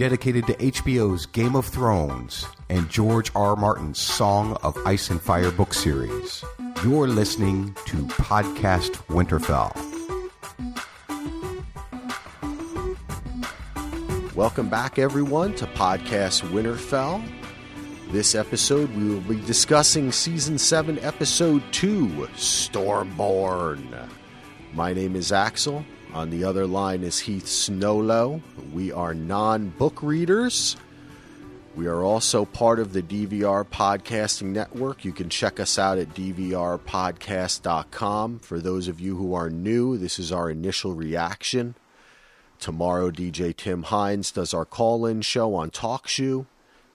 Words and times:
dedicated 0.00 0.46
to 0.46 0.54
HBO's 0.54 1.26
Game 1.26 1.54
of 1.54 1.66
Thrones 1.66 2.46
and 2.70 2.88
George 2.88 3.30
R. 3.34 3.54
Martin's 3.54 4.00
Song 4.00 4.56
of 4.62 4.74
Ice 4.86 5.10
and 5.10 5.20
Fire 5.20 5.50
book 5.50 5.74
series. 5.74 6.42
You're 6.82 7.06
listening 7.06 7.74
to 7.84 7.96
Podcast 8.06 8.92
Winterfell. 9.08 9.76
Welcome 14.34 14.70
back, 14.70 14.98
everyone, 14.98 15.54
to 15.56 15.66
Podcast 15.66 16.48
Winterfell. 16.50 17.22
This 18.10 18.34
episode, 18.34 18.88
we 18.96 19.04
will 19.04 19.20
be 19.20 19.38
discussing 19.44 20.12
Season 20.12 20.56
7, 20.56 20.98
Episode 21.00 21.62
2 21.72 22.06
Stormborn. 22.36 24.08
My 24.72 24.94
name 24.94 25.14
is 25.14 25.30
Axel. 25.30 25.84
On 26.12 26.30
the 26.30 26.42
other 26.42 26.66
line 26.66 27.04
is 27.04 27.20
Heath 27.20 27.46
Snowlow. 27.46 28.40
We 28.72 28.90
are 28.90 29.14
non 29.14 29.68
book 29.68 30.02
readers. 30.02 30.76
We 31.76 31.86
are 31.86 32.02
also 32.02 32.44
part 32.44 32.80
of 32.80 32.92
the 32.92 33.02
DVR 33.02 33.64
Podcasting 33.64 34.48
Network. 34.48 35.04
You 35.04 35.12
can 35.12 35.28
check 35.28 35.60
us 35.60 35.78
out 35.78 35.98
at 35.98 36.14
dvrpodcast.com. 36.14 38.40
For 38.40 38.58
those 38.58 38.88
of 38.88 38.98
you 38.98 39.14
who 39.16 39.34
are 39.34 39.48
new, 39.48 39.96
this 39.96 40.18
is 40.18 40.32
our 40.32 40.50
initial 40.50 40.94
reaction. 40.94 41.76
Tomorrow, 42.58 43.12
DJ 43.12 43.56
Tim 43.56 43.84
Hines 43.84 44.32
does 44.32 44.52
our 44.52 44.64
call 44.64 45.06
in 45.06 45.22
show 45.22 45.54
on 45.54 45.70
TalkShoe. 45.70 46.18
You 46.18 46.46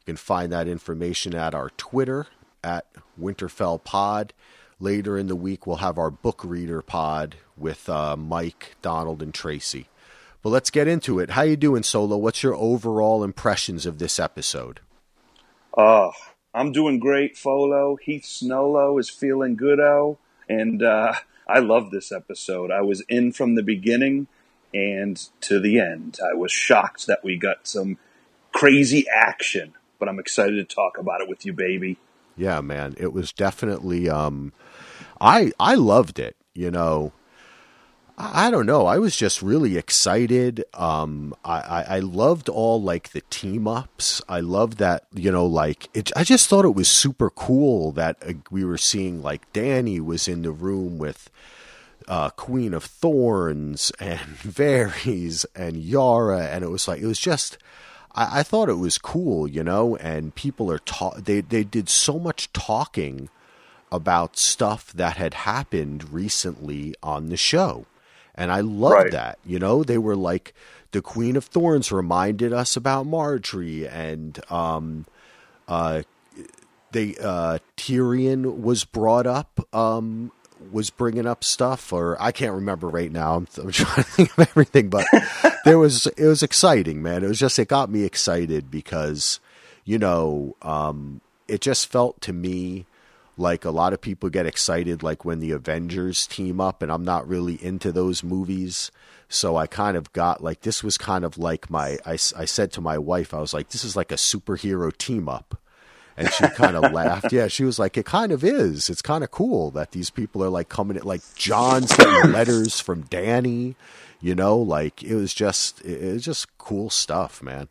can 0.06 0.18
find 0.18 0.52
that 0.52 0.68
information 0.68 1.34
at 1.34 1.56
our 1.56 1.70
Twitter 1.78 2.28
at 2.62 2.86
Winterfell 3.20 3.82
Pod. 3.82 4.34
Later 4.80 5.18
in 5.18 5.28
the 5.28 5.36
week, 5.36 5.66
we'll 5.66 5.78
have 5.78 5.98
our 5.98 6.12
book 6.12 6.44
reader 6.44 6.82
pod 6.82 7.36
with 7.56 7.88
uh, 7.88 8.18
Mike, 8.18 8.76
Donald, 8.82 9.22
and 9.22 9.34
Tracy. 9.34 9.88
But 10.42 10.50
let's 10.50 10.70
get 10.70 10.88
into 10.88 11.20
it. 11.20 11.32
How 11.32 11.44
you 11.44 11.56
doing, 11.56 11.82
Solo? 11.82 12.18
What's 12.18 12.44
your 12.44 12.56
overall 12.56 13.24
impressions 13.24 13.86
of 13.86 14.00
this 14.00 14.20
episode? 14.20 14.82
Oh, 15.78 16.12
I'm 16.54 16.72
doing 16.72 17.00
great, 17.00 17.38
Folo. 17.38 17.96
Heath 17.96 18.24
Snowlow 18.24 19.00
is 19.00 19.10
feeling 19.10 19.56
good, 19.56 19.80
oh, 19.80 20.18
and 20.48 20.84
uh, 20.84 21.14
I 21.48 21.60
love 21.60 21.92
this 21.92 22.12
episode. 22.12 22.70
I 22.70 22.82
was 22.82 23.02
in 23.08 23.32
from 23.32 23.56
the 23.56 23.64
beginning 23.64 24.28
and 24.74 25.18
to 25.42 25.60
the 25.60 25.80
end. 25.80 26.20
I 26.22 26.36
was 26.36 26.52
shocked 26.52 27.08
that 27.08 27.24
we 27.24 27.38
got 27.38 27.68
some 27.68 27.98
crazy 28.52 29.06
action, 29.10 29.74
but 30.00 30.10
I'm 30.10 30.20
excited 30.20 30.56
to 30.56 30.76
talk 30.76 30.98
about 30.98 31.22
it 31.22 31.30
with 31.30 31.46
you, 31.46 31.54
baby. 31.54 31.98
Yeah, 32.38 32.62
man, 32.62 32.96
it 32.98 33.14
was 33.14 33.32
definitely. 33.32 34.10
Um, 34.10 34.54
I 35.22 35.52
I 35.60 35.76
loved 35.76 36.20
it. 36.20 36.36
You 36.54 36.72
know, 36.72 37.12
I 38.18 38.50
don't 38.50 38.66
know. 38.66 38.86
I 38.86 38.98
was 38.98 39.16
just 39.18 39.42
really 39.42 39.78
excited. 39.78 40.64
Um, 40.74 41.36
I, 41.44 41.60
I, 41.60 41.82
I 41.96 42.00
loved 42.00 42.48
all 42.48 42.82
like 42.82 43.12
the 43.12 43.22
team 43.30 43.68
ups. 43.68 44.22
I 44.30 44.40
loved 44.40 44.78
that, 44.78 45.06
you 45.14 45.32
know, 45.32 45.46
like 45.46 45.90
it, 45.94 46.12
I 46.16 46.24
just 46.24 46.48
thought 46.48 46.64
it 46.64 46.76
was 46.76 46.88
super 46.88 47.30
cool 47.30 47.92
that 47.94 48.18
uh, 48.26 48.34
we 48.50 48.64
were 48.64 48.78
seeing 48.78 49.22
like 49.22 49.52
Danny 49.52 50.00
was 50.00 50.30
in 50.30 50.44
the 50.44 50.52
room 50.52 50.98
with 50.98 51.30
uh, 52.08 52.30
Queen 52.30 52.74
of 52.74 52.86
Thorns 52.86 53.92
and 54.00 54.20
Varys 54.38 55.46
and 55.54 55.76
Yara. 55.76 56.46
And 56.46 56.64
it 56.64 56.70
was 56.70 56.88
like, 56.88 57.02
it 57.02 57.08
was 57.08 57.20
just, 57.20 57.58
I, 58.16 58.40
I 58.40 58.44
thought 58.44 58.70
it 58.70 58.80
was 58.80 58.98
cool, 58.98 59.48
you 59.48 59.64
know, 59.64 59.96
and 59.98 60.34
people 60.34 60.72
are 60.72 60.80
ta- 60.80 61.18
they, 61.18 61.42
they 61.42 61.64
did 61.64 61.90
so 61.90 62.18
much 62.18 62.52
talking 62.54 63.30
about 63.92 64.38
stuff 64.38 64.92
that 64.94 65.18
had 65.18 65.34
happened 65.34 66.12
recently 66.12 66.96
on 67.04 67.30
the 67.30 67.38
show 67.38 67.86
and 68.36 68.52
I 68.52 68.60
loved 68.60 68.96
right. 68.96 69.12
that. 69.12 69.40
You 69.46 69.60
know, 69.60 69.84
they 69.84 69.98
were 69.98 70.16
like 70.16 70.54
the 70.92 71.02
Queen 71.02 71.36
of 71.36 71.46
Thorns 71.46 71.92
reminded 71.92 72.54
us 72.54 72.76
about 72.76 73.08
Margaery, 73.08 73.92
and 73.92 74.40
um, 74.52 75.06
uh, 75.68 76.04
they 76.92 77.16
uh, 77.22 77.60
Tyrion 77.78 78.62
was 78.62 78.84
brought 78.84 79.26
up. 79.26 79.66
Um, 79.74 80.32
was 80.72 80.90
bringing 80.90 81.28
up 81.28 81.44
stuff, 81.44 81.92
or 81.94 82.20
I 82.20 82.32
can't 82.32 82.54
remember 82.54 82.88
right 82.88 83.12
now. 83.12 83.36
I'm, 83.36 83.48
I'm 83.58 83.72
trying 83.72 83.96
to 83.96 84.04
think 84.04 84.38
of 84.38 84.48
everything, 84.50 84.90
but 84.90 85.06
there 85.66 85.80
was 85.80 86.06
it 86.06 86.26
was 86.26 86.44
exciting, 86.44 87.02
man. 87.02 87.24
It 87.24 87.28
was 87.28 87.40
just 87.40 87.60
it 87.60 87.68
got 87.68 87.90
me 87.90 88.04
excited 88.04 88.72
because 88.72 89.40
you 89.84 89.98
know 89.98 90.56
um, 90.62 91.22
it 91.48 91.60
just 91.60 91.88
felt 91.92 92.22
to 92.22 92.32
me 92.32 92.86
like 93.38 93.66
a 93.66 93.72
lot 93.72 93.92
of 93.92 94.00
people 94.00 94.30
get 94.30 94.46
excited 94.46 95.04
like 95.04 95.26
when 95.26 95.40
the 95.40 95.52
Avengers 95.52 96.26
team 96.28 96.62
up 96.62 96.82
and 96.82 96.92
I'm 96.92 97.04
not 97.04 97.28
really 97.28 97.62
into 97.62 97.92
those 97.92 98.24
movies. 98.24 98.92
So 99.28 99.58
I 99.58 99.66
kind 99.66 99.98
of 99.98 100.14
got 100.14 100.42
like 100.44 100.62
this 100.62 100.84
was 100.84 100.98
kind 101.00 101.26
of 101.26 101.38
like 101.38 101.70
my 101.70 101.98
I, 102.06 102.14
I 102.14 102.46
said 102.46 102.72
to 102.74 102.82
my 102.82 102.98
wife 103.00 103.34
I 103.34 103.42
was 103.42 103.54
like 103.54 103.70
this 103.70 103.84
is 103.84 103.96
like 103.96 104.12
a 104.12 104.16
superhero 104.16 104.96
team 104.96 105.28
up. 105.28 105.60
And 106.18 106.32
she 106.32 106.48
kind 106.50 106.78
of 106.78 106.92
laughed. 106.94 107.34
Yeah, 107.34 107.50
she 107.50 107.66
was 107.66 107.78
like, 107.78 107.98
"It 107.98 108.06
kind 108.06 108.32
of 108.32 108.42
is. 108.42 108.90
It's 108.90 109.02
kind 109.02 109.22
of 109.22 109.32
cool 109.32 109.70
that 109.72 109.92
these 109.92 110.10
people 110.10 110.42
are 110.46 110.50
like 110.50 110.70
coming. 110.70 110.96
At, 110.96 111.06
like 111.06 111.20
getting 111.38 112.32
letters 112.32 112.80
from 112.80 113.04
Dany, 113.04 113.76
you 114.26 114.34
know. 114.34 114.58
Like 114.58 115.04
it 115.04 115.16
was 115.16 115.34
just, 115.34 115.86
it 115.86 116.14
was 116.14 116.26
just 116.26 116.58
cool 116.58 116.90
stuff, 116.90 117.44
man. 117.44 117.70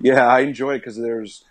Yeah, 0.00 0.26
I 0.26 0.40
enjoy 0.40 0.74
it 0.74 0.78
because 0.78 0.96
there's 0.96 1.44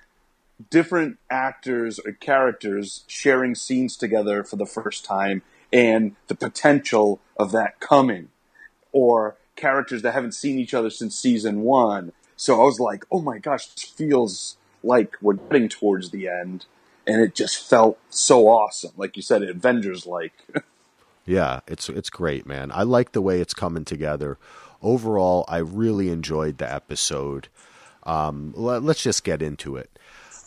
different 0.69 1.17
actors 1.29 1.99
or 1.99 2.13
characters 2.13 3.03
sharing 3.07 3.53
scenes 3.53 3.97
together 3.97 4.43
for 4.43 4.55
the 4.55 4.65
first 4.65 5.03
time 5.03 5.41
and 5.73 6.15
the 6.27 6.35
potential 6.35 7.19
of 7.35 7.51
that 7.51 7.79
coming 7.81 8.29
or 8.91 9.35
characters 9.55 10.03
that 10.03 10.13
haven't 10.13 10.33
seen 10.33 10.57
each 10.57 10.73
other 10.73 10.89
since 10.89 11.17
season 11.17 11.61
one 11.61 12.11
so 12.35 12.61
i 12.61 12.63
was 12.63 12.79
like 12.79 13.05
oh 13.11 13.19
my 13.19 13.39
gosh 13.39 13.67
this 13.67 13.83
feels 13.83 14.57
like 14.83 15.15
we're 15.21 15.33
getting 15.33 15.67
towards 15.67 16.11
the 16.11 16.27
end 16.27 16.65
and 17.05 17.21
it 17.21 17.35
just 17.35 17.57
felt 17.69 17.97
so 18.09 18.47
awesome 18.47 18.91
like 18.95 19.15
you 19.15 19.21
said 19.21 19.43
avengers 19.43 20.05
like 20.05 20.33
yeah 21.25 21.59
it's 21.67 21.89
it's 21.89 22.09
great 22.09 22.45
man 22.45 22.71
i 22.73 22.83
like 22.83 23.11
the 23.11 23.21
way 23.21 23.39
it's 23.39 23.53
coming 23.53 23.85
together 23.85 24.37
overall 24.81 25.45
i 25.47 25.57
really 25.57 26.09
enjoyed 26.09 26.57
the 26.57 26.71
episode 26.71 27.47
um, 28.05 28.51
let, 28.57 28.83
us 28.83 29.01
just 29.01 29.23
get 29.23 29.41
into 29.41 29.77
it 29.77 29.89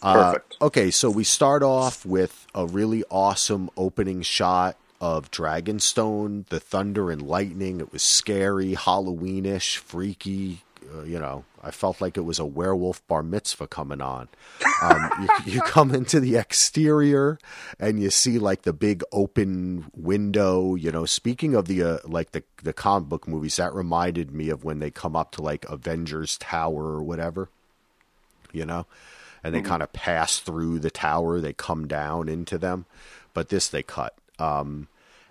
uh, 0.02 0.32
Perfect. 0.32 0.56
Uh, 0.60 0.66
okay, 0.66 0.90
so 0.90 1.08
we 1.08 1.24
start 1.24 1.62
off 1.62 2.04
with 2.04 2.46
a 2.54 2.66
really 2.66 3.02
awesome 3.10 3.70
opening 3.78 4.20
shot 4.20 4.76
of 5.00 5.30
Dragonstone, 5.30 6.46
the 6.48 6.60
thunder 6.60 7.10
and 7.10 7.22
lightning. 7.22 7.80
It 7.80 7.92
was 7.92 8.02
scary, 8.02 8.74
Halloweenish, 8.74 9.78
freaky. 9.78 10.62
Uh, 10.94 11.02
you 11.02 11.18
know, 11.18 11.44
I 11.62 11.70
felt 11.70 12.00
like 12.00 12.16
it 12.16 12.22
was 12.22 12.38
a 12.38 12.44
werewolf 12.44 13.06
bar 13.06 13.22
mitzvah 13.22 13.66
coming 13.66 14.00
on. 14.00 14.28
Um, 14.82 15.10
you, 15.46 15.54
you, 15.54 15.60
come 15.62 15.94
into 15.94 16.20
the 16.20 16.36
exterior 16.36 17.38
and 17.78 18.00
you 18.00 18.10
see 18.10 18.38
like 18.38 18.62
the 18.62 18.72
big 18.72 19.02
open 19.12 19.90
window. 19.94 20.74
You 20.74 20.92
know, 20.92 21.04
speaking 21.04 21.54
of 21.54 21.66
the 21.66 21.82
uh, 21.82 21.98
like 22.04 22.32
the 22.32 22.42
the 22.62 22.72
comic 22.72 23.08
book 23.08 23.28
movies, 23.28 23.56
that 23.56 23.74
reminded 23.74 24.32
me 24.32 24.50
of 24.50 24.64
when 24.64 24.78
they 24.78 24.90
come 24.90 25.16
up 25.16 25.32
to 25.32 25.42
like 25.42 25.64
Avengers 25.68 26.38
Tower 26.38 26.84
or 26.84 27.02
whatever. 27.02 27.48
You 28.52 28.64
know, 28.64 28.86
and 29.42 29.54
they 29.54 29.58
mm-hmm. 29.58 29.68
kind 29.68 29.82
of 29.82 29.92
pass 29.92 30.38
through 30.38 30.78
the 30.78 30.90
tower. 30.90 31.40
They 31.40 31.52
come 31.52 31.86
down 31.86 32.28
into 32.28 32.58
them, 32.58 32.86
but 33.34 33.48
this 33.48 33.68
they 33.68 33.82
cut. 33.82 34.14
Um, 34.38 34.88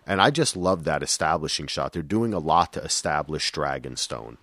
and 0.08 0.22
I 0.22 0.30
just 0.30 0.56
love 0.56 0.84
that 0.84 1.02
establishing 1.02 1.68
shot. 1.68 1.94
They're 1.94 2.04
doing 2.04 2.34
a 2.34 2.40
lot 2.40 2.74
to 2.74 2.84
establish 2.84 3.52
Dragonstone. 3.52 4.38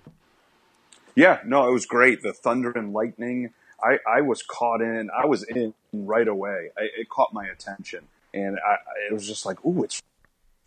Yeah, 1.14 1.40
no, 1.44 1.68
it 1.68 1.72
was 1.72 1.86
great. 1.86 2.22
The 2.22 2.32
thunder 2.32 2.70
and 2.72 2.92
lightning. 2.92 3.50
I, 3.82 3.98
I 4.08 4.20
was 4.20 4.42
caught 4.42 4.80
in. 4.80 5.10
I 5.10 5.26
was 5.26 5.42
in 5.42 5.74
right 5.92 6.28
away. 6.28 6.70
I, 6.78 6.88
it 6.98 7.08
caught 7.08 7.34
my 7.34 7.46
attention, 7.46 8.04
and 8.32 8.58
I, 8.58 8.76
it 9.10 9.12
was 9.12 9.26
just 9.26 9.44
like, 9.44 9.64
"Ooh, 9.64 9.82
it's 9.82 10.00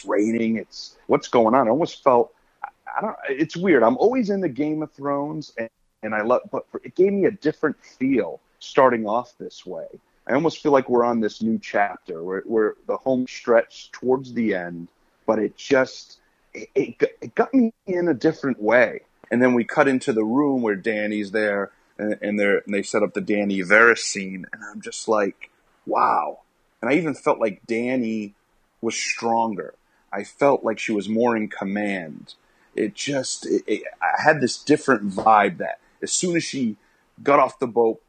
raining. 0.05 0.57
It's 0.57 0.95
what's 1.07 1.27
going 1.27 1.55
on." 1.55 1.67
I 1.67 1.71
almost 1.71 2.03
felt. 2.03 2.33
I 2.63 3.01
don't. 3.01 3.15
It's 3.29 3.55
weird. 3.55 3.83
I'm 3.83 3.97
always 3.97 4.29
in 4.29 4.41
the 4.41 4.49
Game 4.49 4.83
of 4.83 4.91
Thrones, 4.91 5.53
and, 5.57 5.69
and 6.03 6.13
I 6.13 6.21
love, 6.21 6.41
but 6.51 6.65
it 6.83 6.95
gave 6.95 7.13
me 7.13 7.25
a 7.25 7.31
different 7.31 7.77
feel 7.83 8.39
starting 8.59 9.07
off 9.07 9.33
this 9.39 9.65
way. 9.65 9.87
I 10.27 10.33
almost 10.33 10.61
feel 10.61 10.71
like 10.71 10.89
we're 10.89 11.05
on 11.05 11.19
this 11.19 11.41
new 11.41 11.59
chapter 11.59 12.23
where, 12.23 12.41
where 12.45 12.75
the 12.87 12.97
home 12.97 13.27
stretch 13.27 13.91
towards 13.91 14.33
the 14.33 14.55
end, 14.55 14.87
but 15.27 15.39
it 15.39 15.55
just 15.55 16.19
it, 16.53 16.69
it, 16.75 17.17
it 17.21 17.35
got 17.35 17.53
me 17.53 17.73
in 17.85 18.07
a 18.07 18.13
different 18.13 18.61
way. 18.61 19.01
And 19.31 19.41
then 19.41 19.53
we 19.53 19.63
cut 19.63 19.87
into 19.87 20.13
the 20.13 20.23
room 20.23 20.61
where 20.61 20.75
Danny's 20.75 21.31
there, 21.31 21.71
and, 21.97 22.17
and, 22.21 22.39
and 22.39 22.73
they 22.73 22.83
set 22.83 23.03
up 23.03 23.13
the 23.13 23.21
Danny 23.21 23.59
Varys 23.59 23.99
scene, 23.99 24.45
and 24.53 24.63
I'm 24.63 24.81
just 24.81 25.07
like, 25.07 25.49
wow. 25.85 26.39
And 26.81 26.89
I 26.89 26.95
even 26.95 27.15
felt 27.15 27.39
like 27.39 27.65
Danny 27.65 28.33
was 28.81 28.95
stronger. 28.95 29.73
I 30.11 30.23
felt 30.23 30.63
like 30.63 30.79
she 30.79 30.91
was 30.91 31.09
more 31.09 31.35
in 31.35 31.47
command. 31.47 32.35
It 32.75 32.93
just, 32.93 33.45
it, 33.45 33.63
it, 33.67 33.83
I 34.01 34.21
had 34.21 34.41
this 34.41 34.57
different 34.57 35.09
vibe 35.09 35.57
that 35.57 35.79
as 36.01 36.11
soon 36.11 36.35
as 36.35 36.43
she 36.43 36.77
got 37.23 37.39
off 37.39 37.59
the 37.59 37.67
boat, 37.67 38.01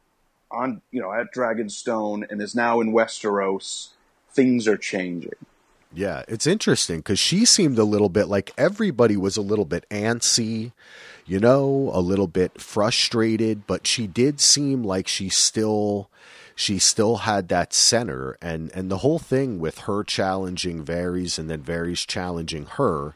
on 0.51 0.81
you 0.91 1.01
know 1.01 1.11
at 1.11 1.33
Dragonstone 1.33 2.29
and 2.29 2.41
is 2.41 2.55
now 2.55 2.79
in 2.79 2.93
Westeros, 2.93 3.89
things 4.31 4.67
are 4.67 4.77
changing. 4.77 5.35
Yeah, 5.93 6.23
it's 6.27 6.45
interesting 6.45 6.97
because 6.97 7.19
she 7.19 7.45
seemed 7.45 7.79
a 7.79 7.83
little 7.83 8.09
bit 8.09 8.27
like 8.27 8.53
everybody 8.57 9.17
was 9.17 9.37
a 9.37 9.41
little 9.41 9.65
bit 9.65 9.85
antsy. 9.89 10.71
you 11.25 11.39
know, 11.39 11.91
a 11.93 11.99
little 11.99 12.27
bit 12.27 12.61
frustrated, 12.61 13.67
but 13.67 13.85
she 13.85 14.07
did 14.07 14.39
seem 14.39 14.83
like 14.83 15.07
she 15.07 15.27
still 15.27 16.09
she 16.57 16.79
still 16.79 17.17
had 17.17 17.49
that 17.49 17.71
center 17.71 18.35
and 18.41 18.71
and 18.73 18.89
the 18.89 18.97
whole 18.97 19.19
thing 19.19 19.59
with 19.59 19.81
her 19.81 20.03
challenging 20.03 20.83
Varys 20.83 21.37
and 21.37 21.49
then 21.49 21.61
Varys 21.61 22.05
challenging 22.05 22.65
her 22.65 23.13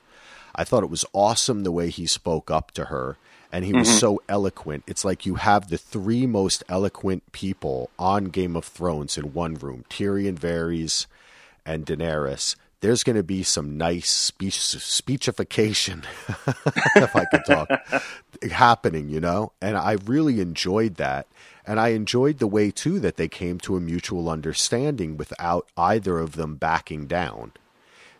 I 0.53 0.63
thought 0.63 0.83
it 0.83 0.91
was 0.91 1.06
awesome 1.12 1.63
the 1.63 1.71
way 1.71 1.89
he 1.89 2.06
spoke 2.06 2.51
up 2.51 2.69
to 2.71 2.85
her 2.85 3.17
and 3.51 3.65
he 3.65 3.74
was 3.74 3.88
mm-hmm. 3.88 3.97
so 3.97 4.21
eloquent 4.29 4.83
it's 4.85 5.03
like 5.03 5.25
you 5.25 5.35
have 5.35 5.69
the 5.69 5.79
three 5.79 6.27
most 6.27 6.63
eloquent 6.69 7.31
people 7.31 7.89
on 7.97 8.25
Game 8.25 8.56
of 8.56 8.63
Thrones 8.63 9.17
in 9.17 9.33
one 9.33 9.56
room 9.56 9.85
Tyrion 9.89 10.38
Varys 10.38 11.07
and 11.65 11.85
Daenerys 11.85 12.55
there's 12.81 13.03
going 13.03 13.15
to 13.15 13.23
be 13.23 13.43
some 13.43 13.77
nice 13.77 14.09
speech 14.09 14.57
speechification 14.57 16.03
if 16.95 17.15
I 17.15 17.25
could 17.25 17.45
talk 17.45 17.69
happening 18.51 19.09
you 19.09 19.19
know 19.19 19.51
and 19.61 19.77
I 19.77 19.97
really 20.05 20.39
enjoyed 20.39 20.95
that 20.95 21.27
and 21.65 21.79
I 21.79 21.89
enjoyed 21.89 22.39
the 22.39 22.47
way, 22.47 22.71
too, 22.71 22.99
that 22.99 23.17
they 23.17 23.27
came 23.27 23.59
to 23.59 23.75
a 23.75 23.81
mutual 23.81 24.29
understanding 24.29 25.17
without 25.17 25.67
either 25.77 26.19
of 26.19 26.33
them 26.33 26.55
backing 26.55 27.05
down. 27.05 27.53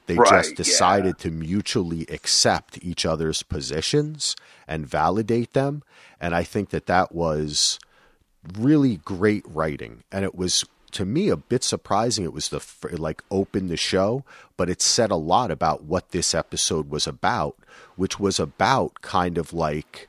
They 0.06 0.16
right, 0.16 0.30
just 0.30 0.56
decided 0.56 1.16
yeah. 1.20 1.24
to 1.24 1.32
mutually 1.32 2.06
accept 2.10 2.80
each 2.82 3.06
other's 3.06 3.44
positions 3.44 4.36
and 4.68 4.88
validate 4.88 5.54
them. 5.54 5.84
And 6.20 6.36
I 6.36 6.44
think 6.44 6.70
that 6.70 6.86
that 6.86 7.14
was 7.14 7.80
really 8.58 8.98
great 8.98 9.44
writing. 9.48 10.04
And 10.12 10.24
it 10.24 10.36
was, 10.36 10.66
to 10.94 11.06
me, 11.06 11.30
a 11.30 11.38
bit 11.38 11.64
surprising. 11.64 12.26
It 12.26 12.34
was 12.34 12.50
the, 12.50 12.62
like, 12.98 13.24
opened 13.32 13.70
the 13.70 13.78
show, 13.78 14.24
but 14.58 14.70
it 14.70 14.82
said 14.82 15.12
a 15.12 15.16
lot 15.16 15.52
about 15.52 15.84
what 15.84 16.12
this 16.12 16.36
episode 16.36 16.90
was 16.90 17.08
about, 17.08 17.58
which 17.96 18.20
was 18.20 18.40
about 18.40 19.02
kind 19.02 19.38
of 19.38 19.54
like 19.54 20.08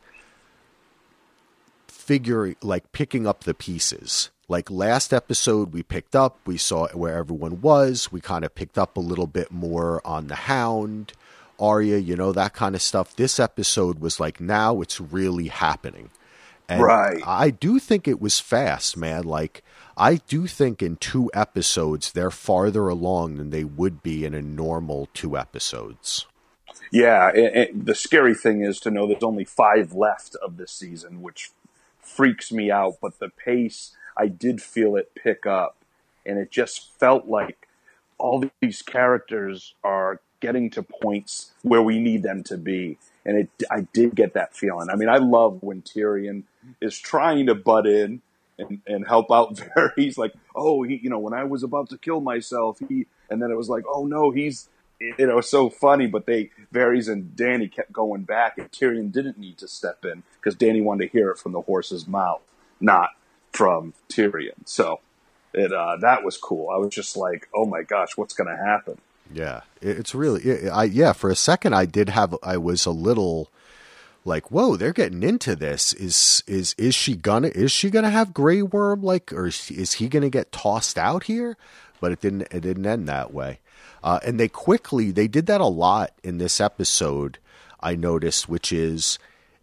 figuring 1.89 2.57
like 2.63 2.91
picking 2.93 3.27
up 3.27 3.45
the 3.45 3.55
pieces. 3.55 4.31
Like 4.49 4.71
last 4.71 5.15
episode, 5.15 5.73
we 5.73 5.83
picked 5.83 6.15
up, 6.15 6.39
we 6.45 6.59
saw 6.59 6.89
where 6.89 7.17
everyone 7.17 7.63
was. 7.63 8.13
We 8.13 8.21
kind 8.21 8.45
of 8.45 8.55
picked 8.55 8.77
up 8.77 8.97
a 8.97 9.01
little 9.01 9.27
bit 9.27 9.51
more 9.51 10.07
on 10.07 10.27
the 10.27 10.35
Hound, 10.35 11.13
Arya, 11.59 11.99
you 11.99 12.17
know, 12.17 12.33
that 12.33 12.53
kind 12.53 12.75
of 12.75 12.83
stuff. 12.83 13.17
This 13.17 13.41
episode 13.41 14.01
was 14.01 14.21
like, 14.21 14.41
now 14.41 14.81
it's 14.81 15.01
really 15.01 15.49
happening. 15.49 16.11
And 16.69 16.83
right. 16.83 17.23
I 17.27 17.51
do 17.51 17.79
think 17.79 18.07
it 18.07 18.21
was 18.21 18.41
fast, 18.41 18.97
man. 18.97 19.25
Like, 19.25 19.63
I 20.03 20.17
do 20.17 20.49
think 20.49 20.83
in 20.83 20.97
two 20.97 21.31
episodes, 21.33 22.11
they're 22.11 22.33
farther 22.33 22.89
along 22.89 23.37
than 23.37 23.51
they 23.51 23.63
would 23.63 24.03
be 24.03 24.25
in 24.25 24.35
a 24.35 24.43
normal 24.43 25.09
two 25.15 25.39
episodes. 25.39 26.27
Yeah, 26.91 27.31
the 27.73 27.95
scary 27.95 28.35
thing 28.35 28.63
is 28.63 28.81
to 28.81 28.91
know 28.91 29.07
there's 29.07 29.23
only 29.23 29.45
five 29.45 29.93
left 29.93 30.35
of 30.45 30.57
this 30.57 30.73
season, 30.73 31.23
which 31.23 31.53
freaks 32.01 32.51
me 32.51 32.69
out, 32.69 32.95
but 33.01 33.21
the 33.21 33.29
pace, 33.29 33.97
I 34.17 34.27
did 34.27 34.61
feel 34.61 34.97
it 34.97 35.15
pick 35.15 35.47
up. 35.47 35.77
And 36.27 36.37
it 36.37 36.51
just 36.51 36.99
felt 36.99 37.29
like 37.29 37.69
all 38.19 38.51
these 38.61 38.83
characters 38.83 39.75
are 39.85 40.21
getting 40.41 40.69
to 40.71 40.83
points 40.83 41.53
where 41.63 41.83
we 41.83 42.01
need 42.01 42.25
them 42.25 42.43
to 42.45 42.59
be. 42.59 42.99
And 43.25 43.39
it, 43.39 43.51
I 43.71 43.87
did 43.93 44.17
get 44.17 44.35
that 44.35 44.57
feeling. 44.57 44.89
I 44.91 44.97
mean, 44.97 45.09
I 45.09 45.19
love 45.19 45.63
when 45.63 45.81
Tyrion 45.81 46.43
is 46.81 46.99
trying 46.99 47.47
to 47.47 47.55
butt 47.55 47.87
in 47.87 48.21
and, 48.63 48.81
and 48.87 49.07
help 49.07 49.31
out 49.31 49.55
Varys 49.77 50.17
like, 50.17 50.33
oh, 50.55 50.83
he, 50.83 50.97
you 51.03 51.11
know, 51.11 51.19
when 51.19 51.35
I 51.35 51.45
was 51.45 51.63
about 51.63 51.91
to 51.91 51.99
kill 51.99 52.21
myself, 52.21 52.79
he, 52.89 53.07
and 53.31 53.43
then 53.43 53.51
it 53.51 53.57
was 53.57 53.69
like, 53.69 53.85
oh 53.89 54.07
no, 54.07 54.31
he's, 54.31 54.69
you 55.01 55.27
know, 55.27 55.41
so 55.41 55.69
funny, 55.69 56.07
but 56.07 56.27
they 56.27 56.51
Varys 56.73 57.11
and 57.11 57.35
Danny 57.35 57.69
kept 57.69 57.93
going 57.93 58.23
back, 58.23 58.59
and 58.59 58.71
Tyrion 58.71 59.11
didn't 59.11 59.39
need 59.39 59.59
to 59.59 59.69
step 59.69 60.05
in 60.05 60.23
because 60.37 60.55
Danny 60.55 60.81
wanted 60.81 61.07
to 61.07 61.11
hear 61.11 61.31
it 61.31 61.39
from 61.39 61.53
the 61.53 61.63
horse's 61.63 62.07
mouth, 62.07 62.43
not 62.81 63.11
from 63.53 63.95
Tyrion. 64.09 64.55
So 64.65 65.01
it 65.53 65.73
uh, 65.73 65.97
that 66.01 66.25
was 66.25 66.37
cool. 66.37 66.71
I 66.71 66.79
was 66.79 66.91
just 66.95 67.17
like, 67.17 67.49
oh 67.55 67.67
my 67.67 67.83
gosh, 67.83 68.17
what's 68.17 68.35
going 68.35 68.49
to 68.49 68.57
happen? 68.57 68.99
Yeah, 69.33 69.63
it's 69.81 70.15
really, 70.15 70.69
I 70.69 70.85
yeah. 70.85 71.13
For 71.13 71.31
a 71.31 71.37
second, 71.37 71.75
I 71.75 71.87
did 71.87 72.11
have, 72.11 72.37
I 72.43 72.57
was 72.59 72.85
a 72.85 72.91
little 72.91 73.49
like, 74.25 74.51
whoa, 74.51 74.77
they're 74.77 74.93
getting 74.93 75.23
into 75.23 75.57
this. 75.57 75.93
Is 75.95 76.43
is 76.47 76.75
is 76.79 76.95
she 76.95 77.15
gonna 77.17 77.49
is 77.49 77.73
she 77.73 77.91
gonna 77.91 78.11
have 78.11 78.35
Grey 78.35 78.63
Worm 78.63 79.03
like, 79.03 79.33
or 79.33 79.47
is, 79.47 79.71
is 79.71 79.95
he 79.95 80.09
gonna 80.09 80.31
get 80.31 80.53
tossed 80.53 80.99
out 80.99 81.25
here? 81.25 81.57
But 82.01 82.13
it 82.13 82.21
didn't. 82.21 82.43
It 82.51 82.61
didn't 82.61 82.87
end 82.87 83.09
that 83.09 83.33
way. 83.33 83.61
Uh, 84.03 84.19
and 84.25 84.39
they 84.39 84.49
quickly 84.49 85.11
they 85.11 85.29
did 85.29 85.47
that 85.47 85.61
a 85.61 85.67
lot 85.67 86.13
in 86.23 86.39
this 86.39 86.61
episode. 86.61 87.39
I 87.81 87.95
noticed, 87.97 88.49
which 88.49 88.73
is 88.73 89.19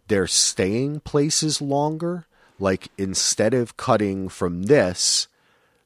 they're 0.08 0.26
staying 0.26 1.00
places 1.00 1.60
longer. 1.60 2.26
Like 2.58 2.88
instead 2.98 3.54
of 3.54 3.78
cutting 3.78 4.28
from 4.28 4.64
this, 4.64 5.28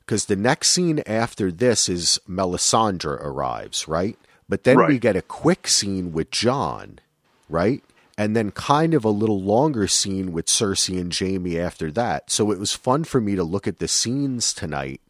because 0.00 0.26
the 0.26 0.34
next 0.34 0.72
scene 0.72 1.02
after 1.06 1.52
this 1.52 1.88
is 1.88 2.20
Melisandre 2.28 3.20
arrives, 3.20 3.86
right? 3.86 4.18
But 4.48 4.64
then 4.64 4.78
right. 4.78 4.88
we 4.88 4.98
get 4.98 5.14
a 5.14 5.22
quick 5.22 5.68
scene 5.68 6.12
with 6.12 6.32
Jon 6.32 6.98
right? 7.48 7.82
And 8.16 8.36
then 8.36 8.52
kind 8.52 8.94
of 8.94 9.04
a 9.04 9.10
little 9.10 9.42
longer 9.42 9.88
scene 9.88 10.32
with 10.32 10.46
Cersei 10.46 11.00
and 11.00 11.12
Jaime 11.12 11.58
after 11.58 11.90
that. 11.92 12.30
So 12.30 12.52
it 12.52 12.60
was 12.60 12.72
fun 12.72 13.02
for 13.04 13.20
me 13.20 13.34
to 13.34 13.42
look 13.42 13.66
at 13.66 13.80
the 13.80 13.88
scenes 13.88 14.54
tonight 14.54 15.00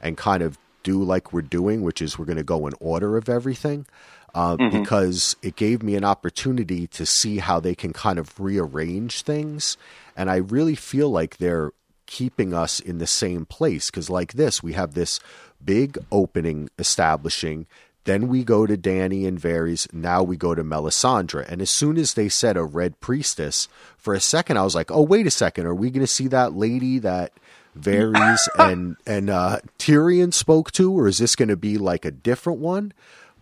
and 0.00 0.16
kind 0.16 0.42
of 0.42 0.58
do 0.82 1.02
like 1.02 1.32
we're 1.32 1.42
doing, 1.42 1.82
which 1.82 2.00
is 2.00 2.18
we're 2.18 2.24
going 2.24 2.36
to 2.36 2.44
go 2.44 2.66
in 2.66 2.74
order 2.80 3.16
of 3.16 3.28
everything, 3.28 3.86
uh, 4.34 4.56
mm-hmm. 4.56 4.80
because 4.80 5.36
it 5.42 5.56
gave 5.56 5.82
me 5.82 5.96
an 5.96 6.04
opportunity 6.04 6.86
to 6.88 7.04
see 7.04 7.38
how 7.38 7.58
they 7.60 7.74
can 7.74 7.92
kind 7.92 8.18
of 8.18 8.38
rearrange 8.38 9.22
things. 9.22 9.76
And 10.16 10.30
I 10.30 10.36
really 10.36 10.74
feel 10.74 11.10
like 11.10 11.38
they're 11.38 11.72
keeping 12.06 12.52
us 12.52 12.78
in 12.78 12.98
the 12.98 13.06
same 13.06 13.46
place 13.46 13.90
because, 13.90 14.10
like 14.10 14.34
this, 14.34 14.62
we 14.62 14.74
have 14.74 14.94
this 14.94 15.18
big 15.64 15.98
opening 16.10 16.68
establishing. 16.78 17.66
Then 18.04 18.28
we 18.28 18.42
go 18.42 18.66
to 18.66 18.76
Danny 18.76 19.26
and 19.26 19.40
Varys. 19.40 19.92
Now 19.92 20.22
we 20.22 20.36
go 20.36 20.54
to 20.54 20.64
Melisandre. 20.64 21.48
And 21.48 21.62
as 21.62 21.70
soon 21.70 21.96
as 21.96 22.14
they 22.14 22.28
said 22.28 22.56
a 22.56 22.64
red 22.64 23.00
priestess, 23.00 23.68
for 23.96 24.12
a 24.14 24.20
second 24.20 24.58
I 24.58 24.64
was 24.64 24.74
like, 24.74 24.90
oh, 24.90 25.02
wait 25.02 25.26
a 25.26 25.30
second. 25.30 25.66
Are 25.66 25.74
we 25.74 25.90
going 25.90 26.00
to 26.00 26.06
see 26.06 26.26
that 26.28 26.54
lady 26.54 26.98
that 26.98 27.32
Varys 27.78 28.40
and 28.58 28.96
and 29.06 29.30
uh, 29.30 29.60
Tyrion 29.78 30.32
spoke 30.32 30.72
to, 30.72 30.92
or 30.92 31.06
is 31.06 31.18
this 31.18 31.36
going 31.36 31.48
to 31.48 31.56
be 31.56 31.78
like 31.78 32.04
a 32.04 32.10
different 32.10 32.58
one? 32.58 32.92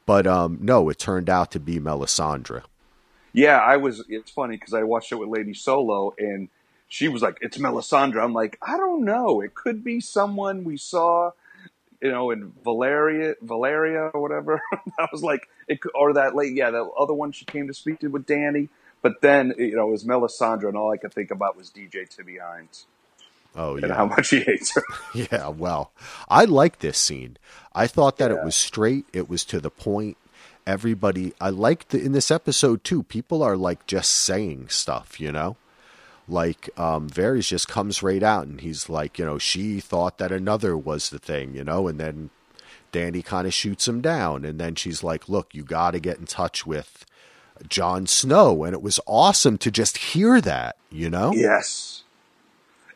But 0.06 0.26
um, 0.26 0.58
no, 0.60 0.88
it 0.88 0.98
turned 0.98 1.30
out 1.30 1.50
to 1.52 1.60
be 1.60 1.78
Melisandre. 1.78 2.62
Yeah, 3.32 3.58
I 3.58 3.76
was. 3.76 4.04
It's 4.08 4.30
funny 4.30 4.56
because 4.56 4.74
I 4.74 4.82
watched 4.82 5.12
it 5.12 5.16
with 5.16 5.28
Lady 5.28 5.54
Solo, 5.54 6.14
and 6.18 6.48
she 6.88 7.08
was 7.08 7.22
like, 7.22 7.38
"It's 7.40 7.58
Melisandre." 7.58 8.22
I'm 8.22 8.32
like, 8.32 8.58
I 8.60 8.76
don't 8.76 9.04
know. 9.04 9.40
It 9.40 9.54
could 9.54 9.84
be 9.84 10.00
someone 10.00 10.64
we 10.64 10.76
saw, 10.76 11.30
you 12.00 12.10
know, 12.10 12.30
in 12.30 12.52
Valyria, 12.64 13.34
Valyria 13.44 14.10
or 14.14 14.20
whatever. 14.20 14.60
I 14.98 15.08
was 15.12 15.22
like, 15.22 15.48
it 15.68 15.80
or 15.94 16.14
that 16.14 16.34
late, 16.34 16.54
yeah, 16.54 16.70
the 16.70 16.84
other 16.84 17.14
one 17.14 17.32
she 17.32 17.44
came 17.44 17.66
to 17.68 17.74
speak 17.74 18.00
to 18.00 18.08
with 18.08 18.26
Danny. 18.26 18.68
But 19.02 19.20
then, 19.22 19.54
you 19.56 19.76
know, 19.76 19.88
it 19.88 19.92
was 19.92 20.04
Melisandre, 20.04 20.68
and 20.68 20.76
all 20.76 20.92
I 20.92 20.98
could 20.98 21.14
think 21.14 21.30
about 21.30 21.56
was 21.56 21.70
DJ 21.70 22.08
Timmy 22.08 22.36
Hines. 22.36 22.86
Oh 23.56 23.76
yeah, 23.76 23.86
and 23.86 23.92
how 23.94 24.06
much 24.06 24.30
he 24.30 24.40
hates 24.40 24.74
her. 24.74 24.82
yeah, 25.14 25.48
well, 25.48 25.92
I 26.28 26.44
like 26.44 26.78
this 26.78 26.98
scene. 26.98 27.36
I 27.74 27.86
thought 27.86 28.18
that 28.18 28.30
yeah. 28.30 28.38
it 28.38 28.44
was 28.44 28.54
straight. 28.54 29.06
It 29.12 29.28
was 29.28 29.44
to 29.46 29.60
the 29.60 29.70
point. 29.70 30.16
Everybody, 30.66 31.32
I 31.40 31.50
liked 31.50 31.88
the, 31.88 32.00
in 32.00 32.12
this 32.12 32.30
episode 32.30 32.84
too. 32.84 33.02
People 33.02 33.42
are 33.42 33.56
like 33.56 33.86
just 33.86 34.12
saying 34.12 34.68
stuff, 34.68 35.18
you 35.18 35.32
know. 35.32 35.56
Like 36.30 36.70
um, 36.78 37.10
Varys 37.10 37.48
just 37.48 37.68
comes 37.68 38.02
right 38.02 38.22
out 38.22 38.46
and 38.46 38.60
he's 38.60 38.88
like, 38.88 39.18
you 39.18 39.24
know, 39.24 39.38
she 39.38 39.80
thought 39.80 40.18
that 40.18 40.32
another 40.32 40.76
was 40.76 41.10
the 41.10 41.18
thing, 41.18 41.54
you 41.54 41.64
know, 41.64 41.88
and 41.88 41.98
then 41.98 42.30
Dany 42.92 43.24
kind 43.24 43.46
of 43.46 43.54
shoots 43.54 43.86
him 43.86 44.00
down, 44.00 44.44
and 44.44 44.58
then 44.58 44.74
she's 44.74 45.02
like, 45.02 45.28
"Look, 45.28 45.54
you 45.54 45.62
got 45.62 45.92
to 45.92 46.00
get 46.00 46.18
in 46.18 46.26
touch 46.26 46.66
with 46.66 47.06
Jon 47.68 48.06
Snow," 48.06 48.64
and 48.64 48.74
it 48.74 48.82
was 48.82 49.00
awesome 49.06 49.58
to 49.58 49.70
just 49.70 49.98
hear 49.98 50.40
that, 50.40 50.76
you 50.90 51.08
know. 51.08 51.32
Yes, 51.32 52.02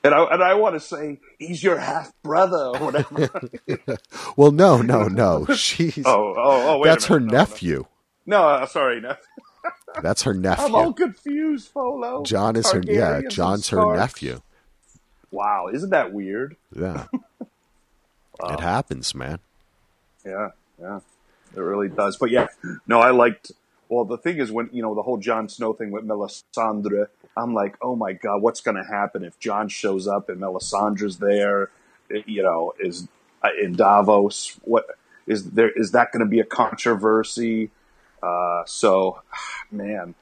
and 0.03 0.14
I 0.14 0.25
and 0.25 0.43
I 0.43 0.55
want 0.55 0.75
to 0.75 0.81
say 0.81 1.21
he's 1.38 1.62
your 1.62 1.79
half 1.79 2.12
brother 2.23 2.73
or 2.75 2.79
whatever. 2.79 3.31
well, 4.37 4.53
no, 4.53 4.83
no, 4.83 5.09
no. 5.09 5.47
She's 5.55 6.05
oh, 6.05 6.35
oh, 6.37 6.81
oh. 6.81 6.85
that's 6.85 7.07
her 7.07 7.21
no, 7.21 7.33
nephew. 7.33 7.87
No, 8.26 8.38
no 8.38 8.49
uh, 8.49 8.67
sorry, 8.67 9.00
nephew. 9.00 9.25
That's 10.03 10.23
her 10.23 10.35
nephew. 10.35 10.65
I'm 10.65 10.75
all 10.75 10.93
confused, 10.93 11.73
Polo. 11.73 12.23
Jon 12.25 12.57
is 12.57 12.67
Targaryen 12.67 12.97
her 12.97 13.21
yeah. 13.23 13.29
Jon's 13.29 13.69
her 13.69 13.97
nephew. 13.97 14.41
Wow, 15.31 15.69
isn't 15.73 15.91
that 15.91 16.13
weird? 16.13 16.57
Yeah, 16.75 17.07
wow. 17.13 18.49
it 18.49 18.61
happens, 18.61 19.15
man. 19.15 19.39
Yeah, 20.25 20.51
yeah, 20.81 21.01
it 21.57 21.61
really 21.61 21.89
does. 21.89 22.17
But 22.17 22.31
yeah, 22.31 22.49
no, 22.87 23.01
I 23.01 23.11
liked. 23.11 23.53
Well, 23.89 24.05
the 24.05 24.19
thing 24.19 24.39
is, 24.39 24.51
when 24.51 24.71
you 24.73 24.83
know 24.83 24.95
the 24.95 25.03
whole 25.03 25.19
Jon 25.19 25.49
Snow 25.49 25.73
thing 25.73 25.91
with 25.91 26.05
Melisandre 26.05 27.09
I'm 27.37 27.55
like, 27.55 27.77
oh 27.83 27.97
my 27.97 28.13
god, 28.13 28.43
what's 28.43 28.61
going 28.61 28.77
to 28.77 28.85
happen 28.85 29.25
if 29.25 29.39
Jon 29.39 29.69
shows 29.69 30.07
up 30.07 30.29
and 30.29 30.41
Melisandre's 30.41 31.19
there? 31.19 31.71
You 32.09 32.43
know, 32.43 32.75
is 32.79 33.09
uh, 33.43 33.49
in 33.61 33.75
Davos? 33.75 34.59
What 34.63 34.87
is 35.27 35.51
there? 35.51 35.71
Is 35.71 35.93
that 35.93 36.13
going 36.13 36.25
to 36.25 36.29
be 36.29 36.41
a 36.41 36.45
controversy? 36.45 37.71
Uh, 38.25 38.64
so, 38.66 39.21
man, 39.71 40.14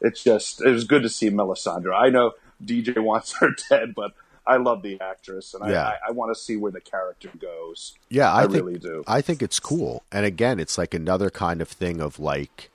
it's 0.00 0.22
just 0.22 0.60
it 0.60 0.70
was 0.70 0.84
good 0.84 1.02
to 1.02 1.08
see 1.08 1.30
Melisandre. 1.30 1.94
I 1.94 2.10
know 2.10 2.32
DJ 2.64 3.02
wants 3.02 3.38
her 3.38 3.50
dead, 3.70 3.94
but 3.94 4.12
I 4.46 4.58
love 4.58 4.82
the 4.82 5.00
actress, 5.00 5.54
and 5.54 5.68
Yeah. 5.68 5.88
I, 5.88 5.90
I, 5.90 5.98
I 6.08 6.10
want 6.12 6.34
to 6.34 6.40
see 6.40 6.56
where 6.56 6.72
the 6.72 6.80
character 6.80 7.30
goes. 7.38 7.94
Yeah, 8.08 8.32
I, 8.32 8.40
I 8.44 8.46
think, 8.46 8.54
really 8.54 8.78
do. 8.78 9.02
I 9.06 9.20
think 9.20 9.42
it's 9.42 9.58
cool. 9.58 10.04
And 10.12 10.24
again, 10.24 10.60
it's 10.60 10.78
like 10.78 10.94
another 10.94 11.30
kind 11.30 11.60
of 11.60 11.68
thing 11.68 12.00
of 12.00 12.18
like 12.20 12.70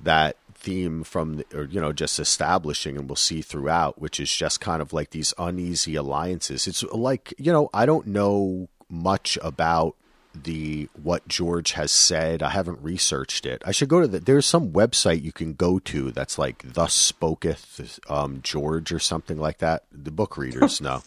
that 0.00 0.36
theme 0.54 1.04
from 1.04 1.36
the, 1.36 1.46
or 1.54 1.64
you 1.64 1.80
know 1.80 1.92
just 1.92 2.18
establishing 2.18 2.96
and 2.96 3.08
we'll 3.08 3.14
see 3.16 3.40
throughout 3.40 4.00
which 4.00 4.18
is 4.18 4.32
just 4.34 4.60
kind 4.60 4.82
of 4.82 4.92
like 4.92 5.10
these 5.10 5.32
uneasy 5.38 5.94
alliances 5.94 6.66
it's 6.66 6.82
like 6.92 7.32
you 7.38 7.52
know 7.52 7.70
i 7.72 7.86
don't 7.86 8.08
know 8.08 8.68
much 8.90 9.38
about 9.40 9.94
the 10.34 10.88
what 11.02 11.26
george 11.28 11.72
has 11.72 11.90
said. 11.90 12.42
I 12.42 12.50
haven't 12.50 12.78
researched 12.82 13.46
it. 13.46 13.62
I 13.64 13.72
should 13.72 13.88
go 13.88 14.00
to 14.00 14.06
the 14.06 14.20
there's 14.20 14.46
some 14.46 14.70
website 14.70 15.22
you 15.22 15.32
can 15.32 15.54
go 15.54 15.78
to 15.80 16.10
that's 16.12 16.38
like 16.38 16.72
thus 16.72 17.12
spoketh 17.12 17.98
um, 18.10 18.40
george 18.42 18.92
or 18.92 18.98
something 18.98 19.38
like 19.38 19.58
that. 19.58 19.84
The 19.92 20.10
book 20.10 20.36
readers 20.36 20.80
know. 20.80 21.02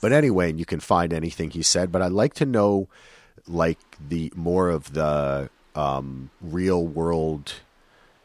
But 0.00 0.12
anyway 0.12 0.50
and 0.50 0.58
you 0.58 0.66
can 0.66 0.80
find 0.80 1.12
anything 1.12 1.50
he 1.50 1.62
said. 1.62 1.92
But 1.92 2.02
i'd 2.02 2.12
like 2.12 2.34
to 2.34 2.46
know 2.46 2.88
like 3.46 3.78
the 4.00 4.32
more 4.34 4.70
of 4.70 4.92
the 4.92 5.50
um, 5.74 6.30
real 6.40 6.86
world 6.86 7.54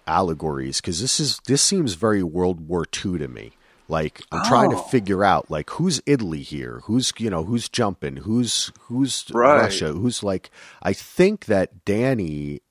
allegories 0.08 0.82
because 0.82 1.02
this 1.02 1.20
is 1.20 1.40
this 1.46 1.62
seems 1.62 1.94
very 1.94 2.24
World 2.24 2.68
War 2.68 2.86
II 2.86 3.18
to 3.20 3.28
me. 3.28 3.54
Like 3.88 4.22
I'm 4.32 4.44
trying 4.44 4.70
to 4.72 4.76
Oh. 4.76 4.88
figure 4.90 5.24
out 5.24 5.52
like 5.52 5.70
who's 5.72 6.02
Italy 6.06 6.42
here, 6.42 6.82
who's 6.86 7.14
you 7.20 7.30
know 7.30 7.44
who's 7.44 7.70
jumping, 7.70 8.18
who's 8.18 8.72
who's 8.82 9.26
Right. 9.32 9.58
Russia, 9.64 9.94
who's 9.94 10.24
like. 10.24 10.50
I 10.82 10.94
think 10.94 11.46
that 11.46 11.86
Danny, 11.86 12.62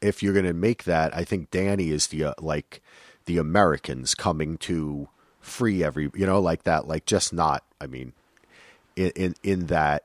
if 0.00 0.22
you're 0.22 0.32
gonna 0.34 0.54
make 0.54 0.84
that, 0.84 1.14
I 1.14 1.24
think 1.24 1.50
Danny 1.50 1.90
is 1.90 2.06
the 2.08 2.24
uh, 2.24 2.34
like 2.40 2.80
the 3.26 3.36
Americans 3.38 4.14
coming 4.14 4.56
to 4.58 5.08
free 5.40 5.84
every 5.84 6.10
you 6.14 6.24
know 6.26 6.40
like 6.40 6.62
that 6.64 6.88
like 6.88 7.04
just 7.04 7.32
not. 7.32 7.62
I 7.80 7.86
mean, 7.86 8.14
in 8.96 9.10
in, 9.16 9.34
in 9.42 9.66
that 9.66 10.04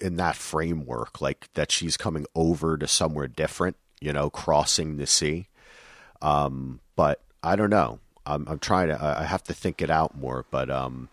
in 0.00 0.16
that 0.16 0.36
framework 0.36 1.20
like 1.20 1.52
that 1.52 1.70
she's 1.70 1.98
coming 1.98 2.24
over 2.34 2.78
to 2.78 2.86
somewhere 2.88 3.28
different 3.28 3.76
you 4.00 4.10
know 4.10 4.30
crossing 4.30 4.96
the 4.96 5.06
sea 5.06 5.48
um 6.22 6.80
but 6.94 7.20
i 7.42 7.54
don't 7.54 7.68
know 7.68 7.98
i'm, 8.26 8.46
I'm 8.48 8.58
trying 8.58 8.88
to 8.88 9.02
I 9.02 9.22
I 9.22 9.24
have 9.24 9.42
to 9.44 9.54
think 9.54 9.80
it 9.82 9.90
out 9.90 10.16
more 10.16 10.44
but 10.50 10.70
um 10.70 11.08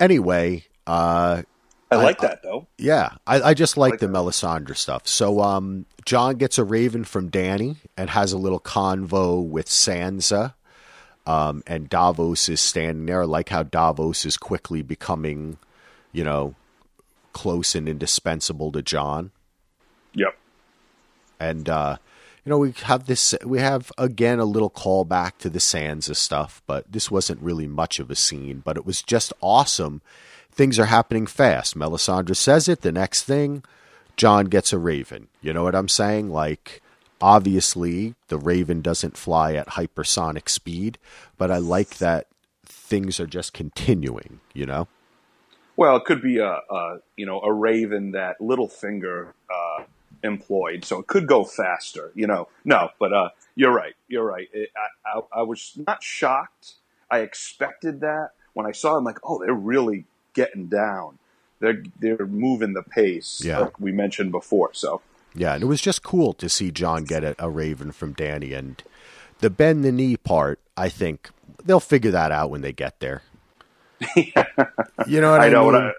anyway 0.00 0.64
uh 0.86 1.42
I 1.90 1.96
like 1.96 2.18
that 2.20 2.42
though. 2.42 2.66
yeah, 2.76 3.10
I, 3.26 3.40
I 3.40 3.54
just 3.54 3.76
like, 3.76 3.92
like 3.92 4.00
the 4.00 4.08
that. 4.08 4.12
Melisandre 4.12 4.76
stuff. 4.76 5.06
So, 5.06 5.40
um, 5.40 5.86
Jon 6.04 6.36
gets 6.36 6.58
a 6.58 6.64
raven 6.64 7.04
from 7.04 7.28
Danny 7.28 7.76
and 7.96 8.10
has 8.10 8.32
a 8.32 8.38
little 8.38 8.60
convo 8.60 9.46
with 9.46 9.66
Sansa. 9.66 10.54
Um, 11.26 11.62
and 11.66 11.88
Davos 11.88 12.48
is 12.48 12.60
standing 12.60 13.06
there. 13.06 13.22
I 13.22 13.24
like 13.24 13.48
how 13.48 13.62
Davos 13.62 14.26
is 14.26 14.36
quickly 14.36 14.82
becoming, 14.82 15.56
you 16.12 16.22
know, 16.22 16.54
close 17.32 17.74
and 17.74 17.88
indispensable 17.88 18.72
to 18.72 18.82
Jon. 18.82 19.30
Yep. 20.12 20.36
And 21.40 21.68
uh, 21.68 21.96
you 22.44 22.50
know, 22.50 22.58
we 22.58 22.72
have 22.82 23.06
this. 23.06 23.34
We 23.44 23.60
have 23.60 23.90
again 23.96 24.38
a 24.38 24.44
little 24.44 24.70
callback 24.70 25.38
to 25.38 25.48
the 25.48 25.58
Sansa 25.58 26.14
stuff, 26.14 26.62
but 26.66 26.90
this 26.90 27.10
wasn't 27.10 27.40
really 27.40 27.66
much 27.66 27.98
of 27.98 28.10
a 28.10 28.16
scene. 28.16 28.60
But 28.64 28.76
it 28.76 28.84
was 28.84 29.02
just 29.02 29.32
awesome. 29.40 30.02
Things 30.50 30.78
are 30.78 30.86
happening 30.86 31.26
fast. 31.26 31.76
Melisandre 31.76 32.36
says 32.36 32.68
it. 32.68 32.82
The 32.82 32.92
next 32.92 33.24
thing, 33.24 33.64
Jon 34.16 34.46
gets 34.46 34.72
a 34.72 34.78
raven. 34.78 35.28
You 35.40 35.52
know 35.54 35.64
what 35.64 35.74
I'm 35.74 35.88
saying? 35.88 36.30
Like, 36.30 36.82
obviously, 37.20 38.14
the 38.28 38.38
raven 38.38 38.82
doesn't 38.82 39.16
fly 39.16 39.54
at 39.54 39.68
hypersonic 39.68 40.48
speed, 40.48 40.98
but 41.38 41.50
I 41.50 41.56
like 41.58 41.96
that 41.96 42.26
things 42.64 43.18
are 43.18 43.26
just 43.26 43.54
continuing. 43.54 44.40
You 44.52 44.66
know? 44.66 44.88
Well, 45.76 45.96
it 45.96 46.04
could 46.04 46.20
be 46.20 46.38
a, 46.38 46.60
a 46.70 46.98
you 47.16 47.24
know 47.24 47.40
a 47.40 47.52
raven 47.52 48.12
that 48.12 48.38
Littlefinger 48.38 49.32
uh, 49.50 49.84
employed, 50.24 50.84
so 50.84 50.98
it 50.98 51.06
could 51.06 51.26
go 51.28 51.44
faster. 51.44 52.10
You 52.14 52.26
know, 52.26 52.48
no, 52.64 52.88
but 52.98 53.12
uh, 53.12 53.28
you're 53.54 53.72
right. 53.72 53.94
You're 54.08 54.24
right. 54.24 54.48
It, 54.52 54.70
I, 54.76 55.18
I, 55.18 55.40
I 55.40 55.42
was 55.42 55.72
not 55.86 56.02
shocked. 56.02 56.74
I 57.10 57.18
expected 57.20 58.00
that 58.00 58.30
when 58.54 58.66
I 58.66 58.72
saw 58.72 58.94
them. 58.94 59.04
Like, 59.04 59.18
oh, 59.22 59.38
they're 59.44 59.54
really 59.54 60.06
getting 60.32 60.66
down. 60.66 61.18
They're 61.60 61.82
they're 62.00 62.26
moving 62.26 62.72
the 62.72 62.82
pace. 62.82 63.42
Yeah. 63.44 63.60
like 63.60 63.78
we 63.78 63.92
mentioned 63.92 64.32
before. 64.32 64.74
So 64.74 65.00
Yeah, 65.34 65.54
and 65.54 65.62
it 65.62 65.66
was 65.66 65.80
just 65.80 66.02
cool 66.02 66.32
to 66.34 66.48
see 66.48 66.70
Jon 66.70 67.04
get 67.04 67.22
a, 67.22 67.36
a 67.38 67.48
raven 67.48 67.92
from 67.92 68.12
Danny. 68.12 68.52
And 68.52 68.82
the 69.38 69.50
bend 69.50 69.84
the 69.84 69.92
knee 69.92 70.16
part, 70.16 70.58
I 70.76 70.88
think 70.88 71.30
they'll 71.64 71.80
figure 71.80 72.10
that 72.10 72.32
out 72.32 72.50
when 72.50 72.62
they 72.62 72.72
get 72.72 73.00
there. 73.00 73.22
You 75.06 75.20
know 75.20 75.30
what 75.32 75.40
I, 75.40 75.46
I 75.46 75.50
know 75.50 75.70
mean? 75.70 75.72
what 75.72 75.82
I. 75.82 75.92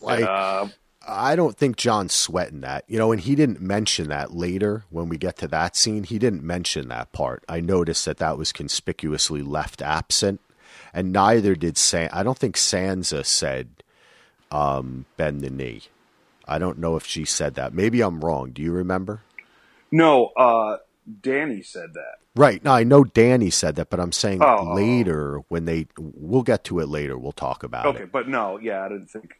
like, 0.00 0.24
Uh, 0.24 0.68
I 1.08 1.36
don't 1.36 1.56
think 1.56 1.76
Jon's 1.76 2.14
sweating 2.14 2.60
that. 2.62 2.84
You 2.88 2.98
know, 2.98 3.12
and 3.12 3.20
he 3.20 3.34
didn't 3.34 3.60
mention 3.60 4.08
that 4.08 4.32
later 4.34 4.84
when 4.90 5.08
we 5.08 5.16
get 5.18 5.36
to 5.38 5.48
that 5.48 5.76
scene. 5.76 6.04
He 6.04 6.18
didn't 6.18 6.42
mention 6.42 6.88
that 6.88 7.12
part. 7.12 7.44
I 7.48 7.60
noticed 7.60 8.04
that 8.06 8.18
that 8.18 8.36
was 8.38 8.52
conspicuously 8.52 9.42
left 9.42 9.82
absent, 9.82 10.40
and 10.92 11.12
neither 11.12 11.54
did 11.54 11.78
San. 11.78 12.10
I 12.12 12.22
don't 12.22 12.38
think 12.38 12.56
Sansa 12.56 13.24
said 13.24 13.68
um, 14.50 15.06
bend 15.16 15.40
the 15.42 15.50
knee. 15.50 15.82
I 16.48 16.58
don't 16.58 16.78
know 16.78 16.96
if 16.96 17.04
she 17.06 17.24
said 17.24 17.54
that. 17.54 17.74
Maybe 17.74 18.00
I'm 18.00 18.24
wrong. 18.24 18.50
Do 18.50 18.62
you 18.62 18.72
remember? 18.72 19.22
no, 19.92 20.26
uh, 20.36 20.78
Danny 21.22 21.62
said 21.62 21.94
that. 21.94 22.16
Right. 22.34 22.62
No, 22.64 22.72
I 22.72 22.82
know 22.84 23.04
Danny 23.04 23.50
said 23.50 23.76
that, 23.76 23.88
but 23.90 24.00
I'm 24.00 24.12
saying 24.12 24.42
Oh. 24.42 24.74
later 24.74 25.40
when 25.48 25.64
they 25.64 25.86
we'll 25.98 26.42
get 26.42 26.64
to 26.64 26.80
it 26.80 26.88
later. 26.88 27.16
We'll 27.16 27.32
talk 27.32 27.62
about 27.62 27.86
Okay, 27.86 27.98
it. 27.98 28.02
Okay, 28.02 28.10
but 28.12 28.28
no, 28.28 28.58
yeah, 28.58 28.84
I 28.84 28.88
didn't 28.88 29.06
think 29.08 29.38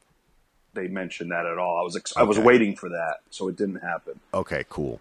they 0.76 0.86
mentioned 0.86 1.32
that 1.32 1.46
at 1.46 1.58
all. 1.58 1.78
I 1.78 1.82
was 1.82 1.96
ex- 1.96 2.16
I 2.16 2.22
was 2.22 2.38
waiting 2.38 2.76
for 2.76 2.88
that, 2.90 3.16
so 3.30 3.48
it 3.48 3.56
didn't 3.56 3.80
happen. 3.80 4.20
Okay, 4.32 4.64
cool. 4.68 5.00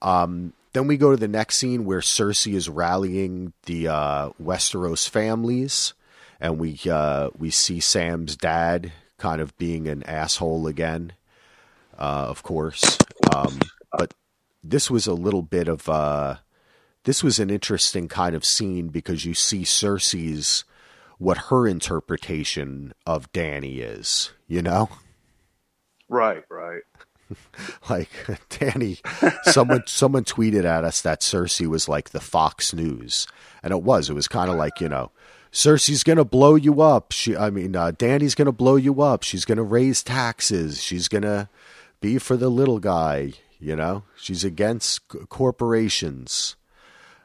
Um, 0.00 0.54
then 0.72 0.86
we 0.86 0.96
go 0.96 1.10
to 1.10 1.16
the 1.16 1.28
next 1.28 1.58
scene 1.58 1.84
where 1.84 2.00
Cersei 2.00 2.54
is 2.54 2.68
rallying 2.68 3.54
the 3.64 3.88
uh, 3.88 4.30
Westeros 4.42 5.08
families, 5.08 5.94
and 6.40 6.58
we 6.58 6.78
uh, 6.90 7.30
we 7.38 7.50
see 7.50 7.80
Sam's 7.80 8.36
dad 8.36 8.92
kind 9.18 9.40
of 9.40 9.56
being 9.56 9.88
an 9.88 10.02
asshole 10.02 10.66
again. 10.66 11.12
Uh, 11.98 12.26
of 12.28 12.42
course, 12.42 12.98
um, 13.34 13.58
but 13.90 14.12
this 14.62 14.90
was 14.90 15.06
a 15.06 15.14
little 15.14 15.40
bit 15.40 15.66
of 15.66 15.88
uh, 15.88 16.36
this 17.04 17.22
was 17.22 17.38
an 17.38 17.48
interesting 17.48 18.06
kind 18.06 18.36
of 18.36 18.44
scene 18.44 18.88
because 18.88 19.24
you 19.24 19.32
see 19.32 19.62
Cersei's 19.62 20.64
what 21.18 21.38
her 21.48 21.66
interpretation 21.66 22.92
of 23.06 23.32
Danny 23.32 23.80
is. 23.80 24.32
You 24.46 24.60
know. 24.60 24.90
Right, 26.08 26.44
right. 26.48 26.82
like 27.90 28.10
Danny, 28.48 28.98
someone 29.44 29.82
someone 29.86 30.24
tweeted 30.24 30.64
at 30.64 30.84
us 30.84 31.00
that 31.02 31.20
Cersei 31.20 31.66
was 31.66 31.88
like 31.88 32.10
the 32.10 32.20
Fox 32.20 32.72
News, 32.72 33.26
and 33.62 33.72
it 33.72 33.82
was. 33.82 34.10
It 34.10 34.14
was 34.14 34.28
kind 34.28 34.50
of 34.50 34.56
like 34.56 34.80
you 34.80 34.88
know, 34.88 35.10
Cersei's 35.52 36.02
gonna 36.02 36.24
blow 36.24 36.54
you 36.54 36.80
up. 36.80 37.12
She, 37.12 37.36
I 37.36 37.50
mean, 37.50 37.74
uh, 37.74 37.92
Danny's 37.92 38.34
gonna 38.34 38.52
blow 38.52 38.76
you 38.76 39.02
up. 39.02 39.22
She's 39.22 39.44
gonna 39.44 39.62
raise 39.62 40.02
taxes. 40.02 40.82
She's 40.82 41.08
gonna 41.08 41.48
be 42.00 42.18
for 42.18 42.36
the 42.36 42.48
little 42.48 42.78
guy. 42.78 43.32
You 43.58 43.74
know, 43.74 44.04
she's 44.16 44.44
against 44.44 45.00
c- 45.10 45.18
corporations. 45.28 46.56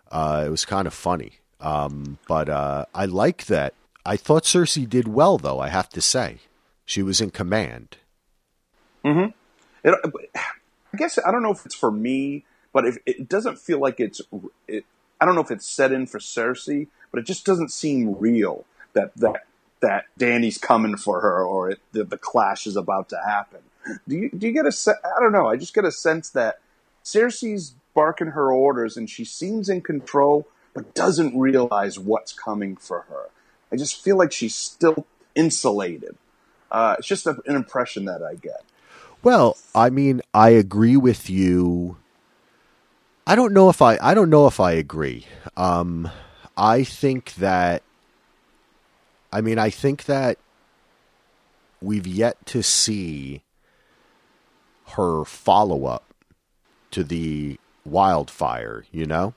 Uh, 0.09 0.43
it 0.45 0.49
was 0.49 0.65
kind 0.65 0.87
of 0.87 0.93
funny, 0.93 1.33
um, 1.59 2.17
but 2.27 2.49
uh, 2.49 2.85
I 2.93 3.05
like 3.05 3.45
that. 3.45 3.73
I 4.05 4.17
thought 4.17 4.43
Cersei 4.43 4.89
did 4.89 5.07
well, 5.07 5.37
though. 5.37 5.59
I 5.59 5.69
have 5.69 5.89
to 5.89 6.01
say, 6.01 6.39
she 6.85 7.03
was 7.03 7.21
in 7.21 7.29
command. 7.29 7.97
It, 9.83 9.95
I 10.93 10.97
guess 10.97 11.17
I 11.25 11.31
don't 11.31 11.43
know 11.43 11.51
if 11.51 11.65
it's 11.65 11.75
for 11.75 11.91
me, 11.91 12.45
but 12.73 12.85
if 12.85 12.97
it 13.05 13.27
doesn't 13.29 13.59
feel 13.59 13.79
like 13.79 13.99
it's, 13.99 14.21
it, 14.67 14.85
I 15.19 15.25
don't 15.25 15.35
know 15.35 15.41
if 15.41 15.51
it's 15.51 15.67
set 15.67 15.91
in 15.91 16.07
for 16.07 16.19
Cersei, 16.19 16.87
but 17.11 17.19
it 17.19 17.25
just 17.25 17.45
doesn't 17.45 17.71
seem 17.71 18.17
real 18.17 18.65
that 18.93 19.15
that 19.17 19.45
that 19.81 20.05
Danny's 20.17 20.57
coming 20.57 20.95
for 20.95 21.21
her 21.21 21.43
or 21.43 21.71
it, 21.71 21.79
the, 21.91 22.03
the 22.03 22.17
clash 22.17 22.67
is 22.67 22.75
about 22.75 23.09
to 23.09 23.19
happen. 23.25 23.61
Do 24.07 24.15
you 24.15 24.29
do 24.29 24.47
you 24.47 24.53
get 24.53 24.65
a 24.65 24.95
I 25.03 25.19
don't 25.19 25.31
know. 25.31 25.47
I 25.47 25.57
just 25.57 25.73
get 25.73 25.85
a 25.85 25.91
sense 25.91 26.29
that 26.31 26.59
Cersei's 27.03 27.75
barking 27.93 28.27
her 28.27 28.51
orders 28.51 28.95
and 28.95 29.09
she 29.09 29.25
seems 29.25 29.69
in 29.69 29.81
control, 29.81 30.47
but 30.73 30.93
doesn't 30.93 31.37
realize 31.37 31.99
what's 31.99 32.31
coming 32.31 32.75
for 32.75 33.01
her. 33.09 33.29
I 33.71 33.75
just 33.75 34.01
feel 34.01 34.17
like 34.17 34.31
she's 34.31 34.55
still 34.55 35.05
insulated. 35.35 36.15
Uh, 36.71 36.95
it's 36.99 37.07
just 37.07 37.27
a, 37.27 37.41
an 37.45 37.55
impression 37.55 38.05
that 38.05 38.23
I 38.23 38.35
get. 38.35 38.63
Well, 39.23 39.57
I 39.75 39.89
mean, 39.89 40.21
I 40.33 40.49
agree 40.49 40.97
with 40.97 41.29
you. 41.29 41.97
I 43.27 43.35
don't 43.35 43.53
know 43.53 43.69
if 43.69 43.81
I 43.81 43.97
I 44.01 44.13
don't 44.13 44.29
know 44.29 44.47
if 44.47 44.59
I 44.59 44.71
agree. 44.73 45.25
Um 45.55 46.09
I 46.57 46.83
think 46.83 47.35
that 47.35 47.83
I 49.31 49.41
mean, 49.41 49.57
I 49.57 49.69
think 49.69 50.05
that 50.05 50.37
we've 51.81 52.07
yet 52.07 52.45
to 52.47 52.61
see 52.61 53.43
her 54.95 55.23
follow 55.23 55.85
up 55.85 56.13
to 56.91 57.03
the 57.03 57.57
wildfire, 57.85 58.85
you 58.91 59.05
know? 59.05 59.33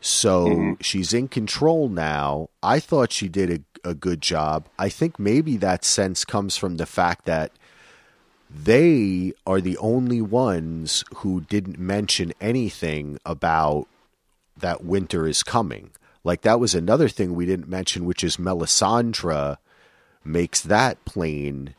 So 0.00 0.46
mm-hmm. 0.46 0.72
she's 0.80 1.12
in 1.12 1.28
control 1.28 1.88
now. 1.88 2.48
I 2.62 2.80
thought 2.80 3.12
she 3.12 3.28
did 3.28 3.64
a, 3.84 3.90
a 3.90 3.94
good 3.94 4.20
job. 4.20 4.68
I 4.78 4.88
think 4.88 5.18
maybe 5.18 5.56
that 5.58 5.84
sense 5.84 6.24
comes 6.24 6.56
from 6.56 6.76
the 6.76 6.86
fact 6.86 7.24
that 7.26 7.52
they 8.48 9.32
are 9.46 9.60
the 9.60 9.78
only 9.78 10.20
ones 10.20 11.04
who 11.16 11.40
didn't 11.42 11.78
mention 11.78 12.32
anything 12.40 13.18
about 13.24 13.86
that 14.56 14.84
winter 14.84 15.26
is 15.26 15.42
coming. 15.42 15.90
Like 16.24 16.42
that 16.42 16.60
was 16.60 16.74
another 16.74 17.08
thing 17.08 17.34
we 17.34 17.46
didn't 17.46 17.68
mention, 17.68 18.04
which 18.04 18.24
is 18.24 18.36
Melisandre 18.36 19.58
makes 20.24 20.60
that 20.60 21.04
plain 21.04 21.74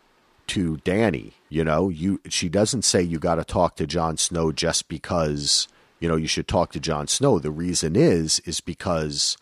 to 0.48 0.78
Danny. 0.78 1.34
You 1.50 1.64
know, 1.64 1.90
you 1.90 2.22
she 2.30 2.50
doesn't 2.50 2.84
say 2.84 3.02
you 3.02 3.20
got 3.20 3.36
to 3.36 3.44
talk 3.44 3.76
to 3.76 3.88
Jon 3.88 4.18
Snow 4.18 4.52
just 4.52 4.88
because 4.88 5.68
you 6.00 6.08
know 6.08 6.16
you 6.16 6.28
should 6.28 6.48
talk 6.48 6.72
to 6.72 6.80
Jon 6.80 7.08
Snow. 7.08 7.40
The 7.40 7.52
reason 7.52 7.96
is 7.96 8.40
is 8.46 8.62
because 8.62 9.38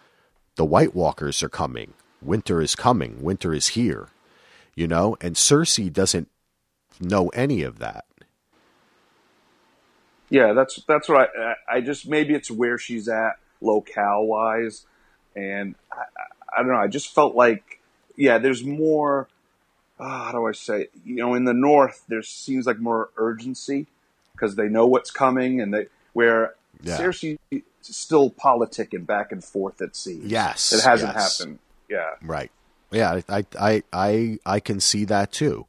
the 0.56 0.66
White 0.66 0.96
Walkers 0.96 1.44
are 1.44 1.50
coming. 1.50 1.94
Winter 2.22 2.62
is 2.62 2.76
coming. 2.76 3.22
Winter 3.22 3.54
is 3.54 3.70
here. 3.70 4.10
You 4.76 4.88
know, 4.88 5.16
and 5.22 5.36
Cersei 5.36 5.92
doesn't 5.92 6.30
know 7.00 7.30
any 7.30 7.62
of 7.64 7.80
that. 7.80 8.06
Yeah, 10.30 10.54
that's 10.54 10.84
that's 10.88 11.08
what 11.08 11.30
I, 11.38 11.54
I 11.70 11.82
just 11.82 12.08
maybe 12.08 12.34
it's 12.34 12.50
where 12.50 12.78
she's 12.78 13.08
at 13.08 13.34
locale 13.62 14.26
wise, 14.26 14.86
and 15.36 15.76
I, 15.92 16.04
I 16.56 16.58
don't 16.60 16.72
know. 16.72 16.78
I 16.78 16.88
just 16.88 17.14
felt 17.14 17.36
like 17.36 17.80
yeah, 18.16 18.38
there's 18.38 18.64
more. 18.64 19.28
Uh, 20.00 20.26
how 20.26 20.32
do 20.32 20.46
I 20.46 20.52
say? 20.52 20.82
It? 20.82 20.92
You 21.06 21.16
know, 21.16 21.36
in 21.36 21.46
the 21.46 21.54
north, 21.54 22.04
there 22.08 22.24
seems 22.24 22.66
like 22.66 22.80
more 22.80 23.10
urgency 23.18 23.88
because 24.34 24.56
they 24.56 24.68
know 24.68 24.88
what's 24.88 25.12
coming, 25.12 25.62
and 25.62 25.74
they 25.74 25.88
where 26.14 26.56
yeah. 26.82 26.98
Cersei 26.98 27.38
still 27.82 28.32
politicking 28.32 29.06
back 29.06 29.32
and 29.32 29.44
forth 29.44 29.82
at 29.82 29.96
sea. 29.96 30.22
Yes, 30.24 30.74
it 30.74 30.84
hasn't 30.84 31.14
yes. 31.14 31.38
happened. 31.38 31.60
Yeah, 31.90 32.16
right. 32.22 32.52
Yeah, 32.92 33.22
I, 33.28 33.46
I, 33.60 33.84
I, 33.92 34.40
I 34.46 34.60
can 34.60 34.80
see 34.80 35.06
that 35.06 35.32
too, 35.32 35.66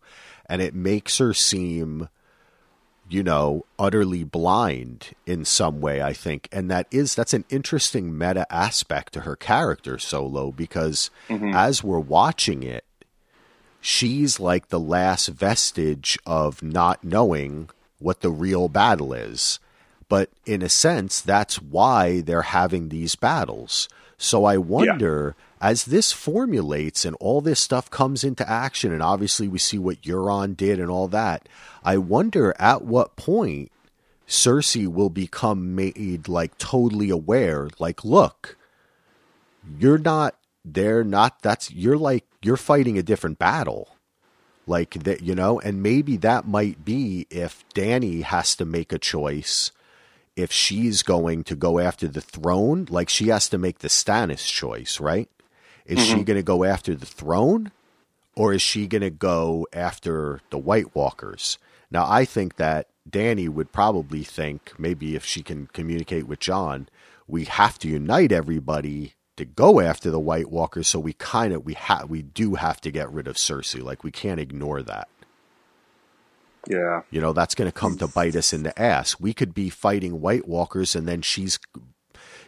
and 0.49 0.63
it 0.63 0.75
makes 0.75 1.19
her 1.19 1.35
seem 1.35 2.09
you 3.09 3.23
know, 3.23 3.65
utterly 3.79 4.25
blind 4.25 5.11
in 5.27 5.45
some 5.45 5.81
way, 5.81 6.03
I 6.03 6.13
think. 6.13 6.49
And 6.51 6.71
that 6.71 6.87
is 6.91 7.15
that's 7.15 7.35
an 7.35 7.45
interesting 7.49 8.17
meta 8.17 8.47
aspect 8.53 9.13
to 9.13 9.21
her 9.21 9.37
character 9.37 9.99
solo 9.99 10.51
because 10.51 11.11
mm-hmm. 11.29 11.55
as 11.55 11.85
we're 11.85 12.01
watching 12.01 12.63
it, 12.63 12.85
she's 13.81 14.41
like 14.41 14.69
the 14.69 14.81
last 14.81 15.29
vestige 15.29 16.19
of 16.27 16.63
not 16.63 17.05
knowing 17.05 17.71
what 17.99 18.21
the 18.21 18.31
real 18.31 18.69
battle 18.69 19.13
is. 19.13 19.61
But 20.09 20.31
in 20.45 20.63
a 20.63 20.69
sense, 20.69 21.21
that's 21.21 21.61
why 21.61 22.21
they're 22.21 22.43
having 22.43 22.89
these 22.89 23.15
battles. 23.15 23.89
So 24.19 24.45
I 24.45 24.57
wonder 24.57 25.35
yeah. 25.37 25.45
As 25.61 25.87
this 25.87 26.13
formulates 26.13 27.05
and 27.05 27.17
all 27.21 27.41
this 27.41 27.61
stuff 27.61 27.91
comes 27.91 28.25
into 28.25 28.49
action, 28.49 28.93
and 28.93 29.03
obviously 29.03 29.49
we 29.49 29.59
see 29.59 29.79
what 29.79 30.03
Euron 30.03 30.57
did 30.57 30.79
and 30.79 30.91
all 30.91 31.09
that. 31.09 31.49
I 31.83 31.97
wonder 31.97 32.55
at 32.59 32.83
what 32.83 33.17
point 33.17 33.73
Cersei 34.29 34.87
will 34.87 35.11
become 35.11 35.75
made 35.75 36.29
like 36.29 36.59
totally 36.59 37.11
aware, 37.11 37.69
like, 37.79 38.05
look, 38.05 38.57
you're 39.79 39.99
not 39.99 40.37
they're 40.65 41.05
not 41.05 41.41
that's 41.43 41.71
you're 41.71 41.97
like 41.97 42.25
you're 42.43 42.57
fighting 42.57 42.99
a 42.99 43.03
different 43.03 43.39
battle 43.39 43.97
like 44.67 44.95
that 45.05 45.23
you 45.23 45.35
know 45.35 45.61
and 45.61 45.83
maybe 45.83 46.17
that 46.17 46.47
might 46.47 46.85
be 46.85 47.27
if 47.31 47.65
Dany 47.75 48.23
has 48.23 48.57
to 48.57 48.65
make 48.65 48.93
a 48.93 48.99
choice 48.99 49.71
if 50.35 50.51
she's 50.53 51.03
going 51.03 51.45
to 51.45 51.55
go 51.55 51.79
after 51.79 52.09
the 52.09 52.21
throne 52.21 52.87
like 52.91 53.09
she 53.09 53.29
has 53.29 53.49
to 53.49 53.59
make 53.59 53.79
the 53.79 53.89
Stannis 53.89 54.47
choice 54.47 55.01
right 55.01 55.31
is 55.87 55.99
mm-hmm. 55.99 56.19
she 56.19 56.25
going 56.25 56.37
to 56.37 56.43
go 56.43 56.65
after 56.65 56.95
the 56.95 57.07
throne 57.07 57.73
or 58.35 58.53
is 58.53 58.63
she 58.63 58.87
going 58.87 59.03
to 59.03 59.11
go 59.11 59.67
after 59.73 60.41
the 60.51 60.59
White 60.59 60.95
Walkers 60.95 61.59
now, 61.91 62.07
I 62.09 62.25
think 62.25 62.57
that 62.57 62.89
Danny 63.09 63.49
would 63.49 63.73
probably 63.73 64.25
think 64.25 64.73
maybe 64.79 65.15
if 65.15 65.25
she 65.25 65.43
can 65.43 65.69
communicate 65.69 66.27
with 66.27 66.41
Jon, 66.41 66.89
we 67.29 67.45
have 67.45 67.79
to 67.81 67.89
unite 67.89 68.33
everybody 68.33 69.15
to 69.37 69.45
go 69.45 69.81
after 69.81 70.11
the 70.11 70.21
White 70.21 70.51
Walkers. 70.51 70.89
So 70.89 70.99
we 70.99 71.13
kind 71.13 71.53
of 71.53 71.65
we 71.65 71.75
have 71.75 72.09
we 72.11 72.23
do 72.23 72.55
have 72.55 72.81
to 72.83 72.91
get 72.91 73.13
rid 73.13 73.29
of 73.29 73.37
Cersei. 73.37 73.83
Like 73.83 74.03
we 74.03 74.11
can't 74.11 74.41
ignore 74.41 74.83
that. 74.83 75.09
Yeah, 76.69 77.03
you 77.11 77.21
know 77.21 77.33
that's 77.33 77.55
going 77.55 77.71
to 77.71 77.79
come 77.79 77.97
to 77.99 78.09
bite 78.09 78.35
us 78.35 78.53
in 78.53 78.65
the 78.65 78.77
ass. 78.81 79.21
We 79.21 79.33
could 79.33 79.55
be 79.55 79.71
fighting 79.71 80.21
White 80.21 80.49
Walkers, 80.49 80.97
and 80.97 81.07
then 81.07 81.23
she's, 81.23 81.61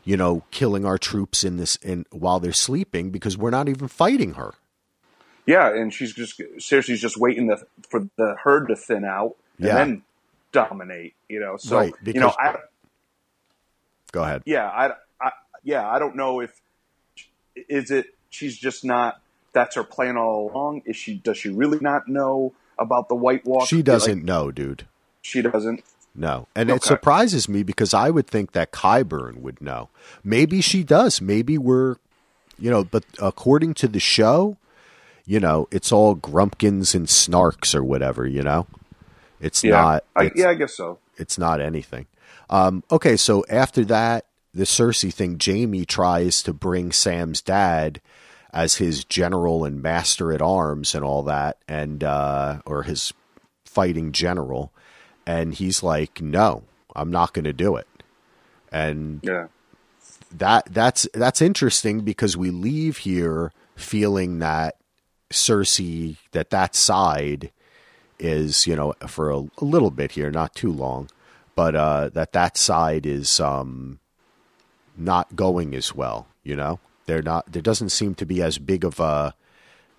you 0.08 0.16
know, 0.16 0.42
killing 0.50 0.86
our 0.86 0.96
troops 0.96 1.44
in 1.44 1.58
this 1.58 1.76
in 1.76 2.06
while 2.10 2.40
they're 2.40 2.50
sleeping 2.50 3.10
because 3.10 3.36
we're 3.36 3.50
not 3.50 3.68
even 3.68 3.88
fighting 3.88 4.34
her. 4.34 4.54
Yeah, 5.44 5.68
and 5.68 5.92
she's 5.92 6.14
just 6.14 6.40
Cersei's 6.56 7.02
just 7.02 7.18
waiting 7.18 7.48
to, 7.48 7.58
for 7.90 8.08
the 8.16 8.34
herd 8.42 8.68
to 8.68 8.76
thin 8.76 9.04
out 9.04 9.36
and 9.58 9.66
yeah. 9.66 9.74
then 9.74 10.02
dominate. 10.50 11.12
You 11.28 11.40
know, 11.40 11.58
so 11.58 11.76
right, 11.76 11.92
you 12.06 12.14
know, 12.14 12.34
I, 12.38 12.56
go 14.10 14.22
ahead. 14.22 14.44
Yeah, 14.46 14.66
I, 14.66 14.92
I, 15.20 15.32
yeah, 15.62 15.86
I 15.86 15.98
don't 15.98 16.16
know 16.16 16.40
if 16.40 16.58
is 17.68 17.90
it 17.90 18.06
she's 18.30 18.56
just 18.56 18.86
not. 18.86 19.20
That's 19.52 19.76
her 19.76 19.84
plan 19.84 20.16
all 20.16 20.50
along. 20.50 20.84
Is 20.86 20.96
she? 20.96 21.16
Does 21.16 21.36
she 21.36 21.50
really 21.50 21.80
not 21.82 22.08
know 22.08 22.54
about 22.78 23.10
the 23.10 23.14
White 23.14 23.44
Walker? 23.44 23.66
She 23.66 23.82
doesn't 23.82 24.20
like, 24.20 24.24
know, 24.24 24.50
dude. 24.50 24.86
She 25.20 25.42
doesn't. 25.42 25.84
No, 26.14 26.48
and 26.56 26.70
okay. 26.70 26.76
it 26.76 26.82
surprises 26.82 27.48
me 27.48 27.62
because 27.62 27.94
I 27.94 28.10
would 28.10 28.26
think 28.26 28.52
that 28.52 28.72
Qyburn 28.72 29.40
would 29.40 29.60
know. 29.60 29.88
Maybe 30.24 30.60
she 30.60 30.82
does. 30.82 31.20
Maybe 31.20 31.58
we're, 31.58 31.96
you 32.58 32.70
know, 32.70 32.82
but 32.82 33.04
according 33.20 33.74
to 33.74 33.88
the 33.88 34.00
show, 34.00 34.56
you 35.26 35.38
know, 35.38 35.68
it's 35.70 35.92
all 35.92 36.16
grumpkins 36.16 36.94
and 36.94 37.06
snarks 37.06 37.74
or 37.74 37.84
whatever, 37.84 38.26
you 38.26 38.42
know? 38.42 38.66
It's 39.40 39.62
yeah, 39.62 39.70
not. 39.70 40.04
I, 40.16 40.30
yeah, 40.34 40.48
I 40.48 40.54
guess 40.54 40.74
so. 40.74 40.98
It's 41.16 41.38
not 41.38 41.60
anything. 41.60 42.06
Um, 42.50 42.82
okay, 42.90 43.16
so 43.16 43.44
after 43.48 43.84
that, 43.84 44.24
the 44.54 44.64
Cersei 44.64 45.12
thing, 45.12 45.38
Jaime 45.44 45.84
tries 45.84 46.42
to 46.42 46.52
bring 46.52 46.92
Sam's 46.92 47.42
dad 47.42 48.00
as 48.52 48.76
his 48.76 49.04
general 49.04 49.64
and 49.64 49.82
master 49.82 50.32
at 50.32 50.40
arms 50.40 50.94
and 50.94 51.04
all 51.04 51.22
that, 51.24 51.58
and 51.68 52.02
uh, 52.02 52.60
or 52.64 52.84
his 52.84 53.12
fighting 53.64 54.12
general, 54.12 54.72
and 55.28 55.52
he's 55.54 55.82
like, 55.82 56.22
"No, 56.22 56.64
I'm 56.96 57.10
not 57.10 57.34
going 57.34 57.44
to 57.44 57.52
do 57.52 57.76
it." 57.76 57.86
And 58.72 59.20
yeah. 59.22 59.48
that 60.32 60.72
that's 60.72 61.06
that's 61.12 61.42
interesting 61.42 62.00
because 62.00 62.36
we 62.36 62.50
leave 62.50 62.98
here 62.98 63.52
feeling 63.76 64.38
that 64.38 64.76
Cersei 65.30 66.16
that 66.32 66.48
that 66.50 66.74
side 66.74 67.52
is 68.18 68.66
you 68.66 68.74
know 68.74 68.94
for 69.06 69.30
a, 69.30 69.38
a 69.58 69.64
little 69.64 69.90
bit 69.90 70.12
here, 70.12 70.30
not 70.30 70.54
too 70.54 70.72
long, 70.72 71.10
but 71.54 71.76
uh, 71.76 72.08
that 72.08 72.32
that 72.32 72.56
side 72.56 73.04
is 73.04 73.38
um, 73.38 74.00
not 74.96 75.36
going 75.36 75.74
as 75.74 75.94
well. 75.94 76.26
You 76.42 76.56
know, 76.56 76.80
they're 77.04 77.22
not. 77.22 77.52
There 77.52 77.62
doesn't 77.62 77.90
seem 77.90 78.14
to 78.14 78.24
be 78.24 78.40
as 78.40 78.56
big 78.56 78.82
of 78.82 78.98
a. 78.98 79.34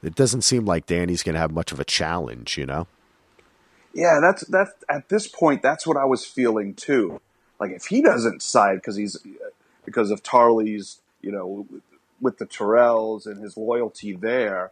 It 0.01 0.15
doesn't 0.15 0.41
seem 0.41 0.65
like 0.65 0.87
Danny's 0.87 1.21
going 1.21 1.35
to 1.35 1.39
have 1.39 1.51
much 1.51 1.71
of 1.71 1.79
a 1.79 1.85
challenge. 1.85 2.57
You 2.57 2.65
know. 2.65 2.87
Yeah, 3.93 4.19
that's 4.21 4.45
that's 4.47 4.71
at 4.89 5.09
this 5.09 5.27
point. 5.27 5.61
That's 5.61 5.85
what 5.87 5.97
I 5.97 6.05
was 6.05 6.25
feeling 6.25 6.73
too. 6.73 7.19
Like 7.59 7.71
if 7.71 7.85
he 7.85 8.01
doesn't 8.01 8.41
side 8.41 8.75
because 8.75 8.95
he's 8.95 9.17
because 9.85 10.11
of 10.11 10.23
Tarly's, 10.23 10.99
you 11.21 11.31
know, 11.31 11.67
with 12.21 12.37
the 12.37 12.45
Tyrells 12.45 13.25
and 13.25 13.41
his 13.41 13.57
loyalty 13.57 14.13
there, 14.13 14.71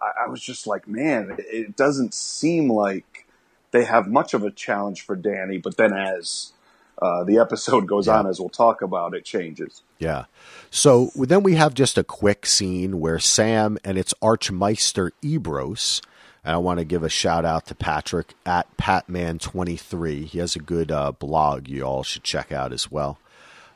I, 0.00 0.24
I 0.24 0.28
was 0.28 0.40
just 0.40 0.66
like, 0.66 0.86
man, 0.86 1.30
it, 1.38 1.46
it 1.50 1.76
doesn't 1.76 2.14
seem 2.14 2.70
like 2.70 3.26
they 3.70 3.84
have 3.84 4.06
much 4.06 4.34
of 4.34 4.44
a 4.44 4.50
challenge 4.50 5.02
for 5.02 5.16
Danny. 5.16 5.58
But 5.58 5.76
then 5.76 5.92
as 5.92 6.52
uh, 7.00 7.24
the 7.24 7.38
episode 7.38 7.86
goes 7.86 8.06
yeah. 8.06 8.18
on, 8.18 8.26
as 8.26 8.40
we'll 8.40 8.48
talk 8.48 8.82
about, 8.82 9.14
it 9.14 9.24
changes. 9.24 9.82
Yeah. 9.98 10.24
So 10.70 11.10
then 11.14 11.42
we 11.42 11.54
have 11.54 11.74
just 11.74 11.98
a 11.98 12.04
quick 12.04 12.46
scene 12.46 13.00
where 13.00 13.18
Sam 13.18 13.78
and 13.84 13.98
its 13.98 14.14
Archmaester 14.20 15.12
Ebrose, 15.22 16.02
and 16.48 16.54
I 16.54 16.58
want 16.60 16.78
to 16.78 16.86
give 16.86 17.02
a 17.02 17.10
shout 17.10 17.44
out 17.44 17.66
to 17.66 17.74
Patrick 17.74 18.32
at 18.46 18.74
Patman23. 18.78 20.24
He 20.24 20.38
has 20.38 20.56
a 20.56 20.60
good 20.60 20.90
uh, 20.90 21.12
blog 21.12 21.68
you 21.68 21.82
all 21.82 22.02
should 22.02 22.24
check 22.24 22.50
out 22.50 22.72
as 22.72 22.90
well. 22.90 23.18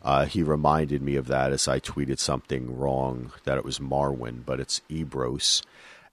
Uh, 0.03 0.25
he 0.25 0.43
reminded 0.43 1.03
me 1.03 1.17
of 1.17 1.27
that 1.27 1.53
as 1.53 1.69
I 1.69 1.81
tweeted 1.81 2.19
something 2.19 2.75
wrong 2.75 3.31
that 3.45 3.59
it 3.59 3.65
was 3.67 3.79
Marwyn, 3.79 4.43
but 4.47 4.59
it's 4.59 4.81
Ebrose. 4.89 5.63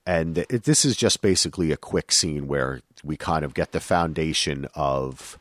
And 0.04 0.36
it, 0.36 0.64
this 0.64 0.84
is 0.84 0.98
just 0.98 1.22
basically 1.22 1.72
a 1.72 1.78
quick 1.78 2.12
scene 2.12 2.46
where 2.46 2.82
we 3.02 3.16
kind 3.16 3.42
of 3.42 3.54
get 3.54 3.72
the 3.72 3.80
foundation 3.80 4.68
of 4.74 5.38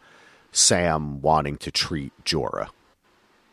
Sam 0.54 1.22
wanting 1.22 1.58
to 1.58 1.70
treat 1.70 2.14
Jorah. 2.24 2.70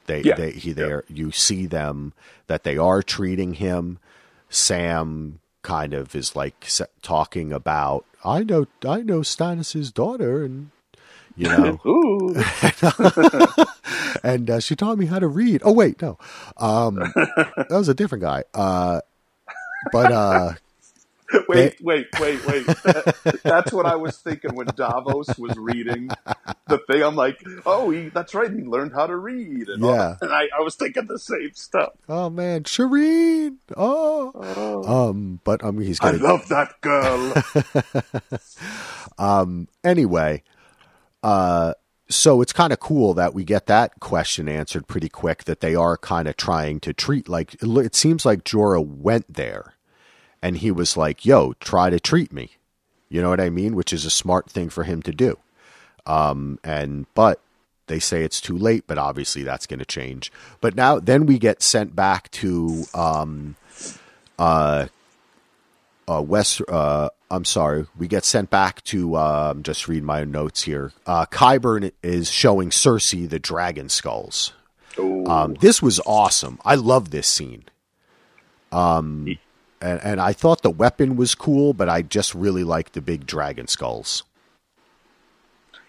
They, 0.06 0.22
yeah. 0.22 0.36
they, 0.36 0.52
he, 0.52 0.72
there, 0.72 1.02
yeah. 1.08 1.16
you 1.16 1.32
see 1.32 1.66
them 1.66 2.12
that 2.46 2.62
they 2.62 2.78
are 2.78 3.02
treating 3.02 3.54
him. 3.54 3.98
Sam 4.48 5.40
kind 5.66 5.94
of 5.94 6.14
is 6.14 6.36
like 6.36 6.68
talking 7.02 7.52
about, 7.52 8.04
I 8.24 8.44
know, 8.44 8.66
I 8.86 9.02
know 9.02 9.20
Stannis's 9.20 9.90
daughter, 9.90 10.44
and 10.44 10.70
you 11.36 11.48
know, 11.48 11.80
and 14.22 14.48
uh, 14.48 14.60
she 14.60 14.76
taught 14.76 14.96
me 14.96 15.06
how 15.06 15.18
to 15.18 15.26
read. 15.26 15.62
Oh 15.64 15.72
wait, 15.72 16.00
no, 16.00 16.18
um, 16.56 16.94
that 16.94 17.66
was 17.68 17.88
a 17.88 17.94
different 17.94 18.22
guy. 18.22 18.44
Uh, 18.54 19.00
but 19.92 20.12
uh, 20.12 20.52
wait, 21.48 21.80
wait, 21.80 22.06
wait, 22.20 22.46
wait. 22.46 22.66
That, 22.66 23.40
that's 23.42 23.72
what 23.72 23.86
I 23.86 23.96
was 23.96 24.16
thinking 24.18 24.54
when 24.54 24.66
Davos 24.76 25.36
was 25.38 25.56
reading 25.56 26.08
the 26.68 26.78
thing. 26.78 27.02
I'm 27.02 27.16
like, 27.16 27.42
oh, 27.64 27.90
he, 27.90 28.08
that's 28.10 28.34
right. 28.34 28.50
He 28.50 28.62
learned 28.62 28.92
how 28.92 29.06
to 29.06 29.16
read. 29.16 29.68
And 29.68 29.82
Yeah. 29.82 30.16
and 30.20 30.32
I, 30.32 30.48
I 30.56 30.62
was 30.62 30.76
thinking 30.76 31.06
the 31.06 31.18
same 31.18 31.52
stuff. 31.54 31.92
oh 32.08 32.30
man, 32.30 32.62
Shireen. 32.64 33.56
Oh, 33.76 34.82
um, 34.86 35.40
but 35.44 35.64
I 35.64 35.70
mean, 35.70 35.86
he's 35.86 36.00
I 36.00 36.12
gonna 36.12 36.22
love 36.22 36.48
that 36.48 36.80
girl. 36.80 37.34
um, 39.18 39.68
anyway, 39.84 40.42
uh, 41.22 41.74
so 42.08 42.40
it's 42.40 42.52
kind 42.52 42.72
of 42.72 42.78
cool 42.80 43.14
that 43.14 43.34
we 43.34 43.42
get 43.44 43.66
that 43.66 43.98
question 44.00 44.48
answered 44.48 44.86
pretty 44.86 45.08
quick. 45.08 45.44
That 45.44 45.60
they 45.60 45.74
are 45.74 45.96
kind 45.96 46.28
of 46.28 46.36
trying 46.36 46.80
to 46.80 46.92
treat 46.92 47.28
like 47.28 47.54
it 47.54 47.66
it 47.68 47.94
seems 47.96 48.24
like 48.24 48.44
Jorah 48.44 48.86
went 48.86 49.32
there, 49.34 49.74
and 50.46 50.58
he 50.58 50.70
was 50.70 50.96
like, 50.96 51.24
"Yo, 51.24 51.54
try 51.54 51.90
to 51.90 51.98
treat 51.98 52.32
me," 52.32 52.50
you 53.08 53.20
know 53.20 53.30
what 53.30 53.40
I 53.40 53.50
mean? 53.50 53.74
Which 53.74 53.92
is 53.92 54.04
a 54.04 54.10
smart 54.10 54.48
thing 54.48 54.68
for 54.68 54.84
him 54.84 55.02
to 55.02 55.12
do. 55.12 55.38
Um, 56.06 56.60
and 56.62 57.06
but 57.14 57.40
they 57.88 57.98
say 57.98 58.22
it's 58.22 58.40
too 58.40 58.56
late, 58.56 58.84
but 58.86 58.96
obviously 58.96 59.42
that's 59.42 59.66
going 59.66 59.80
to 59.80 59.84
change. 59.84 60.30
But 60.60 60.76
now, 60.76 61.00
then 61.00 61.26
we 61.26 61.38
get 61.38 61.62
sent 61.62 61.96
back 61.96 62.30
to 62.32 62.84
um, 62.94 63.56
uh, 64.38 64.86
West. 66.08 66.62
Uh, 66.68 67.08
I'm 67.28 67.44
sorry, 67.44 67.86
we 67.98 68.06
get 68.06 68.24
sent 68.24 68.48
back 68.50 68.84
to. 68.84 69.16
Uh, 69.16 69.52
I'm 69.52 69.64
just 69.64 69.88
reading 69.88 70.04
my 70.04 70.24
notes 70.24 70.62
here. 70.62 70.92
Uh, 71.06 71.26
Qyburn 71.26 71.90
is 72.02 72.30
showing 72.30 72.70
Cersei 72.70 73.28
the 73.28 73.40
dragon 73.40 73.88
skulls. 73.88 74.52
Um, 74.98 75.54
this 75.54 75.82
was 75.82 76.00
awesome. 76.06 76.60
I 76.64 76.76
love 76.76 77.10
this 77.10 77.28
scene. 77.28 77.64
Um, 78.72 79.36
and, 79.80 80.00
and 80.02 80.20
I 80.20 80.32
thought 80.32 80.62
the 80.62 80.70
weapon 80.70 81.16
was 81.16 81.34
cool, 81.34 81.72
but 81.72 81.88
I 81.88 82.02
just 82.02 82.34
really 82.34 82.64
liked 82.64 82.92
the 82.92 83.00
big 83.00 83.26
dragon 83.26 83.66
skulls. 83.66 84.24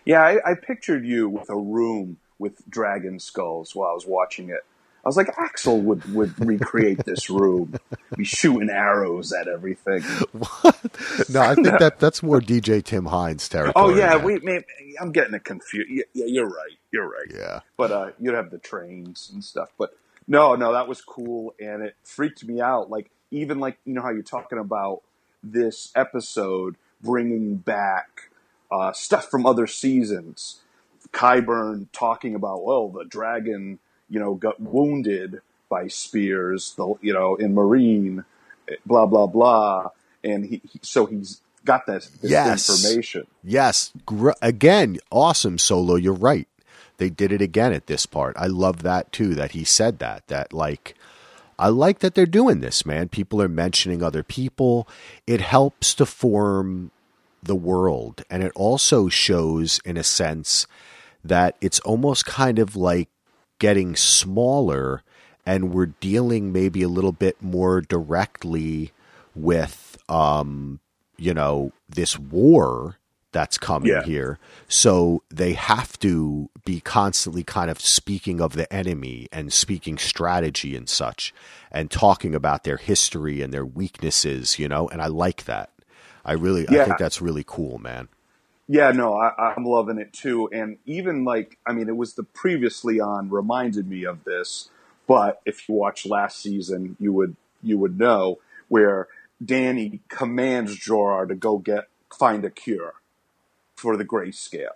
Yeah, 0.05 0.21
I, 0.21 0.51
I 0.51 0.53
pictured 0.55 1.05
you 1.05 1.27
with 1.29 1.49
a 1.49 1.57
room 1.57 2.17
with 2.39 2.69
dragon 2.69 3.19
skulls 3.19 3.75
while 3.75 3.89
I 3.89 3.93
was 3.93 4.05
watching 4.05 4.49
it. 4.49 4.61
I 5.03 5.09
was 5.09 5.15
like, 5.15 5.29
Axel 5.37 5.79
would, 5.81 6.13
would 6.13 6.37
recreate 6.45 7.05
this 7.05 7.29
room, 7.29 7.75
be 8.15 8.25
shooting 8.25 8.69
arrows 8.69 9.31
at 9.31 9.47
everything. 9.47 10.01
What? 10.33 11.29
No, 11.29 11.41
I 11.41 11.55
think 11.55 11.67
that 11.79 11.99
that's 11.99 12.21
more 12.21 12.41
DJ 12.41 12.83
Tim 12.83 13.05
Hines 13.05 13.47
territory. 13.47 13.73
Oh 13.75 13.95
yeah, 13.95 14.17
man, 14.43 14.63
I'm 14.99 15.13
getting 15.13 15.33
it 15.33 15.45
confused. 15.45 15.89
Yeah, 15.89 16.03
yeah, 16.13 16.25
you're 16.25 16.49
right. 16.49 16.77
You're 16.91 17.09
right. 17.09 17.31
yeah. 17.33 17.61
But 17.77 17.91
uh, 17.91 18.11
you'd 18.19 18.33
have 18.33 18.51
the 18.51 18.57
trains 18.57 19.29
and 19.33 19.43
stuff. 19.43 19.69
But 19.77 19.91
no, 20.27 20.55
no, 20.55 20.73
that 20.73 20.89
was 20.89 21.01
cool, 21.01 21.53
and 21.57 21.83
it 21.83 21.95
freaked 22.03 22.43
me 22.43 22.59
out. 22.59 22.89
Like 22.89 23.09
even 23.31 23.59
like 23.59 23.77
you 23.85 23.93
know 23.93 24.01
how 24.01 24.09
you're 24.09 24.23
talking 24.23 24.59
about 24.59 25.01
this 25.43 25.91
episode 25.95 26.75
bringing 27.01 27.55
back 27.55 28.29
uh, 28.71 28.91
stuff 28.91 29.29
from 29.29 29.45
other 29.45 29.67
seasons. 29.67 30.61
Qyburn 31.13 31.87
talking 31.93 32.35
about 32.35 32.63
well, 32.63 32.89
the 32.89 33.05
dragon, 33.05 33.79
you 34.09 34.19
know, 34.19 34.33
got 34.35 34.59
wounded 34.59 35.41
by 35.69 35.87
spears, 35.87 36.73
the 36.75 36.93
you 37.01 37.13
know, 37.13 37.35
in 37.35 37.53
Meereen, 37.55 38.25
blah 38.85 39.05
blah 39.05 39.27
blah, 39.27 39.89
and 40.23 40.45
he, 40.45 40.61
he 40.69 40.79
so 40.81 41.05
he's 41.05 41.41
got 41.65 41.85
this, 41.85 42.07
this 42.21 42.31
Yes. 42.31 42.69
information. 42.69 43.27
Yes. 43.43 43.91
Gr- 44.05 44.31
again, 44.41 44.97
awesome 45.11 45.57
solo. 45.57 45.95
You're 45.95 46.13
right. 46.13 46.47
They 46.97 47.09
did 47.09 47.31
it 47.31 47.41
again 47.41 47.73
at 47.73 47.87
this 47.87 48.05
part. 48.05 48.35
I 48.39 48.47
love 48.47 48.83
that 48.83 49.11
too, 49.11 49.35
that 49.35 49.51
he 49.51 49.63
said 49.65 49.99
that. 49.99 50.25
That, 50.27 50.51
like, 50.53 50.95
I 51.59 51.69
like 51.69 51.99
that 51.99 52.13
they're 52.15 52.25
doing 52.25 52.59
this, 52.59 52.85
man. 52.85 53.09
People 53.09 53.41
are 53.41 53.49
mentioning 53.49 54.03
other 54.03 54.23
people. 54.23 54.87
It 55.25 55.41
helps 55.41 55.93
to 55.95 56.05
form 56.05 56.91
the 57.41 57.55
world. 57.55 58.23
And 58.29 58.43
it 58.43 58.51
also 58.55 59.09
shows, 59.09 59.79
in 59.83 59.97
a 59.97 60.03
sense, 60.03 60.67
that 61.23 61.55
it's 61.61 61.79
almost 61.81 62.25
kind 62.25 62.59
of 62.59 62.75
like 62.75 63.09
getting 63.59 63.95
smaller 63.95 65.03
and 65.45 65.73
we're 65.73 65.87
dealing 65.87 66.51
maybe 66.51 66.83
a 66.83 66.89
little 66.89 67.13
bit 67.13 67.41
more 67.41 67.81
directly 67.81 68.91
with 69.33 69.97
um 70.09 70.79
you 71.17 71.33
know 71.33 71.71
this 71.89 72.19
war 72.19 72.97
that's 73.37 73.59
coming 73.59 73.91
Yeah. 73.91 74.01
here. 74.01 74.39
So 74.67 75.21
they 75.29 75.53
have 75.53 75.99
to 75.99 76.49
be 76.65 76.79
constantly 76.79 77.43
kind 77.43 77.69
of 77.69 77.79
speaking 77.79 78.41
of 78.41 78.53
the 78.53 78.71
enemy 78.73 79.27
and 79.31 79.53
speaking 79.53 79.99
strategy 79.99 80.75
and 80.75 80.89
such 80.89 81.35
and 81.71 81.91
talking 81.91 82.33
about 82.33 82.63
their 82.63 82.77
history 82.77 83.43
and 83.43 83.53
their 83.53 83.65
weaknesses 83.65 84.57
you 84.57 84.67
know 84.67 84.87
and 84.89 85.01
i 85.03 85.07
like 85.07 85.45
that. 85.45 85.69
I 86.25 86.33
really 86.33 86.67
i 86.67 86.83
think 86.83 86.97
that's 86.97 87.21
really 87.21 87.43
cool 87.45 87.77
man. 87.77 88.07
Yeah, 88.67 88.91
no, 88.91 89.13
I, 89.15 89.53
I'm 89.55 89.63
loving 89.63 89.97
it 89.97 90.11
too. 90.11 90.49
And 90.51 90.77
even 90.85 91.23
like, 91.23 91.57
I 91.65 91.71
mean, 91.71 91.87
it 91.87 91.95
was 91.95 92.15
the 92.15 92.23
previously 92.23 92.99
on 92.99 93.29
reminded 93.29 93.87
me 93.87 94.03
of 94.05 94.25
this, 94.25 94.69
but 95.07 95.41
if 95.45 95.69
you 95.69 95.75
watch 95.75 96.05
last 96.05 96.41
season, 96.41 96.97
you 96.99 97.13
would 97.13 97.35
you 97.63 97.77
would 97.77 97.97
know 97.99 98.39
where 98.67 99.07
Danny 99.43 100.01
commands 100.09 100.75
Jorah 100.77 101.27
to 101.29 101.35
go 101.35 101.59
get 101.59 101.87
find 102.11 102.43
a 102.43 102.49
cure 102.49 102.93
for 103.77 103.95
the 103.95 104.03
grayscale. 104.05 104.75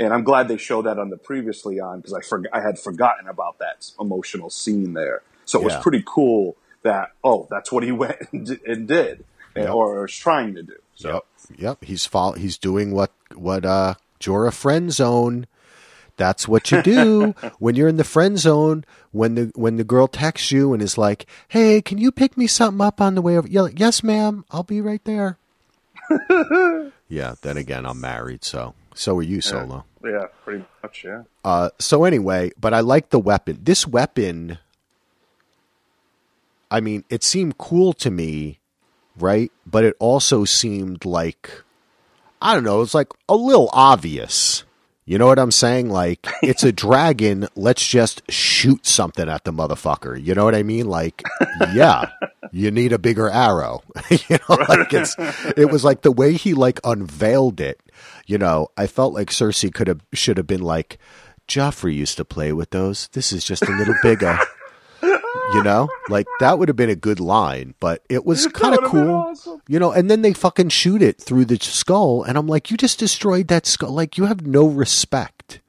And 0.00 0.12
I'm 0.14 0.24
glad 0.24 0.48
they 0.48 0.56
showed 0.56 0.86
that 0.86 0.98
on 0.98 1.10
the 1.10 1.16
previously 1.18 1.78
on 1.78 2.00
because 2.00 2.14
I 2.14 2.20
forg- 2.20 2.46
I 2.52 2.60
had 2.60 2.78
forgotten 2.78 3.28
about 3.28 3.58
that 3.58 3.90
emotional 4.00 4.50
scene 4.50 4.94
there. 4.94 5.22
So 5.44 5.60
it 5.60 5.64
was 5.64 5.76
pretty 5.76 6.02
cool 6.06 6.56
that 6.82 7.12
oh, 7.22 7.46
that's 7.50 7.70
what 7.70 7.82
he 7.84 7.92
went 8.02 8.16
and 8.32 8.46
di- 8.46 8.60
and 8.66 8.88
did, 8.88 9.24
and, 9.54 9.64
Yep. 9.64 9.74
or 9.74 10.06
is 10.06 10.16
trying 10.16 10.54
to 10.54 10.62
do. 10.62 10.76
So 10.94 11.12
Yep. 11.12 11.24
Yep. 11.58 11.84
He's 11.84 12.06
fol- 12.06 12.32
he's 12.32 12.56
doing 12.56 12.92
what 12.92 13.12
what 13.34 13.64
uh 13.66 13.94
Jorah 14.20 14.52
friend 14.54 14.90
zone. 14.92 15.46
That's 16.16 16.46
what 16.48 16.70
you 16.70 16.82
do 16.82 17.34
when 17.58 17.74
you're 17.76 17.88
in 17.88 17.96
the 17.96 18.04
friend 18.04 18.38
zone. 18.38 18.84
When 19.12 19.34
the 19.34 19.52
when 19.54 19.76
the 19.76 19.84
girl 19.84 20.06
texts 20.06 20.50
you 20.52 20.72
and 20.72 20.82
is 20.82 20.96
like, 20.96 21.26
"Hey, 21.48 21.82
can 21.82 21.98
you 21.98 22.10
pick 22.12 22.36
me 22.38 22.46
something 22.46 22.80
up 22.80 23.00
on 23.02 23.14
the 23.16 23.22
way 23.22 23.36
over?" 23.36 23.48
You're 23.48 23.64
like, 23.64 23.78
"Yes, 23.80 24.02
ma'am. 24.02 24.44
I'll 24.50 24.62
be 24.62 24.80
right 24.80 25.04
there." 25.04 25.36
yeah. 27.10 27.34
Then 27.42 27.58
again, 27.58 27.84
I'm 27.84 28.00
married, 28.00 28.42
so 28.44 28.74
so 28.94 29.18
are 29.18 29.22
you, 29.22 29.40
Solo. 29.40 29.84
yeah, 30.04 30.26
pretty 30.44 30.64
much, 30.82 31.04
yeah. 31.04 31.22
Uh, 31.44 31.70
so 31.78 32.04
anyway, 32.04 32.50
but 32.58 32.72
I 32.72 32.80
like 32.80 33.10
the 33.10 33.18
weapon. 33.18 33.58
This 33.62 33.86
weapon, 33.86 34.58
I 36.70 36.80
mean, 36.80 37.04
it 37.10 37.22
seemed 37.22 37.58
cool 37.58 37.92
to 37.94 38.10
me, 38.10 38.58
right? 39.16 39.50
But 39.66 39.84
it 39.84 39.96
also 39.98 40.44
seemed 40.44 41.04
like, 41.04 41.62
I 42.42 42.54
don't 42.54 42.64
know, 42.64 42.82
it's 42.82 42.94
like 42.94 43.08
a 43.28 43.36
little 43.36 43.70
obvious. 43.72 44.64
You 45.10 45.18
know 45.18 45.26
what 45.26 45.40
I'm 45.40 45.50
saying? 45.50 45.90
Like, 45.90 46.24
it's 46.42 46.62
a 46.62 46.70
dragon. 46.70 47.48
Let's 47.56 47.84
just 47.84 48.22
shoot 48.30 48.86
something 48.86 49.28
at 49.28 49.42
the 49.42 49.52
motherfucker. 49.52 50.24
You 50.24 50.36
know 50.36 50.44
what 50.44 50.54
I 50.54 50.62
mean? 50.62 50.86
Like, 50.86 51.24
yeah, 51.72 52.10
you 52.52 52.70
need 52.70 52.92
a 52.92 52.98
bigger 52.98 53.28
arrow. 53.28 53.82
you 54.08 54.38
know, 54.48 54.54
like 54.68 54.92
it's, 54.92 55.16
it 55.56 55.68
was 55.68 55.82
like 55.82 56.02
the 56.02 56.12
way 56.12 56.34
he 56.34 56.54
like 56.54 56.78
unveiled 56.84 57.60
it. 57.60 57.80
You 58.28 58.38
know, 58.38 58.68
I 58.76 58.86
felt 58.86 59.12
like 59.12 59.30
Cersei 59.30 59.74
could 59.74 59.88
have, 59.88 60.00
should 60.12 60.36
have 60.36 60.46
been 60.46 60.62
like, 60.62 60.98
Joffrey 61.48 61.96
used 61.96 62.16
to 62.18 62.24
play 62.24 62.52
with 62.52 62.70
those. 62.70 63.08
This 63.08 63.32
is 63.32 63.42
just 63.42 63.62
a 63.62 63.72
little 63.72 63.96
bigger. 64.04 64.38
You 65.02 65.62
know, 65.64 65.88
like 66.08 66.26
that 66.40 66.58
would 66.58 66.68
have 66.68 66.76
been 66.76 66.90
a 66.90 66.94
good 66.96 67.18
line, 67.20 67.74
but 67.80 68.02
it 68.08 68.24
was 68.24 68.46
kind 68.48 68.76
of 68.78 68.84
cool. 68.90 69.10
awesome. 69.10 69.60
You 69.68 69.78
know, 69.78 69.90
and 69.92 70.10
then 70.10 70.22
they 70.22 70.32
fucking 70.32 70.68
shoot 70.68 71.02
it 71.02 71.20
through 71.20 71.46
the 71.46 71.56
skull, 71.56 72.22
and 72.22 72.36
I'm 72.38 72.46
like, 72.46 72.70
you 72.70 72.76
just 72.76 72.98
destroyed 72.98 73.48
that 73.48 73.66
skull. 73.66 73.90
Like 73.92 74.16
you 74.18 74.26
have 74.26 74.46
no 74.46 74.66
respect. 74.66 75.60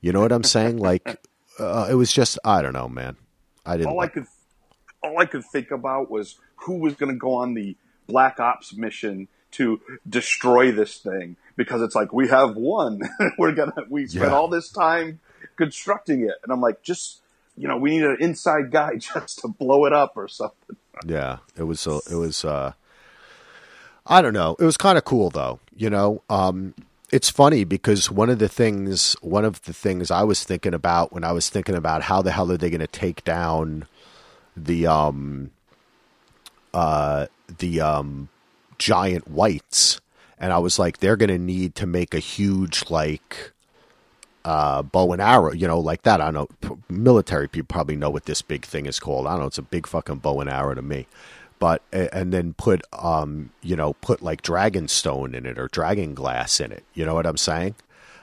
You 0.00 0.12
know 0.12 0.20
what 0.20 0.32
I'm 0.32 0.44
saying? 0.44 0.78
Like 0.82 1.18
uh, 1.58 1.88
it 1.90 1.94
was 1.94 2.12
just 2.12 2.38
I 2.44 2.62
don't 2.62 2.72
know, 2.72 2.88
man. 2.88 3.16
I 3.66 3.76
didn't. 3.76 3.90
all 3.92 4.00
I 4.00 4.08
could 4.08 4.26
all 5.02 5.18
I 5.18 5.26
could 5.26 5.44
think 5.44 5.70
about 5.70 6.10
was 6.10 6.36
who 6.56 6.78
was 6.78 6.94
going 6.94 7.12
to 7.12 7.18
go 7.18 7.34
on 7.34 7.54
the 7.54 7.76
Black 8.06 8.40
Ops 8.40 8.74
mission 8.74 9.28
to 9.52 9.80
destroy 10.08 10.72
this 10.72 10.98
thing 10.98 11.36
because 11.56 11.82
it's 11.82 11.94
like 11.94 12.12
we 12.12 12.28
have 12.28 12.56
one. 12.56 13.00
We're 13.38 13.52
gonna 13.52 13.74
we 13.90 14.06
spent 14.06 14.30
Yeah. 14.30 14.34
all 14.36 14.48
this 14.48 14.70
time 14.70 15.20
constructing 15.56 16.22
it, 16.22 16.34
and 16.42 16.52
I'm 16.52 16.60
like, 16.60 16.82
just 16.82 17.20
you 17.56 17.68
know, 17.68 17.76
we 17.76 17.90
need 17.90 18.04
an 18.04 18.16
inside 18.20 18.70
guy 18.70 18.96
just 18.98 19.40
to 19.40 19.48
blow 19.48 19.84
it 19.84 19.92
up 19.92 20.12
or 20.16 20.28
something. 20.28 20.76
Yeah, 21.06 21.38
it 21.56 21.64
was. 21.64 21.86
Uh, 21.86 22.00
it 22.10 22.16
was. 22.16 22.44
Uh, 22.44 22.72
I 24.06 24.20
don't 24.20 24.34
know. 24.34 24.56
It 24.58 24.64
was 24.64 24.76
kind 24.76 24.98
of 24.98 25.04
cool 25.04 25.30
though. 25.30 25.60
You 25.74 25.90
know, 25.90 26.22
um, 26.28 26.74
it's 27.10 27.30
funny 27.30 27.64
because 27.64 28.10
one 28.10 28.30
of 28.30 28.38
the 28.38 28.48
things, 28.48 29.14
one 29.20 29.44
of 29.44 29.62
the 29.62 29.72
things 29.72 30.10
I 30.10 30.22
was 30.22 30.44
thinking 30.44 30.74
about 30.74 31.12
when 31.12 31.24
I 31.24 31.32
was 31.32 31.48
thinking 31.48 31.74
about 31.74 32.02
how 32.02 32.22
the 32.22 32.32
hell 32.32 32.50
are 32.50 32.56
they 32.56 32.70
going 32.70 32.80
to 32.80 32.86
take 32.86 33.24
down 33.24 33.86
the 34.56 34.86
um, 34.86 35.50
uh, 36.74 37.26
the 37.58 37.80
um, 37.80 38.28
giant 38.78 39.28
whites, 39.28 40.00
and 40.38 40.52
I 40.52 40.58
was 40.58 40.78
like, 40.78 40.98
they're 40.98 41.16
going 41.16 41.28
to 41.28 41.38
need 41.38 41.74
to 41.76 41.86
make 41.86 42.14
a 42.14 42.18
huge 42.18 42.90
like 42.90 43.52
uh, 44.44 44.82
bow 44.82 45.12
and 45.12 45.22
arrow, 45.22 45.52
you 45.52 45.66
know, 45.66 45.78
like 45.78 46.02
that. 46.02 46.20
I 46.20 46.30
don't 46.30 46.62
know. 46.62 46.78
Military 46.88 47.48
people 47.48 47.68
probably 47.68 47.96
know 47.96 48.10
what 48.10 48.24
this 48.26 48.42
big 48.42 48.64
thing 48.64 48.86
is 48.86 48.98
called. 48.98 49.26
I 49.26 49.32
don't 49.32 49.40
know. 49.40 49.46
It's 49.46 49.58
a 49.58 49.62
big 49.62 49.86
fucking 49.86 50.16
bow 50.16 50.40
and 50.40 50.50
arrow 50.50 50.74
to 50.74 50.82
me. 50.82 51.06
But 51.58 51.82
and 51.92 52.32
then 52.32 52.54
put 52.54 52.82
um 52.92 53.50
you 53.62 53.76
know 53.76 53.92
put 53.94 54.20
like 54.20 54.42
dragon 54.42 54.88
stone 54.88 55.32
in 55.34 55.46
it 55.46 55.58
or 55.58 55.68
dragon 55.68 56.12
glass 56.14 56.58
in 56.58 56.72
it. 56.72 56.82
You 56.94 57.04
know 57.04 57.14
what 57.14 57.26
I'm 57.26 57.36
saying? 57.36 57.76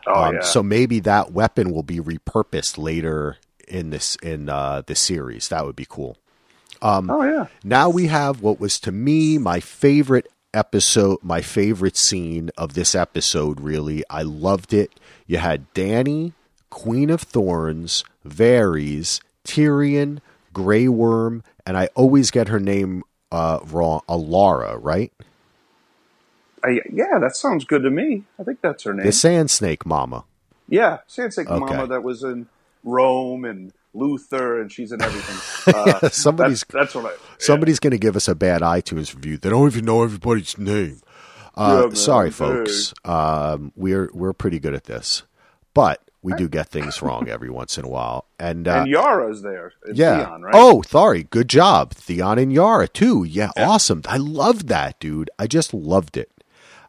Oh, 0.07 0.23
um, 0.23 0.35
yeah. 0.35 0.41
So 0.41 0.61
maybe 0.61 0.99
that 1.01 1.31
weapon 1.31 1.71
will 1.71 1.83
be 1.83 1.99
repurposed 1.99 2.77
later 2.77 3.37
in 3.67 3.91
this 3.91 4.17
in 4.17 4.49
uh, 4.49 4.81
the 4.85 4.95
series. 4.95 5.47
That 5.49 5.65
would 5.65 5.75
be 5.75 5.87
cool. 5.87 6.17
oh 7.09 7.23
yeah. 7.23 7.47
Now 7.63 7.89
we 7.89 8.07
have 8.07 8.41
what 8.41 8.59
was 8.59 8.79
to 8.81 8.91
me 8.91 9.37
my 9.37 9.59
favorite 9.59 10.29
episode, 10.53 11.19
my 11.21 11.41
favorite 11.41 11.97
scene 11.97 12.49
of 12.57 12.73
this 12.73 12.95
episode, 12.95 13.59
really. 13.61 14.03
I 14.09 14.23
loved 14.23 14.73
it. 14.73 14.91
You 15.27 15.37
had 15.37 15.71
Danny, 15.73 16.33
Queen 16.69 17.09
of 17.09 17.21
Thorns, 17.21 18.03
Varys, 18.27 19.21
Tyrion, 19.45 20.19
Grey 20.53 20.87
Worm, 20.87 21.43
and 21.65 21.77
I 21.77 21.87
always 21.95 22.31
get 22.31 22.47
her 22.47 22.59
name 22.59 23.03
uh, 23.31 23.59
wrong, 23.65 24.01
Alara, 24.09 24.77
right? 24.81 25.11
I, 26.63 26.81
yeah, 26.91 27.19
that 27.19 27.35
sounds 27.35 27.63
good 27.63 27.83
to 27.83 27.89
me. 27.89 28.23
I 28.39 28.43
think 28.43 28.61
that's 28.61 28.83
her 28.83 28.93
name. 28.93 29.05
The 29.05 29.11
Sand 29.11 29.49
Snake 29.49 29.85
Mama. 29.85 30.25
yeah, 30.67 30.99
Sansa 31.07 31.47
Okay. 31.47 31.57
Mama 31.57 31.87
that 31.87 32.03
was 32.03 32.23
in 32.23 32.47
Rome 32.83 33.45
and 33.45 33.71
Luther, 33.93 34.61
and 34.61 34.71
she's 34.71 34.91
in 34.91 35.01
everything. 35.01 35.35
Uh, 35.75 36.09
somebody's- 36.09 36.63
that's, 36.69 36.93
that's 36.93 36.95
what 36.95 37.05
I. 37.05 37.09
yeah. 37.15 37.15
Somebody's 37.37 37.79
going 37.79 37.91
to 37.91 37.97
give 37.99 38.15
us 38.15 38.27
a 38.27 38.33
bad 38.35 38.61
iTunes 38.61 39.13
review. 39.13 39.37
They 39.37 39.49
don't 39.49 39.67
even 39.67 39.85
know 39.85 40.03
everybody's 40.03 40.57
name. 40.57 40.99
Uh, 41.55 41.87
Yeah, 41.89 41.93
sorry, 41.95 42.31
folks. 42.31 42.93
Um, 43.05 43.71
we're 43.75 44.09
we're 44.13 44.33
pretty 44.33 44.59
good 44.59 44.73
at 44.73 44.85
this, 44.85 45.23
but 45.73 46.01
we 46.21 46.33
do 46.33 46.47
get 46.49 46.67
things 46.69 47.01
wrong 47.03 47.29
every 47.29 47.49
once 47.49 47.77
in 47.77 47.85
a 47.85 47.89
while. 47.89 48.25
And, 48.39 48.67
uh, 48.67 48.79
and 48.81 48.87
Yara's 48.89 49.41
there. 49.41 49.73
Yeah. 49.93 50.25
Theon, 50.25 50.41
right? 50.41 50.53
Oh, 50.57 50.81
sorry. 50.83 51.23
Good 51.23 51.47
job, 51.49 51.93
Theon 51.93 52.37
and 52.39 52.51
Yara 52.51 52.87
too. 52.87 53.23
Yeah, 53.23 53.51
awesome. 53.57 54.01
I 54.07 54.17
loved 54.17 54.67
that, 54.67 54.99
dude. 54.99 55.29
I 55.39 55.47
just 55.47 55.73
loved 55.73 56.17
it. 56.17 56.31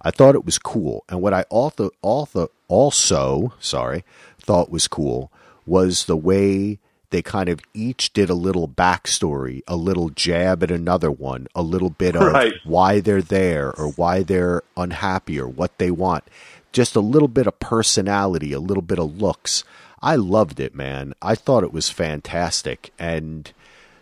I 0.03 0.11
thought 0.11 0.35
it 0.35 0.45
was 0.47 0.59
cool. 0.59 1.05
And 1.09 1.21
what 1.21 1.33
I 1.35 1.43
also 1.51 1.91
also 2.03 2.51
also 2.69 3.53
sorry 3.61 4.05
thought 4.41 4.71
was 4.71 4.89
cool 4.89 5.31
was 5.67 6.07
the 6.07 6.17
way 6.17 6.79
they 7.11 7.23
kind 7.23 7.49
of 7.49 7.61
each 7.75 8.13
did 8.13 8.31
a 8.31 8.35
little 8.35 8.69
backstory, 8.69 9.63
a 9.69 9.77
little 9.77 10.11
jab 10.11 10.63
at 10.63 10.71
another 10.71 11.11
one, 11.11 11.47
a 11.55 11.63
little 11.63 11.91
bit 11.91 12.17
of 12.17 12.23
Right. 12.33 12.55
why 12.65 13.01
they're 13.01 13.23
there 13.23 13.73
or 13.77 13.91
why 13.93 14.23
they're 14.23 14.63
unhappy 14.77 15.39
or 15.39 15.49
what 15.49 15.77
they 15.79 15.91
want. 15.91 16.25
Just 16.73 16.95
a 16.97 17.01
little 17.01 17.29
bit 17.29 17.47
of 17.47 17.59
personality, 17.59 18.53
a 18.53 18.61
little 18.61 18.83
bit 18.83 18.99
of 18.99 19.21
looks. 19.21 19.65
I 20.01 20.17
loved 20.17 20.61
it, 20.61 20.75
man. 20.75 21.15
I 21.21 21.35
thought 21.35 21.65
it 21.65 21.73
was 21.73 21.91
fantastic. 21.91 22.93
And 22.99 23.53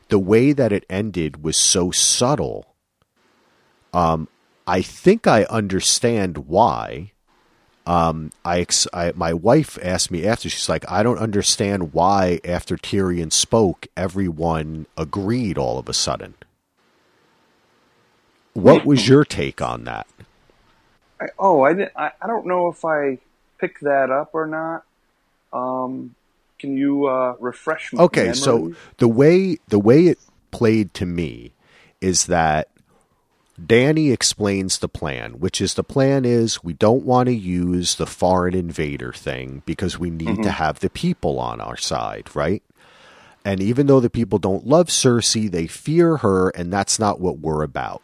the 0.09 0.19
way 0.19 0.53
that 0.53 0.71
it 0.73 0.85
ended 0.89 1.43
was 1.43 1.57
so 1.57 1.91
subtle. 1.91 2.75
Um, 3.93 4.29
I 4.67 4.83
think 4.83 5.27
I 5.27 5.45
understand 5.45 6.47
why. 6.47 7.13
Um, 7.89 8.33
I, 8.45 8.61
ex- 8.61 8.87
I 8.93 9.13
my 9.17 9.33
wife 9.33 9.79
asked 9.83 10.11
me 10.11 10.27
after. 10.27 10.51
She's 10.51 10.69
like, 10.69 10.85
I 10.91 11.03
don't 11.03 11.19
understand 11.19 11.95
why 11.95 12.39
after 12.45 12.77
Tyrion 12.77 13.33
spoke, 13.33 13.87
everyone 13.97 14.85
agreed 14.99 15.57
all 15.57 15.79
of 15.79 15.89
a 15.89 15.95
sudden. 15.95 16.35
What 18.53 18.85
was 18.85 19.09
your 19.09 19.25
take 19.25 19.63
on 19.63 19.85
that? 19.85 20.07
I, 21.19 21.29
oh, 21.39 21.63
I, 21.63 21.73
didn't, 21.73 21.93
I 21.97 22.11
I 22.21 22.27
don't 22.27 22.45
know 22.45 22.69
if 22.69 22.85
I 22.85 23.21
picked 23.59 23.83
that 23.83 24.11
up 24.11 24.35
or 24.35 24.47
not. 24.47 24.85
Um, 25.51 26.15
can 26.59 26.77
you 26.77 27.07
uh, 27.07 27.37
refresh 27.41 27.95
my 27.95 28.03
Okay, 28.03 28.35
so 28.35 28.75
the 28.99 29.09
way 29.09 29.57
the 29.69 29.79
way 29.79 30.09
it 30.09 30.19
played 30.51 30.93
to 30.93 31.07
me 31.07 31.53
is 32.03 32.27
that 32.27 32.69
Danny 33.65 34.11
explains 34.11 34.79
the 34.79 34.89
plan, 34.89 35.41
which 35.41 35.61
is 35.61 35.75
the 35.75 35.85
plan 35.85 36.25
is 36.25 36.63
we 36.63 36.73
don't 36.73 37.05
want 37.05 37.27
to 37.27 37.35
use 37.35 37.97
the 37.97 38.07
foreign 38.07 38.55
invader 38.55 39.13
thing 39.13 39.63
because 39.67 39.99
we 39.99 40.11
need 40.11 40.43
to 40.43 40.51
have 40.51 40.79
the 40.79 40.91
people 40.91 41.41
on 41.41 41.61
our 41.61 41.77
side, 41.77 42.35
right? 42.35 42.63
And 43.45 43.61
even 43.61 43.87
though 43.87 44.01
the 44.01 44.11
people 44.11 44.39
don't 44.39 44.67
love 44.67 44.89
Cersei, 44.89 45.51
they 45.51 45.67
fear 45.67 46.19
her, 46.19 46.51
and 46.51 46.73
that's 46.73 46.99
not 46.99 47.21
what 47.21 47.39
we're 47.39 47.63
about. 47.63 48.03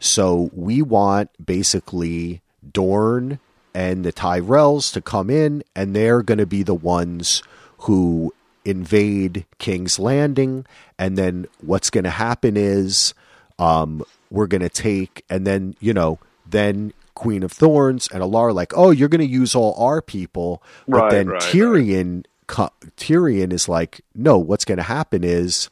So 0.00 0.50
we 0.52 0.82
want 0.82 1.30
basically 1.44 2.40
Dorne 2.72 3.38
and 3.74 4.04
the 4.04 4.12
Tyrells 4.12 4.92
to 4.94 5.00
come 5.00 5.30
in, 5.30 5.62
and 5.74 5.94
they're 5.94 6.22
going 6.22 6.38
to 6.38 6.46
be 6.46 6.62
the 6.62 6.74
ones 6.74 7.42
who 7.80 8.34
invade 8.64 9.46
King's 9.58 9.98
Landing. 9.98 10.66
And 10.98 11.16
then 11.16 11.46
what's 11.60 11.90
going 11.90 12.04
to 12.04 12.10
happen 12.10 12.56
is 12.56 13.14
um, 13.58 14.02
we're 14.30 14.46
going 14.46 14.62
to 14.62 14.68
take, 14.68 15.24
and 15.30 15.46
then, 15.46 15.76
you 15.80 15.92
know, 15.92 16.18
then 16.48 16.92
Queen 17.14 17.42
of 17.42 17.52
Thorns 17.52 18.08
and 18.12 18.22
Alara 18.22 18.54
like, 18.54 18.72
oh, 18.76 18.90
you're 18.90 19.08
going 19.08 19.20
to 19.20 19.26
use 19.26 19.54
all 19.54 19.74
our 19.82 20.00
people. 20.02 20.62
But 20.86 21.02
Right, 21.02 21.10
then 21.10 21.28
right, 21.28 21.42
right. 21.42 21.52
Tyrion, 21.52 22.24
co- 22.46 22.72
Tyrion 22.96 23.52
is 23.52 23.68
like, 23.68 24.00
no, 24.14 24.38
what's 24.38 24.64
going 24.64 24.78
to 24.78 24.84
happen 24.84 25.24
is 25.24 25.70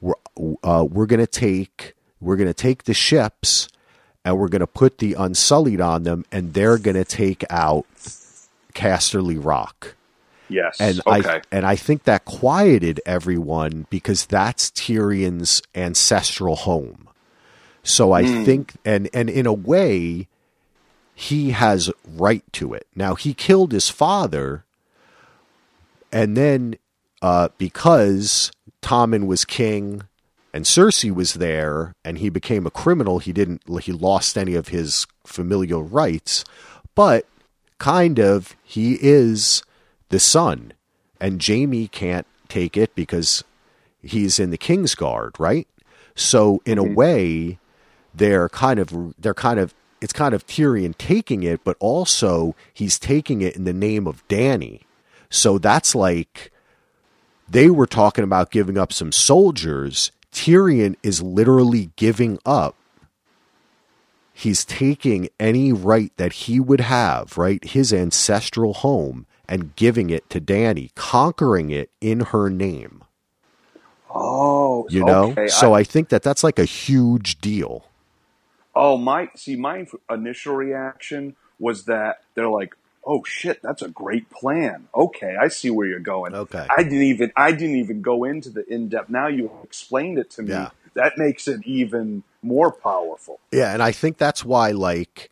we're 0.00 0.14
uh, 0.62 0.86
we're 0.88 1.06
going 1.06 1.20
to 1.20 1.26
take 1.26 1.94
we're 2.20 2.36
going 2.36 2.48
to 2.48 2.54
take 2.54 2.84
the 2.84 2.94
ships 2.94 3.68
and 4.24 4.38
we're 4.38 4.48
going 4.48 4.60
to 4.60 4.66
put 4.66 4.98
the 4.98 5.14
Unsullied 5.14 5.80
on 5.80 6.02
them, 6.02 6.24
and 6.30 6.52
they're 6.52 6.78
going 6.78 6.96
to 6.96 7.04
take 7.04 7.44
out 7.50 7.86
Casterly 8.74 9.42
Rock. 9.42 9.94
yes. 10.48 10.76
And 10.78 11.00
okay. 11.06 11.28
I 11.28 11.40
and 11.50 11.64
I 11.64 11.76
think 11.76 12.04
that 12.04 12.24
quieted 12.24 13.00
everyone 13.06 13.86
because 13.90 14.26
that's 14.26 14.70
Tyrion's 14.70 15.62
ancestral 15.74 16.56
home. 16.56 17.08
So 17.82 18.12
I 18.12 18.24
Hmm. 18.24 18.44
think 18.44 18.74
and 18.84 19.08
and 19.12 19.30
in 19.30 19.46
a 19.46 19.52
way 19.52 20.28
he 21.14 21.50
has 21.50 21.90
right 22.06 22.44
to 22.52 22.72
it. 22.72 22.86
Now 22.94 23.14
he 23.14 23.34
killed 23.34 23.72
his 23.72 23.88
father 23.88 24.64
and 26.12 26.36
then 26.36 26.76
uh, 27.22 27.48
because 27.58 28.50
Tommen 28.82 29.26
was 29.26 29.44
king 29.44 30.02
and 30.52 30.64
Cersei 30.64 31.14
was 31.14 31.34
there 31.34 31.94
and 32.04 32.18
he 32.18 32.28
became 32.28 32.66
a 32.66 32.70
criminal, 32.70 33.18
he 33.18 33.32
didn't 33.32 33.62
he 33.82 33.92
lost 33.92 34.36
any 34.38 34.54
of 34.54 34.68
his 34.68 35.06
familial 35.26 35.82
rights, 35.82 36.44
but 36.94 37.26
kind 37.78 38.18
of 38.18 38.56
he 38.64 38.98
is 39.00 39.62
the 40.08 40.20
son 40.20 40.72
and 41.20 41.44
Jaime 41.44 41.86
can't 41.88 42.26
take 42.48 42.76
it 42.76 42.94
because 42.94 43.44
he's 44.02 44.38
in 44.40 44.50
the 44.50 44.58
king's 44.58 44.94
guard, 44.94 45.34
right? 45.38 45.68
So 46.16 46.62
in 46.64 46.78
a 46.78 46.82
way 46.82 47.58
they're 48.14 48.48
kind 48.48 48.78
of 48.78 49.14
they're 49.18 49.34
kind 49.34 49.58
of 49.58 49.74
it's 50.00 50.12
kind 50.12 50.34
of 50.34 50.46
Tyrion 50.46 50.96
taking 50.96 51.42
it, 51.42 51.62
but 51.64 51.76
also 51.78 52.54
he's 52.72 52.98
taking 52.98 53.42
it 53.42 53.56
in 53.56 53.64
the 53.64 53.72
name 53.72 54.06
of 54.06 54.26
Danny. 54.28 54.82
So 55.28 55.58
that's 55.58 55.94
like 55.94 56.50
they 57.48 57.68
were 57.68 57.86
talking 57.86 58.24
about 58.24 58.50
giving 58.50 58.78
up 58.78 58.92
some 58.92 59.12
soldiers. 59.12 60.12
Tyrion 60.32 60.96
is 61.02 61.22
literally 61.22 61.90
giving 61.96 62.38
up. 62.46 62.76
He's 64.32 64.64
taking 64.64 65.28
any 65.38 65.72
right 65.72 66.12
that 66.16 66.32
he 66.32 66.60
would 66.60 66.80
have, 66.80 67.36
right? 67.36 67.62
His 67.62 67.92
ancestral 67.92 68.72
home 68.72 69.26
and 69.46 69.74
giving 69.76 70.08
it 70.08 70.30
to 70.30 70.40
Danny, 70.40 70.92
conquering 70.94 71.70
it 71.70 71.90
in 72.00 72.20
her 72.20 72.48
name. 72.48 73.02
oh, 74.08 74.86
You 74.88 75.04
know? 75.04 75.32
okay. 75.32 75.48
so 75.48 75.74
I 75.74 75.84
think 75.84 76.08
that 76.08 76.22
that's 76.22 76.42
like 76.42 76.58
a 76.58 76.64
huge 76.64 77.38
deal. 77.40 77.84
Oh, 78.74 78.96
my 78.96 79.28
see, 79.34 79.56
my 79.56 79.86
initial 80.10 80.54
reaction 80.54 81.36
was 81.58 81.84
that 81.84 82.22
they're 82.34 82.48
like, 82.48 82.76
"Oh 83.04 83.24
shit, 83.24 83.60
that's 83.62 83.82
a 83.82 83.88
great 83.88 84.30
plan." 84.30 84.88
Okay, 84.94 85.36
I 85.40 85.48
see 85.48 85.70
where 85.70 85.86
you're 85.86 85.98
going. 85.98 86.34
Okay. 86.34 86.66
I 86.70 86.82
didn't 86.82 87.02
even 87.02 87.32
I 87.36 87.52
didn't 87.52 87.76
even 87.76 88.02
go 88.02 88.24
into 88.24 88.50
the 88.50 88.64
in 88.72 88.88
depth. 88.88 89.10
Now 89.10 89.26
you 89.28 89.50
explained 89.64 90.18
it 90.18 90.30
to 90.32 90.42
me. 90.42 90.50
Yeah. 90.50 90.70
That 90.94 91.16
makes 91.16 91.46
it 91.46 91.64
even 91.64 92.24
more 92.42 92.72
powerful. 92.72 93.40
Yeah, 93.52 93.72
and 93.72 93.82
I 93.82 93.92
think 93.92 94.18
that's 94.18 94.44
why, 94.44 94.70
like, 94.72 95.30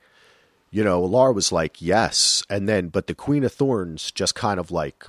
you 0.70 0.84
know, 0.84 1.02
Laura 1.02 1.32
was 1.32 1.50
like, 1.50 1.80
yes. 1.80 2.42
And 2.48 2.68
then, 2.68 2.88
but 2.88 3.06
the 3.06 3.14
Queen 3.14 3.44
of 3.44 3.52
Thorns 3.52 4.12
just 4.12 4.34
kind 4.34 4.60
of 4.60 4.70
like 4.70 5.04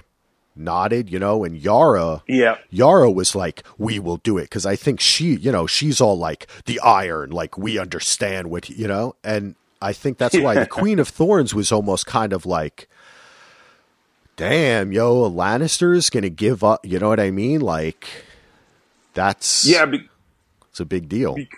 nodded, 0.59 1.09
you 1.09 1.17
know, 1.19 1.43
and 1.43 1.57
Yara. 1.57 2.21
Yeah. 2.27 2.57
Yara 2.69 3.09
was 3.09 3.33
like, 3.35 3.63
"We 3.77 3.97
will 3.99 4.17
do 4.17 4.37
it," 4.37 4.43
because 4.43 4.65
I 4.65 4.75
think 4.75 4.99
she, 4.99 5.35
you 5.35 5.51
know, 5.51 5.65
she's 5.67 5.99
all 6.01 6.17
like 6.17 6.47
the 6.65 6.79
iron, 6.81 7.31
like 7.31 7.57
we 7.57 7.79
understand 7.79 8.49
what 8.49 8.69
you 8.69 8.87
know, 8.87 9.15
and 9.23 9.55
I 9.81 9.93
think 9.93 10.17
that's 10.17 10.37
why 10.37 10.55
the 10.55 10.67
Queen 10.79 10.99
of 10.99 11.07
Thorns 11.07 11.55
was 11.55 11.71
almost 11.71 12.05
kind 12.05 12.33
of 12.33 12.45
like, 12.45 12.87
"Damn, 14.35 14.91
yo, 14.91 15.25
a 15.25 15.29
Lannister's 15.31 16.09
gonna 16.09 16.29
give 16.29 16.63
up." 16.63 16.85
You 16.85 16.99
know 16.99 17.09
what 17.09 17.19
I 17.19 17.31
mean? 17.31 17.61
Like, 17.61 18.07
that's 19.13 19.65
Yeah. 19.65 19.85
Be- 19.85 20.09
it's 20.69 20.79
a 20.79 20.85
big 20.85 21.09
deal. 21.09 21.35
be- 21.35 21.49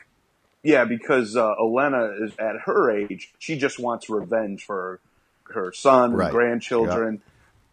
yeah, 0.63 0.85
because 0.85 1.35
uh, 1.35 1.55
Olenna 1.59 2.23
is 2.23 2.33
at 2.37 2.55
her 2.65 2.91
age, 2.91 3.31
she 3.39 3.57
just 3.57 3.79
wants 3.79 4.09
revenge 4.09 4.63
for 4.63 4.99
her 5.45 5.73
son 5.73 6.13
Right. 6.13 6.25
and 6.25 6.31
grandchildren. 6.33 7.21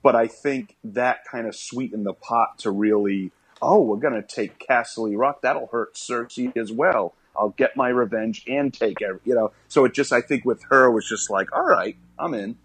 But 0.03 0.15
I 0.15 0.27
think 0.27 0.77
that 0.85 1.25
kind 1.25 1.47
of 1.47 1.57
sweetened 1.57 2.07
the 2.07 2.15
pot 2.15 2.59
to 2.59 2.71
really, 2.71 3.33
oh, 3.61 3.83
we're 3.83 3.97
going 3.97 4.15
to 4.15 4.23
take 4.23 4.59
Casterly 4.59 5.17
Rock. 5.19 5.43
That'll 5.43 5.67
hurt 5.67 5.95
Cersei 5.95 6.57
as 6.57 6.73
well. 6.73 7.15
I'll 7.37 7.51
get 7.51 7.77
my 7.77 7.89
revenge 7.89 8.45
and 8.49 8.75
take 8.75 9.01
every, 9.01 9.21
you 9.25 9.35
know. 9.35 9.53
So 9.69 9.85
it 9.85 9.95
just, 9.95 10.13
I 10.13 10.21
think 10.21 10.45
with 10.45 10.63
her 10.71 10.91
was 10.91 11.09
just 11.09 11.31
like, 11.31 11.53
all 11.53 11.65
right, 11.65 11.97
I'm 12.19 12.35
in. 12.35 12.57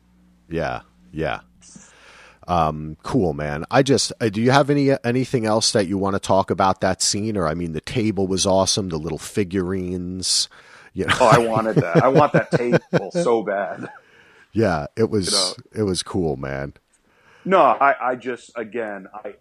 Yeah, 0.50 0.82
yeah. 1.12 1.41
Um, 2.48 2.98
cool, 3.04 3.34
man. 3.34 3.65
I 3.72 3.84
just, 3.84 4.12
uh, 4.19 4.30
do 4.30 4.41
you 4.41 4.52
have 4.52 4.69
any 4.69 4.91
anything 5.04 5.46
else 5.46 5.72
that 5.72 5.88
you 5.88 5.98
want 5.98 6.15
to 6.15 6.19
talk 6.19 6.52
about 6.52 6.82
that 6.82 7.02
scene? 7.02 7.38
Or 7.38 7.48
I 7.48 7.54
mean, 7.54 7.72
the 7.72 7.82
table 7.82 8.28
was 8.28 8.46
awesome. 8.46 8.89
The 8.89 8.98
little 8.98 9.17
figurines. 9.17 10.50
You 10.93 11.06
know? 11.06 11.15
Oh, 11.22 11.28
I 11.28 11.38
wanted 11.39 11.78
that. 11.78 12.04
I 12.04 12.10
want 12.10 12.34
that 12.34 12.52
table 12.52 13.12
so 13.12 13.43
bad. 13.43 13.89
Yeah, 14.52 14.88
it 14.96 15.10
was. 15.10 15.32
You 15.32 15.38
know? 15.38 15.82
it 15.82 15.84
was 15.84 16.04
cool, 16.04 16.36
man. 16.36 16.74
No, 17.46 17.60
I, 17.62 18.12
I 18.12 18.16
just 18.16 18.52
again, 18.56 19.08
I 19.14 19.36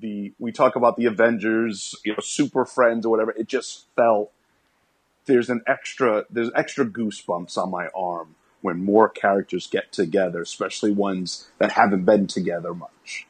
the 0.00 0.32
we 0.38 0.52
talk 0.52 0.76
about 0.76 0.96
the 0.96 1.06
Avengers, 1.06 1.94
you 2.04 2.12
know, 2.12 2.20
Super 2.22 2.64
Friends 2.64 3.04
or 3.04 3.10
whatever. 3.10 3.32
It 3.32 3.48
just 3.48 3.86
felt 3.96 4.32
there's 5.26 5.50
an 5.50 5.62
extra 5.66 6.24
there's 6.30 6.50
extra 6.54 6.86
goosebumps 6.86 7.58
on 7.58 7.70
my 7.70 7.88
arm 7.94 8.34
when 8.62 8.84
more 8.84 9.08
characters 9.08 9.66
get 9.66 9.92
together, 9.92 10.40
especially 10.42 10.90
ones 10.90 11.48
that 11.58 11.72
haven't 11.72 12.04
been 12.04 12.26
together 12.26 12.74
much. 12.74 13.26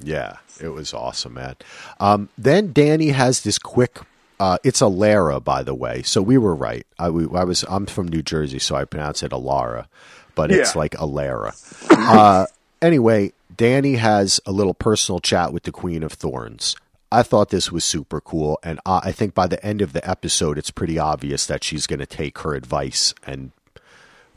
Yeah, 0.00 0.36
it 0.60 0.68
was 0.68 0.94
awesome, 0.94 1.34
man. 1.34 1.56
Um, 1.98 2.28
then 2.38 2.72
Danny 2.72 3.08
has 3.08 3.42
this 3.42 3.58
quick. 3.58 3.98
Uh, 4.38 4.58
it's 4.62 4.80
a 4.80 4.86
Lara, 4.86 5.40
by 5.40 5.64
the 5.64 5.74
way. 5.74 6.02
So 6.02 6.22
we 6.22 6.38
were 6.38 6.54
right. 6.54 6.86
I, 6.98 7.10
we, 7.10 7.24
I 7.36 7.42
was. 7.42 7.64
I'm 7.68 7.86
from 7.86 8.06
New 8.06 8.22
Jersey, 8.22 8.60
so 8.60 8.76
I 8.76 8.84
pronounce 8.84 9.24
it 9.24 9.32
Alara, 9.32 9.86
but 10.36 10.52
it's 10.52 10.74
Yeah. 10.74 10.78
like 10.78 10.92
Alara. 10.92 11.54
Uh, 11.90 12.46
anyway, 12.82 13.32
Danny 13.54 13.94
has 13.96 14.40
a 14.46 14.52
little 14.52 14.74
personal 14.74 15.20
chat 15.20 15.52
with 15.52 15.64
the 15.64 15.72
Queen 15.72 16.02
of 16.02 16.12
Thorns. 16.12 16.76
I 17.10 17.22
thought 17.22 17.48
this 17.48 17.72
was 17.72 17.84
super 17.84 18.20
cool, 18.20 18.58
and 18.62 18.78
I 18.84 19.00
I 19.04 19.12
think 19.12 19.34
by 19.34 19.46
the 19.46 19.64
end 19.64 19.80
of 19.80 19.92
the 19.94 20.08
episode, 20.08 20.58
it's 20.58 20.70
pretty 20.70 20.98
obvious 20.98 21.46
that 21.46 21.64
she's 21.64 21.86
going 21.86 22.00
to 22.00 22.06
take 22.06 22.38
her 22.40 22.54
advice 22.54 23.14
and 23.26 23.52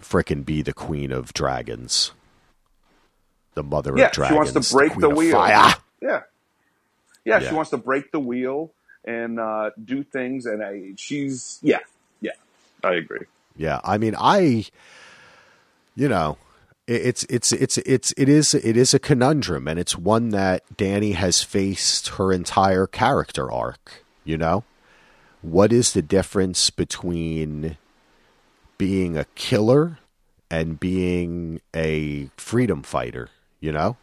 frickin' 0.02 0.46
be 0.46 0.62
the 0.62 0.74
Queen 0.74 1.12
of 1.12 1.34
Dragons, 1.34 2.12
the 3.56 3.64
Mother 3.64 3.94
Yeah, 3.98 4.06
of 4.08 4.12
dragons. 4.14 4.34
she 4.48 4.54
wants 4.54 4.70
to 4.70 4.74
break 4.76 4.92
Queen 4.94 5.02
the 5.02 5.10
wheel. 5.10 5.32
Fire. 5.34 5.74
Yeah. 6.02 6.22
yeah, 7.26 7.40
Yeah. 7.40 7.50
she 7.50 7.54
wants 7.56 7.72
to 7.72 7.78
break 7.78 8.12
the 8.12 8.20
wheel 8.20 8.72
and 9.04 9.40
uh, 9.40 9.72
do 9.84 10.04
things, 10.04 10.46
and 10.46 10.64
I, 10.64 10.94
she's 10.96 11.60
yeah, 11.62 11.80
yeah. 12.22 12.32
I 12.84 12.94
agree. 12.94 13.26
Yeah, 13.58 13.82
I 13.84 13.98
mean, 13.98 14.16
I, 14.18 14.66
you 15.96 16.08
know, 16.08 16.38
it's 16.88 17.24
it's 17.30 17.52
it's 17.52 17.78
it's 17.80 18.14
it 18.18 18.28
is 18.28 18.54
it 18.54 18.76
is 18.76 18.94
a 18.94 19.00
conundrum, 19.00 19.68
and 19.68 19.80
it's 19.80 19.98
one 19.98 20.30
that 20.30 20.64
Danny 20.76 21.14
has 21.14 21.44
faced 21.44 22.10
her 22.10 22.32
entire 22.32 22.88
character 22.88 23.52
arc. 23.52 24.04
You 24.24 24.38
know, 24.38 24.64
what 25.42 25.72
is 25.72 25.94
the 25.94 26.02
difference 26.02 26.70
between 26.70 27.78
being 28.78 29.18
a 29.18 29.26
killer 29.36 30.00
and 30.50 30.80
being 30.80 31.62
a 31.76 32.30
freedom 32.38 32.84
fighter? 32.84 33.30
You 33.60 33.72
know, 33.72 33.98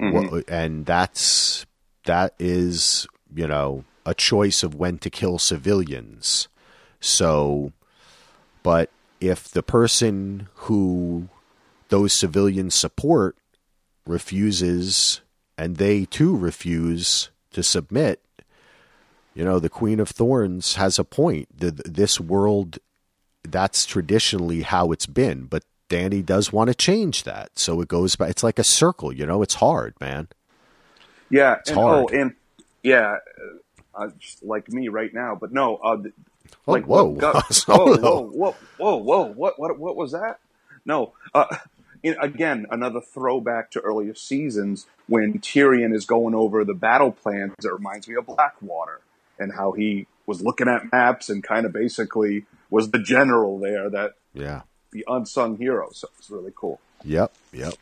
mm-hmm. 0.00 0.36
Wha- 0.36 0.42
and 0.48 0.86
that's 0.86 1.66
that 2.04 2.34
is 2.38 3.06
you 3.34 3.46
know 3.46 3.84
a 4.06 4.14
choice 4.14 4.62
of 4.62 4.74
when 4.74 4.98
to 4.98 5.10
kill 5.10 5.38
civilians. 5.38 6.48
So 7.00 7.72
but 8.62 8.90
if 9.20 9.48
the 9.48 9.62
person 9.62 10.48
who 10.54 11.28
those 11.88 12.18
civilians 12.18 12.74
support 12.74 13.36
refuses 14.06 15.20
and 15.56 15.76
they 15.76 16.04
too 16.04 16.36
refuse 16.36 17.30
to 17.52 17.62
submit, 17.62 18.22
you 19.34 19.44
know, 19.44 19.58
the 19.58 19.68
Queen 19.68 20.00
of 20.00 20.08
Thorns 20.08 20.74
has 20.76 20.98
a 20.98 21.04
point. 21.04 21.48
The, 21.58 21.70
this 21.70 22.20
world, 22.20 22.78
that's 23.42 23.86
traditionally 23.86 24.62
how 24.62 24.92
it's 24.92 25.06
been, 25.06 25.44
but 25.44 25.64
Danny 25.88 26.22
does 26.22 26.52
want 26.52 26.68
to 26.68 26.74
change 26.74 27.24
that. 27.24 27.58
So 27.58 27.80
it 27.80 27.88
goes 27.88 28.16
by 28.16 28.28
It's 28.28 28.42
like 28.42 28.58
a 28.58 28.64
circle, 28.64 29.12
you 29.12 29.26
know, 29.26 29.42
it's 29.42 29.54
hard, 29.54 29.94
man. 30.00 30.28
Yeah, 31.30 31.58
and, 31.66 31.76
hard. 31.76 32.04
oh, 32.04 32.08
and 32.08 32.34
yeah, 32.82 33.18
uh, 33.94 34.08
like 34.42 34.70
me 34.70 34.88
right 34.88 35.12
now. 35.12 35.34
But 35.34 35.52
no, 35.52 35.76
uh, 35.76 35.98
Oh, 36.66 36.72
like 36.72 36.86
whoa. 36.86 37.04
what 37.04 37.34
whoa, 37.66 37.96
whoa, 37.96 38.22
whoa, 38.30 38.54
whoa, 38.78 38.96
whoa! 38.96 39.22
What, 39.32 39.58
what, 39.58 39.78
what 39.78 39.96
was 39.96 40.12
that? 40.12 40.38
No, 40.84 41.12
uh, 41.34 41.44
in, 42.02 42.16
again, 42.20 42.66
another 42.70 43.00
throwback 43.00 43.70
to 43.72 43.80
earlier 43.80 44.14
seasons 44.14 44.86
when 45.06 45.38
Tyrion 45.40 45.94
is 45.94 46.04
going 46.04 46.34
over 46.34 46.64
the 46.64 46.74
battle 46.74 47.12
plans. 47.12 47.54
It 47.62 47.72
reminds 47.72 48.08
me 48.08 48.14
of 48.16 48.26
Blackwater 48.26 49.00
and 49.38 49.52
how 49.54 49.72
he 49.72 50.06
was 50.26 50.42
looking 50.42 50.68
at 50.68 50.92
maps 50.92 51.28
and 51.28 51.42
kind 51.42 51.64
of 51.66 51.72
basically 51.72 52.44
was 52.70 52.90
the 52.90 52.98
general 52.98 53.58
there 53.58 53.88
that 53.90 54.14
Yeah. 54.34 54.62
the 54.92 55.04
unsung 55.08 55.56
hero. 55.56 55.90
So 55.92 56.08
it's 56.18 56.30
really 56.30 56.52
cool. 56.54 56.80
Yep, 57.04 57.32
yep. 57.52 57.74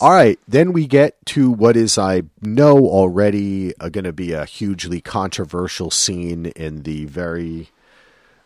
All 0.00 0.10
right, 0.10 0.38
then 0.48 0.72
we 0.72 0.86
get 0.86 1.14
to 1.26 1.50
what 1.50 1.76
is 1.76 1.96
I 1.96 2.22
know 2.42 2.76
already 2.78 3.72
uh, 3.78 3.88
going 3.88 4.04
to 4.04 4.12
be 4.12 4.32
a 4.32 4.44
hugely 4.44 5.00
controversial 5.00 5.90
scene 5.90 6.46
in 6.46 6.82
the 6.82 7.04
very 7.06 7.68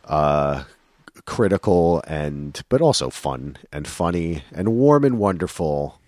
uh, 0.04 0.64
critical 1.26 2.02
and 2.06 2.62
but 2.68 2.80
also 2.80 3.10
fun 3.10 3.56
and 3.72 3.86
funny 3.86 4.42
and 4.52 4.74
warm 4.74 5.04
and 5.04 5.18
wonderful 5.18 6.00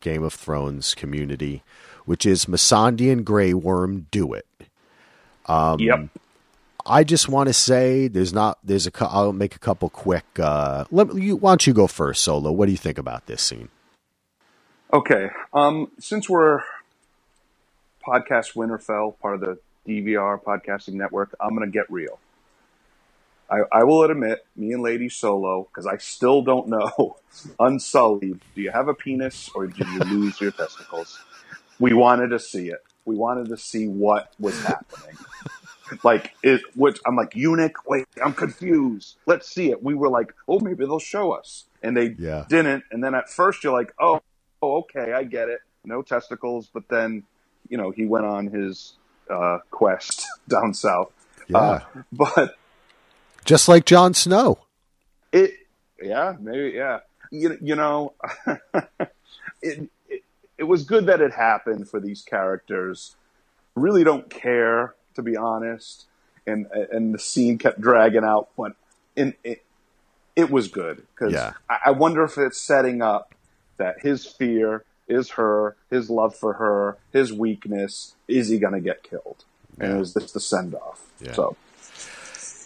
Game 0.00 0.22
of 0.22 0.34
Thrones 0.34 0.94
community, 0.94 1.62
which 2.04 2.26
is 2.26 2.46
Missandei 2.46 3.12
and 3.12 3.24
Grey 3.24 3.54
Worm 3.54 4.06
do 4.10 4.32
it. 4.34 4.46
Um, 5.46 5.80
yep. 5.80 6.08
I 6.84 7.04
just 7.04 7.28
want 7.28 7.48
to 7.48 7.52
say 7.52 8.08
there's 8.08 8.32
not 8.32 8.58
there's 8.64 8.86
a 8.86 8.92
I'll 9.00 9.32
make 9.32 9.54
a 9.54 9.60
couple 9.60 9.88
quick. 9.88 10.24
Uh, 10.38 10.84
let 10.90 11.14
you 11.14 11.36
why 11.36 11.52
don't 11.52 11.66
you 11.66 11.72
go 11.72 11.86
first, 11.86 12.22
Solo? 12.22 12.50
What 12.50 12.66
do 12.66 12.72
you 12.72 12.78
think 12.78 12.98
about 12.98 13.26
this 13.26 13.42
scene? 13.42 13.68
Okay. 14.92 15.30
Um, 15.54 15.90
since 15.98 16.28
we're 16.28 16.60
podcast 18.06 18.54
Winterfell, 18.54 19.18
part 19.20 19.36
of 19.36 19.40
the 19.40 19.58
DVR 19.88 20.42
podcasting 20.42 20.94
network, 20.94 21.34
I'm 21.40 21.54
going 21.54 21.70
to 21.70 21.72
get 21.72 21.90
real. 21.90 22.18
I, 23.52 23.80
I 23.80 23.84
will 23.84 24.02
admit, 24.04 24.46
me 24.56 24.72
and 24.72 24.82
Lady 24.82 25.10
Solo, 25.10 25.64
because 25.70 25.86
I 25.86 25.98
still 25.98 26.40
don't 26.42 26.68
know, 26.68 27.18
Unsullied, 27.60 28.40
do 28.54 28.62
you 28.62 28.70
have 28.70 28.88
a 28.88 28.94
penis 28.94 29.50
or 29.54 29.66
did 29.66 29.86
you 29.88 30.00
lose 30.00 30.40
your 30.40 30.52
testicles? 30.52 31.18
We 31.78 31.92
wanted 31.92 32.28
to 32.28 32.38
see 32.38 32.68
it. 32.68 32.82
We 33.04 33.14
wanted 33.16 33.48
to 33.50 33.56
see 33.58 33.88
what 33.88 34.32
was 34.38 34.58
happening. 34.62 35.18
like, 36.02 36.32
it, 36.42 36.62
which 36.76 36.98
I'm 37.06 37.16
like, 37.16 37.34
eunuch, 37.34 37.86
wait, 37.86 38.06
I'm 38.24 38.32
confused. 38.32 39.16
Let's 39.26 39.50
see 39.50 39.70
it. 39.70 39.82
We 39.82 39.94
were 39.94 40.08
like, 40.08 40.32
oh, 40.48 40.60
maybe 40.60 40.86
they'll 40.86 40.98
show 40.98 41.32
us. 41.32 41.64
And 41.82 41.94
they 41.96 42.14
Yeah. 42.18 42.46
didn't. 42.48 42.84
And 42.90 43.04
then 43.04 43.14
at 43.14 43.28
first 43.28 43.64
you're 43.64 43.72
like, 43.72 43.92
oh, 44.00 44.20
oh, 44.62 44.78
okay, 44.78 45.12
I 45.12 45.24
get 45.24 45.48
it. 45.48 45.60
No 45.84 46.00
testicles. 46.00 46.70
But 46.72 46.84
then, 46.88 47.24
you 47.68 47.76
know, 47.76 47.90
he 47.90 48.06
went 48.06 48.24
on 48.24 48.46
his 48.46 48.94
uh, 49.28 49.58
quest 49.70 50.24
down 50.48 50.72
south. 50.72 51.12
Yeah, 51.48 51.58
Uh, 51.58 51.80
but 52.12 52.54
just 53.44 53.68
like 53.68 53.84
Jon 53.84 54.14
Snow. 54.14 54.58
it, 55.32 55.52
yeah, 56.00 56.34
maybe, 56.40 56.74
yeah. 56.76 57.00
You, 57.30 57.56
you 57.62 57.74
know, 57.76 58.14
it, 59.62 59.88
it, 60.08 60.22
it 60.58 60.64
was 60.64 60.84
good 60.84 61.06
that 61.06 61.20
it 61.20 61.32
happened 61.32 61.88
for 61.88 62.00
these 62.00 62.22
characters. 62.22 63.16
Really 63.74 64.04
don't 64.04 64.28
care, 64.28 64.94
to 65.14 65.22
be 65.22 65.36
honest. 65.36 66.06
And, 66.46 66.66
and 66.90 67.14
the 67.14 67.18
scene 67.18 67.56
kept 67.58 67.80
dragging 67.80 68.24
out, 68.24 68.48
but 68.56 68.72
in, 69.16 69.34
it, 69.44 69.64
it 70.34 70.50
was 70.50 70.68
good 70.68 71.02
because 71.14 71.32
Yeah. 71.32 71.52
I, 71.70 71.78
I 71.86 71.90
wonder 71.92 72.24
if 72.24 72.36
it's 72.36 72.60
setting 72.60 73.00
up 73.00 73.34
that 73.76 74.00
his 74.00 74.26
fear 74.26 74.84
is 75.08 75.30
her, 75.30 75.76
his 75.90 76.10
love 76.10 76.34
for 76.34 76.54
her, 76.54 76.98
his 77.12 77.32
weakness. 77.32 78.14
Is 78.28 78.48
he 78.48 78.58
going 78.58 78.72
to 78.74 78.80
get 78.80 79.02
killed? 79.02 79.44
And 79.78 80.00
is 80.00 80.14
this 80.14 80.32
the 80.32 80.40
send 80.40 80.74
off? 80.74 81.00
Yeah. 81.20 81.32
So 81.32 81.56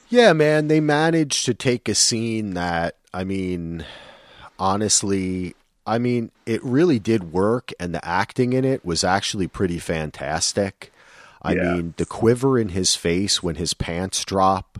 Yeah, 0.08 0.32
man, 0.32 0.68
they 0.68 0.80
managed 0.80 1.44
to 1.46 1.54
take 1.54 1.88
a 1.88 1.94
scene 1.94 2.54
that 2.54 2.96
I 3.12 3.24
mean, 3.24 3.84
honestly, 4.58 5.54
I 5.86 5.98
mean, 5.98 6.30
it 6.44 6.62
really 6.62 6.98
did 6.98 7.32
work, 7.32 7.72
and 7.80 7.94
the 7.94 8.04
acting 8.04 8.52
in 8.52 8.64
it 8.64 8.84
was 8.84 9.02
actually 9.04 9.48
pretty 9.48 9.78
fantastic. 9.78 10.92
I 11.42 11.54
Yeah. 11.54 11.62
mean, 11.74 11.94
the 11.96 12.06
quiver 12.06 12.58
in 12.58 12.70
his 12.70 12.94
face 12.96 13.42
when 13.42 13.56
his 13.56 13.74
pants 13.74 14.24
drop, 14.24 14.78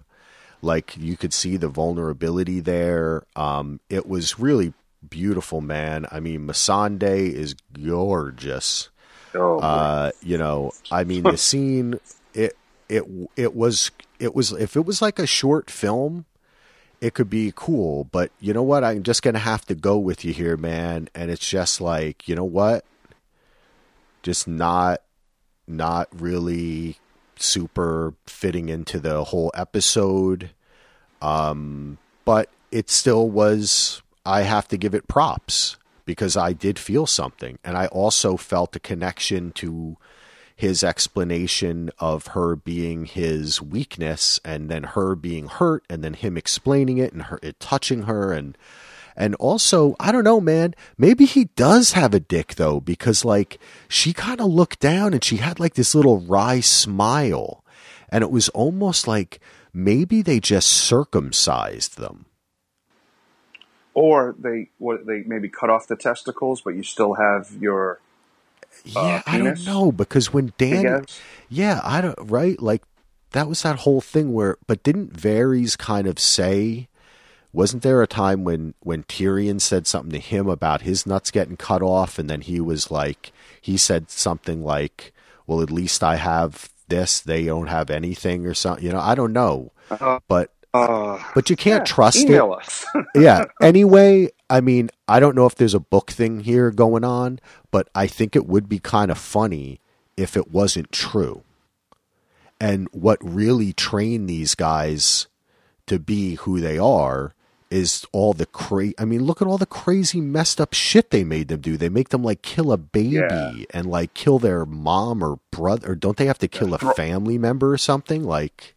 like 0.63 0.97
you 0.97 1.17
could 1.17 1.33
see 1.33 1.57
the 1.57 1.69
vulnerability 1.69 2.61
there. 2.61 3.23
Um, 3.37 3.81
it 3.89 4.07
was 4.07 4.39
really 4.39 4.75
beautiful, 5.09 5.61
man. 5.61 6.07
I 6.11 6.21
mean, 6.21 6.47
Missandei 6.47 7.33
is 7.33 7.55
gorgeous. 7.73 8.91
oh, 9.35 9.59
Uh, 9.61 10.11
you 10.23 10.39
know, 10.39 10.73
I 10.91 11.05
mean, 11.05 11.29
the 11.29 11.37
scene 11.39 11.99
it 12.35 12.57
it 12.89 13.05
it 13.37 13.55
was 13.55 13.91
it 14.19 14.35
was 14.35 14.53
if 14.53 14.77
it 14.77 14.85
was 14.85 15.01
like 15.03 15.19
a 15.19 15.27
short 15.27 15.71
film, 15.71 16.27
it 17.01 17.15
could 17.15 17.31
be 17.31 17.53
cool. 17.55 18.05
But 18.05 18.31
you 18.41 18.53
know 18.53 18.63
what? 18.63 18.85
I'm 18.85 19.03
just 19.03 19.23
gonna 19.23 19.39
have 19.39 19.65
to 19.67 19.75
go 19.75 19.99
with 19.99 20.25
you 20.25 20.33
here, 20.33 20.57
man. 20.57 21.09
And 21.15 21.31
it's 21.31 21.49
just 21.49 21.81
like 21.81 22.29
you 22.29 22.35
know 22.35 22.45
what? 22.45 22.85
just 24.27 24.49
not 24.49 25.03
not 25.69 26.09
really 26.13 26.99
super 27.37 28.15
fitting 28.27 28.69
into 28.69 28.99
the 28.99 29.23
whole 29.23 29.53
episode. 29.55 30.51
Um, 31.23 31.99
but 32.25 32.51
it 32.73 32.91
still 32.91 33.31
was. 33.31 34.03
I 34.25 34.43
have 34.43 34.67
to 34.69 34.77
give 34.77 34.97
it 34.97 35.07
props 35.07 35.77
because 36.05 36.37
I 36.37 36.53
did 36.53 36.77
feel 36.77 37.07
something, 37.07 37.61
and 37.65 37.77
I 37.77 37.87
also 37.87 38.37
felt 38.37 38.75
a 38.75 38.81
connection 38.81 39.53
to 39.53 39.97
his 40.57 40.83
explanation 40.83 41.91
of 41.99 42.29
her 42.29 42.57
being 42.57 43.05
his 43.05 43.61
weakness, 43.61 44.41
and 44.43 44.71
then 44.71 44.83
her 44.83 45.15
being 45.15 45.49
hurt, 45.49 45.85
and 45.91 46.03
then 46.03 46.15
him 46.15 46.37
explaining 46.37 46.97
it 46.97 47.13
and 47.13 47.25
her 47.25 47.39
it 47.43 47.61
touching 47.61 48.05
her, 48.05 48.33
and 48.33 48.57
and 49.15 49.35
also, 49.37 49.97
I 50.01 50.13
don't 50.13 50.25
know, 50.25 50.41
man. 50.41 50.75
Maybe 50.99 51.27
he 51.27 51.45
does 51.57 51.93
have 51.93 52.15
a 52.15 52.21
dick 52.21 52.55
though, 52.55 52.81
because 52.81 53.25
like 53.25 53.59
she 53.87 54.15
kind 54.15 54.41
of 54.41 54.47
looked 54.47 54.81
down 54.81 55.13
and 55.13 55.23
she 55.23 55.37
had 55.37 55.61
like 55.61 55.75
this 55.75 55.95
little 55.95 56.21
wry 56.21 56.61
smile, 56.61 57.63
and 58.09 58.25
it 58.25 58.31
was 58.31 58.49
almost 58.51 59.07
like 59.07 59.41
maybe 59.75 60.23
they 60.23 60.41
just 60.41 60.69
circumcised 60.69 61.99
them. 61.99 62.25
Or 63.93 64.35
they 64.39 64.71
what 64.79 65.07
they 65.07 65.23
maybe 65.27 65.51
cut 65.51 65.69
off 65.69 65.87
the 65.87 65.97
testicles, 65.97 66.63
but 66.63 66.75
you 66.75 66.83
still 66.83 67.15
have 67.15 67.51
your 67.61 68.01
Yeah, 68.85 69.01
uh, 69.01 69.23
I 69.27 69.39
don't 69.39 69.65
know 69.65 69.91
because 69.93 70.33
when 70.33 70.53
Dan, 70.59 71.05
yeah, 71.49 71.81
I 71.83 72.01
don't 72.01 72.19
right 72.21 72.61
like 72.61 72.83
that 73.33 73.49
was 73.49 73.63
that 73.63 73.81
whole 73.81 74.01
thing 74.01 74.33
where, 74.33 74.57
but 74.67 74.83
didn't 74.83 75.13
Varys 75.13 75.77
kind 75.77 76.07
of 76.07 76.19
say? 76.19 76.89
Wasn't 77.53 77.83
there 77.83 78.03
a 78.03 78.07
time 78.07 78.45
when 78.45 78.75
when 78.81 79.05
Tyrion 79.05 79.61
said 79.61 79.87
something 79.87 80.13
to 80.13 80.19
him 80.19 80.47
about 80.49 80.83
his 80.83 81.07
nuts 81.07 81.31
getting 81.31 81.57
cut 81.57 81.83
off, 81.83 82.19
and 82.19 82.29
then 82.29 82.43
he 82.43 82.61
was 82.61 82.91
like, 82.91 83.33
he 83.61 83.77
said 83.79 84.11
something 84.11 84.63
like, 84.63 85.13
"Well, 85.47 85.63
at 85.63 85.71
least 85.71 86.05
I 86.05 86.17
have 86.17 86.69
this; 86.89 87.19
they 87.21 87.47
don't 87.47 87.69
have 87.69 87.89
anything," 87.91 88.47
or 88.47 88.53
something. 88.55 88.85
You 88.85 88.93
know, 88.93 89.01
I 89.01 89.15
don't 89.15 89.33
know, 89.33 89.73
Uh, 89.91 90.21
but 90.29 90.51
uh, 90.75 91.23
but 91.35 91.49
you 91.49 91.57
can't 91.57 91.81
yeah, 91.81 91.85
trust 91.85 92.27
it. 92.29 92.43
yeah. 93.15 93.45
Anyway, 93.63 94.31
I 94.49 94.61
mean, 94.61 94.91
I 95.09 95.19
don't 95.21 95.35
know 95.35 95.47
if 95.47 95.55
there's 95.57 95.75
a 95.75 95.81
book 95.81 96.11
thing 96.11 96.41
here 96.41 96.71
going 96.71 97.05
on, 97.05 97.41
but 97.71 97.89
I 97.95 98.07
think 98.07 98.37
it 98.37 98.47
would 98.47 98.69
be 98.69 98.79
kind 98.79 99.11
of 99.11 99.19
funny 99.19 99.81
if 100.17 100.37
it 100.37 100.51
wasn't 100.53 100.93
true. 100.93 101.43
And 102.61 102.89
what 102.93 103.19
really 103.23 103.73
trained 103.73 104.29
these 104.31 104.55
guys 104.55 105.27
to 105.87 105.99
be 105.99 106.37
who 106.37 106.61
they 106.61 106.79
are 106.79 107.35
is 107.71 108.07
all 108.13 108.33
the 108.33 108.47
crazy. 108.47 108.95
I 108.99 109.05
mean, 109.05 109.25
look 109.25 109.43
at 109.43 109.49
all 109.49 109.59
the 109.59 109.67
crazy 109.67 110.21
messed 110.21 110.61
up 110.61 110.73
shit 110.73 111.11
they 111.11 111.25
made 111.25 111.49
them 111.49 111.61
do. 111.61 111.77
They 111.77 111.89
make 111.89 112.11
them 112.11 112.23
like 112.23 112.41
kill 112.43 112.71
a 112.73 112.77
baby 112.77 113.17
Yeah. 113.17 113.53
and 113.71 113.87
like 113.87 114.15
kill 114.15 114.39
their 114.39 114.65
mom 114.65 115.23
or 115.23 115.41
brother 115.51 115.91
or 115.91 115.95
don't 115.97 116.17
they 116.17 116.27
have 116.27 116.39
to 116.39 116.49
kill 116.49 116.73
a 116.75 116.79
family 116.95 117.37
member 117.39 117.73
or 117.73 117.79
something? 117.79 118.23
Like 118.23 118.76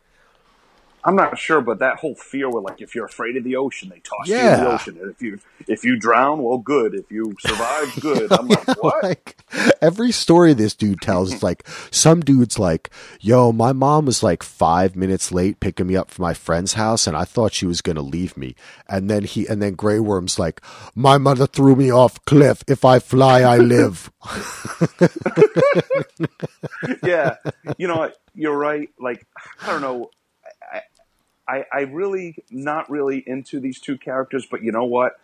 I'm 1.04 1.16
not 1.16 1.38
sure, 1.38 1.62
but 1.62 1.80
that 1.80 1.98
whole 1.98 2.16
fear 2.16 2.50
where 2.50 2.62
like 2.62 2.82
if 2.82 2.96
you're 2.96 3.06
afraid 3.06 3.38
of 3.38 3.44
the 3.44 3.56
ocean, 3.56 3.90
they 3.90 4.00
toss 4.00 4.28
you 4.28 4.36
in 4.36 4.64
the 4.64 4.72
ocean, 4.72 4.98
and 5.02 5.12
if 5.12 5.22
you 5.22 5.40
if 5.68 5.84
you 5.84 5.98
drown, 5.98 6.44
well, 6.44 6.58
good. 6.58 6.94
If 6.94 7.12
you 7.12 7.36
survive, 7.40 7.94
good. 8.02 8.32
I'm 8.32 8.48
like, 8.48 8.84
what? 8.84 9.04
like 9.04 9.36
every 9.82 10.12
story 10.12 10.54
this 10.54 10.76
dude 10.76 11.02
tells 11.02 11.34
is 11.34 11.44
like 11.44 11.68
some 11.90 12.20
dude's 12.22 12.60
like 12.60 12.92
yo 13.20 13.52
my 13.52 13.74
mom 13.74 14.06
was 14.06 14.22
like 14.22 14.44
five 14.44 14.96
minutes 14.96 15.32
late 15.32 15.60
picking 15.60 15.88
me 15.88 15.96
up 15.96 16.12
from 16.12 16.24
my 16.24 16.34
friend's 16.36 16.74
house 16.74 17.08
and 17.08 17.18
i 17.18 17.24
thought 17.24 17.52
she 17.54 17.66
was 17.66 17.82
gonna 17.82 18.02
leave 18.02 18.38
me 18.38 18.54
and 18.88 19.10
then 19.10 19.24
he 19.24 19.48
and 19.48 19.60
then 19.60 19.74
Grey 19.74 20.00
Worm's 20.00 20.38
like 20.38 20.62
my 20.94 21.18
mother 21.18 21.48
threw 21.48 21.76
me 21.76 21.92
off 21.92 22.24
cliff 22.26 22.64
if 22.68 22.86
i 22.86 23.00
fly 23.00 23.42
i 23.42 23.58
live 23.58 24.12
yeah, 27.04 27.36
you 27.78 27.88
know, 27.88 27.98
what? 27.98 28.18
you're 28.34 28.58
right. 28.58 28.90
Like, 29.00 29.26
I 29.62 29.68
don't 29.68 29.82
know. 29.82 30.10
I, 31.50 31.66
I, 31.74 31.82
really 31.82 32.38
not 32.52 32.90
really 32.90 33.24
into 33.28 33.60
these 33.60 33.80
two 33.80 33.98
characters, 33.98 34.46
but 34.50 34.64
you 34.64 34.72
know 34.72 34.86
what? 34.86 35.20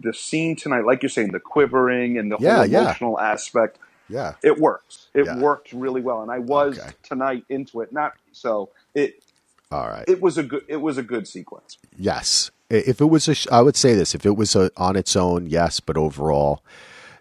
The 0.00 0.14
scene 0.14 0.56
tonight, 0.56 0.84
like 0.84 1.02
you're 1.02 1.10
saying, 1.10 1.32
the 1.32 1.40
quivering 1.40 2.18
and 2.18 2.32
the 2.32 2.38
Yeah, 2.38 2.56
whole 2.56 2.64
yeah. 2.64 2.80
emotional 2.80 3.20
aspect, 3.20 3.78
yeah 4.08 4.34
it 4.42 4.58
works. 4.58 5.08
It 5.14 5.26
Yeah. 5.26 5.36
worked 5.38 5.72
really 5.72 6.00
well, 6.00 6.22
and 6.22 6.30
I 6.30 6.40
was 6.40 6.78
Okay. 6.78 6.90
tonight 7.04 7.44
into 7.48 7.80
it. 7.82 7.92
Not 7.92 8.14
so 8.32 8.70
it. 8.94 9.22
all 9.70 9.88
right 9.88 10.04
It 10.08 10.20
was 10.20 10.38
a 10.38 10.42
good. 10.42 10.64
It 10.68 10.78
was 10.78 10.98
a 10.98 11.02
good 11.02 11.28
sequence. 11.28 11.78
yes 11.96 12.50
if 12.70 13.00
it 13.02 13.06
was 13.06 13.28
a 13.28 13.34
sh- 13.34 13.46
i 13.52 13.60
would 13.62 13.76
say 13.76 13.94
this 13.94 14.14
if 14.14 14.24
it 14.26 14.36
was 14.36 14.56
a, 14.56 14.70
on 14.78 14.96
its 14.96 15.14
own 15.16 15.46
yes 15.46 15.78
but 15.80 15.96
overall 15.96 16.62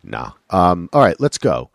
no 0.04 0.34
um 0.50 0.90
all 0.94 1.02
right 1.02 1.20
let's 1.20 1.38
go 1.38 1.70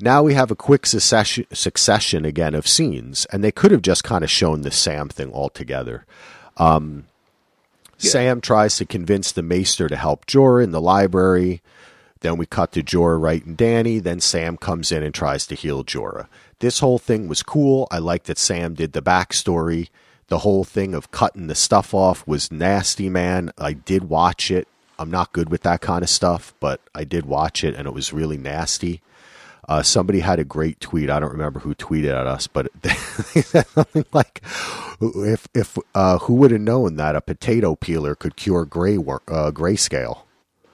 now 0.00 0.22
we 0.22 0.34
have 0.34 0.50
a 0.50 0.56
quick 0.56 0.86
succession, 0.86 1.46
succession 1.52 2.24
again 2.24 2.54
of 2.54 2.68
scenes, 2.68 3.26
and 3.26 3.42
they 3.42 3.52
could 3.52 3.70
have 3.70 3.82
just 3.82 4.04
kind 4.04 4.22
of 4.24 4.30
shown 4.30 4.62
the 4.62 4.70
Sam 4.70 5.08
thing 5.08 5.32
altogether. 5.32 6.04
Um, 6.56 7.04
Yeah. 7.98 8.10
Sam 8.10 8.40
tries 8.42 8.76
to 8.76 8.84
convince 8.84 9.32
the 9.32 9.42
Maester 9.42 9.88
to 9.88 9.96
help 9.96 10.26
Jorah 10.26 10.62
in 10.64 10.70
the 10.70 10.82
library. 10.82 11.62
Then 12.20 12.36
we 12.36 12.44
cut 12.44 12.72
to 12.72 12.82
Jorah 12.82 13.42
and 13.44 13.56
Danny. 13.56 13.98
Then 14.00 14.20
Sam 14.20 14.58
comes 14.58 14.92
in 14.92 15.02
and 15.02 15.14
tries 15.14 15.46
to 15.46 15.54
heal 15.54 15.82
Jorah. 15.82 16.26
This 16.58 16.80
whole 16.80 16.98
thing 16.98 17.26
was 17.26 17.42
cool. 17.42 17.88
I 17.90 17.98
like 17.98 18.24
that 18.24 18.38
Sam 18.38 18.74
did 18.74 18.92
the 18.92 19.00
backstory. 19.02 19.88
The 20.28 20.38
whole 20.40 20.64
thing 20.64 20.94
of 20.94 21.10
cutting 21.10 21.46
the 21.46 21.54
stuff 21.54 21.94
off 21.94 22.26
was 22.26 22.50
nasty, 22.52 23.08
man. 23.08 23.52
I 23.58 23.72
did 23.72 24.08
watch 24.10 24.50
it. 24.50 24.66
I'm 24.98 25.10
not 25.10 25.32
good 25.32 25.50
with 25.50 25.62
that 25.62 25.80
kind 25.80 26.02
of 26.02 26.08
stuff, 26.10 26.52
but 26.58 26.80
I 26.94 27.04
did 27.04 27.26
watch 27.26 27.62
it, 27.64 27.74
and 27.74 27.86
it 27.86 27.94
was 27.94 28.12
really 28.12 28.38
nasty. 28.38 29.00
Uh, 29.68 29.82
somebody 29.82 30.20
had 30.20 30.38
a 30.38 30.44
great 30.44 30.78
tweet. 30.80 31.10
I 31.10 31.18
don't 31.18 31.32
remember 31.32 31.60
who 31.60 31.74
tweeted 31.74 32.10
at 32.10 32.26
us, 32.26 32.46
but 32.46 32.68
they 32.82 32.94
said 33.42 33.66
something 33.66 34.04
like, 34.12 34.40
"If 35.00 35.48
if 35.54 35.76
uh, 35.94 36.18
who 36.18 36.34
would 36.34 36.52
have 36.52 36.60
known 36.60 36.96
that 36.96 37.16
a 37.16 37.20
potato 37.20 37.74
peeler 37.74 38.14
could 38.14 38.36
cure 38.36 38.64
gray 38.64 38.96
wor- 38.96 39.22
uh, 39.28 39.50
grayscale?" 39.50 40.22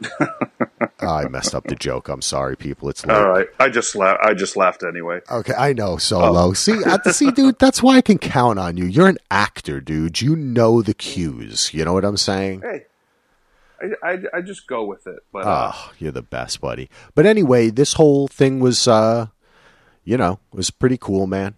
I 1.01 1.27
messed 1.29 1.55
up 1.55 1.65
the 1.65 1.75
joke. 1.75 2.09
I'm 2.09 2.23
sorry, 2.23 2.57
people. 2.57 2.89
It's 2.89 3.05
late. 3.07 3.17
All 3.17 3.29
right, 3.29 3.47
I 3.59 3.69
just 3.69 3.95
laughed. 3.95 4.21
I 4.23 4.35
just 4.35 4.57
laughed 4.57 4.83
anyway. 4.83 5.21
Okay, 5.31 5.55
I 5.57 5.73
know 5.73 5.97
Solo. 5.97 6.53
See, 6.53 6.79
I, 6.85 6.99
see, 7.11 7.31
dude, 7.31 7.59
that's 7.59 7.83
why 7.83 7.97
I 7.97 8.01
can 8.01 8.19
count 8.19 8.59
on 8.59 8.77
you. 8.77 8.85
You're 8.85 9.09
an 9.09 9.19
actor, 9.31 9.81
dude. 9.81 10.21
You 10.21 10.37
know 10.37 10.83
the 10.83 10.95
cues. 10.95 11.73
You 11.75 11.85
know 11.85 11.93
what 11.93 12.05
I'm 12.05 12.17
saying? 12.17 12.63
Hey, 12.63 12.87
I, 13.83 14.11
I, 14.13 14.19
I 14.35 14.41
just 14.41 14.67
go 14.67 14.85
with 14.85 15.07
it. 15.07 15.21
But 15.33 15.45
uh, 15.45 15.73
Oh, 15.75 15.93
you're 15.99 16.13
the 16.13 16.23
best, 16.23 16.61
buddy. 16.61 16.89
But 17.15 17.27
anyway, 17.27 17.71
this 17.71 17.95
whole 17.95 18.29
thing 18.29 18.61
was, 18.61 18.87
uh, 18.87 19.27
you 20.05 20.17
know, 20.17 20.39
was 20.53 20.71
pretty 20.71 20.97
cool, 20.99 21.27
man. 21.27 21.55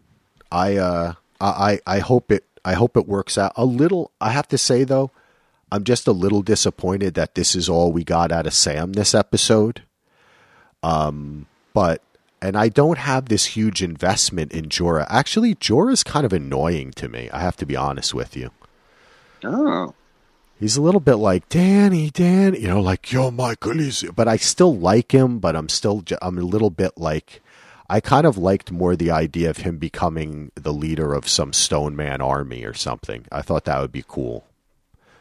I, 0.51 0.77
uh, 0.77 1.15
I, 1.41 1.81
I 1.87 1.97
I 1.97 1.99
hope 1.99 2.31
it, 2.33 2.45
I 2.65 2.75
hope 2.75 2.97
it 2.97 3.07
works 3.09 3.37
out 3.37 3.53
a 3.57 3.65
little. 3.65 4.13
I 4.21 4.31
have 4.31 4.49
to 4.49 4.59
say 4.59 4.85
though, 4.85 5.11
I'm 5.71 5.85
just 5.85 6.07
a 6.07 6.13
little 6.13 6.43
disappointed 6.43 7.15
that 7.15 7.35
this 7.35 7.55
is 7.57 7.69
all 7.69 7.93
we 7.93 8.05
got 8.05 8.31
out 8.33 8.47
of 8.47 8.55
Sam 8.55 8.93
this 8.93 9.15
episode. 9.15 9.83
Um, 10.83 11.47
but 11.73 12.01
and 12.41 12.57
I 12.57 12.69
don't 12.69 12.99
have 12.99 13.27
this 13.27 13.47
huge 13.47 13.83
investment 13.83 14.53
in 14.53 14.67
Jorah. 14.67 15.07
Actually, 15.09 15.55
Jorah's 15.55 16.05
kind 16.05 16.25
of 16.27 16.33
annoying 16.33 16.93
to 16.93 17.09
me. 17.09 17.31
I 17.33 17.41
have 17.41 17.57
to 17.57 17.67
be 17.67 17.75
honest 17.75 18.15
with 18.15 18.37
you. 18.37 18.51
oh, 19.45 19.95
He's 20.65 20.79
a 20.79 20.83
little 20.83 20.99
bit 20.99 21.17
like 21.17 21.51
Danny, 21.51 22.09
Dan, 22.09 22.55
you 22.55 22.69
know, 22.69 22.81
like 22.81 23.13
yo, 23.13 23.31
Michael 23.31 23.79
is. 23.81 24.03
But 24.17 24.29
I 24.29 24.39
still 24.39 24.75
like 24.75 25.13
him. 25.13 25.39
But 25.39 25.55
I'm 25.57 25.69
still, 25.69 26.03
I'm 26.23 26.39
a 26.39 26.41
little 26.41 26.71
bit 26.71 26.93
like, 26.97 27.43
I 27.91 28.01
kind 28.01 28.25
of 28.25 28.39
liked 28.39 28.73
more 28.73 28.97
the 28.97 29.11
idea 29.11 29.51
of 29.51 29.59
him 29.59 29.77
becoming 29.77 30.53
the 30.55 30.73
leader 30.73 31.13
of 31.13 31.29
some 31.29 31.53
Stone 31.53 31.97
Man 31.97 32.23
army 32.23 32.65
or 32.65 32.73
something. 32.73 33.27
I 33.31 33.43
thought 33.43 33.67
that 33.67 33.79
would 33.79 33.93
be 33.93 34.07
cool. 34.09 34.47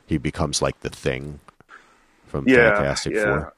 He 0.05 0.17
becomes 0.17 0.61
like 0.61 0.79
the 0.79 0.89
thing 0.89 1.41
from 2.25 2.47
yeah, 2.47 2.75
Fantastic 2.75 3.13
yeah. 3.13 3.23
Four. 3.23 3.53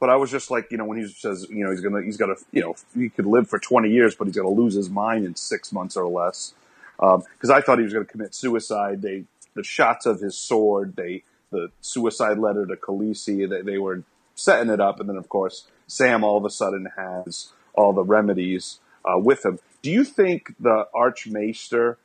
But 0.00 0.10
I 0.10 0.16
was 0.16 0.30
just 0.30 0.50
like, 0.50 0.70
you 0.70 0.76
know, 0.76 0.84
when 0.84 0.98
he 0.98 1.08
says, 1.08 1.46
you 1.48 1.64
know, 1.64 1.70
he's 1.70 1.80
gonna, 1.80 2.02
he's 2.02 2.18
got 2.18 2.26
to, 2.26 2.36
you 2.52 2.60
know, 2.60 2.76
he 2.94 3.08
could 3.08 3.24
live 3.24 3.48
for 3.48 3.58
twenty 3.58 3.88
years, 3.88 4.14
but 4.14 4.26
he's 4.26 4.36
gonna 4.36 4.50
lose 4.50 4.74
his 4.74 4.90
mind 4.90 5.24
in 5.24 5.36
six 5.36 5.72
months 5.72 5.96
or 5.96 6.06
less. 6.06 6.52
Um, 7.00 7.24
because 7.32 7.48
I 7.48 7.62
thought 7.62 7.78
he 7.78 7.84
was 7.84 7.94
gonna 7.94 8.04
commit 8.04 8.34
suicide. 8.34 9.00
They, 9.00 9.24
the 9.58 9.64
shots 9.64 10.06
of 10.06 10.20
his 10.20 10.38
sword, 10.38 10.94
they, 10.96 11.24
the 11.50 11.70
suicide 11.80 12.38
letter 12.38 12.64
to 12.64 12.76
Khaleesi, 12.76 13.48
they, 13.48 13.62
they 13.62 13.78
were 13.78 14.02
setting 14.34 14.70
it 14.72 14.80
up, 14.80 15.00
and 15.00 15.08
then 15.08 15.16
of 15.16 15.28
course 15.28 15.66
Sam 15.88 16.22
all 16.24 16.38
of 16.38 16.44
a 16.44 16.50
sudden 16.50 16.88
has 16.96 17.52
all 17.74 17.92
the 17.92 18.04
remedies 18.04 18.78
uh, 19.04 19.18
with 19.18 19.44
him. 19.44 19.58
Do 19.82 19.90
you 19.90 20.04
think 20.04 20.54
the 20.60 20.86
Archmaester 20.94 21.98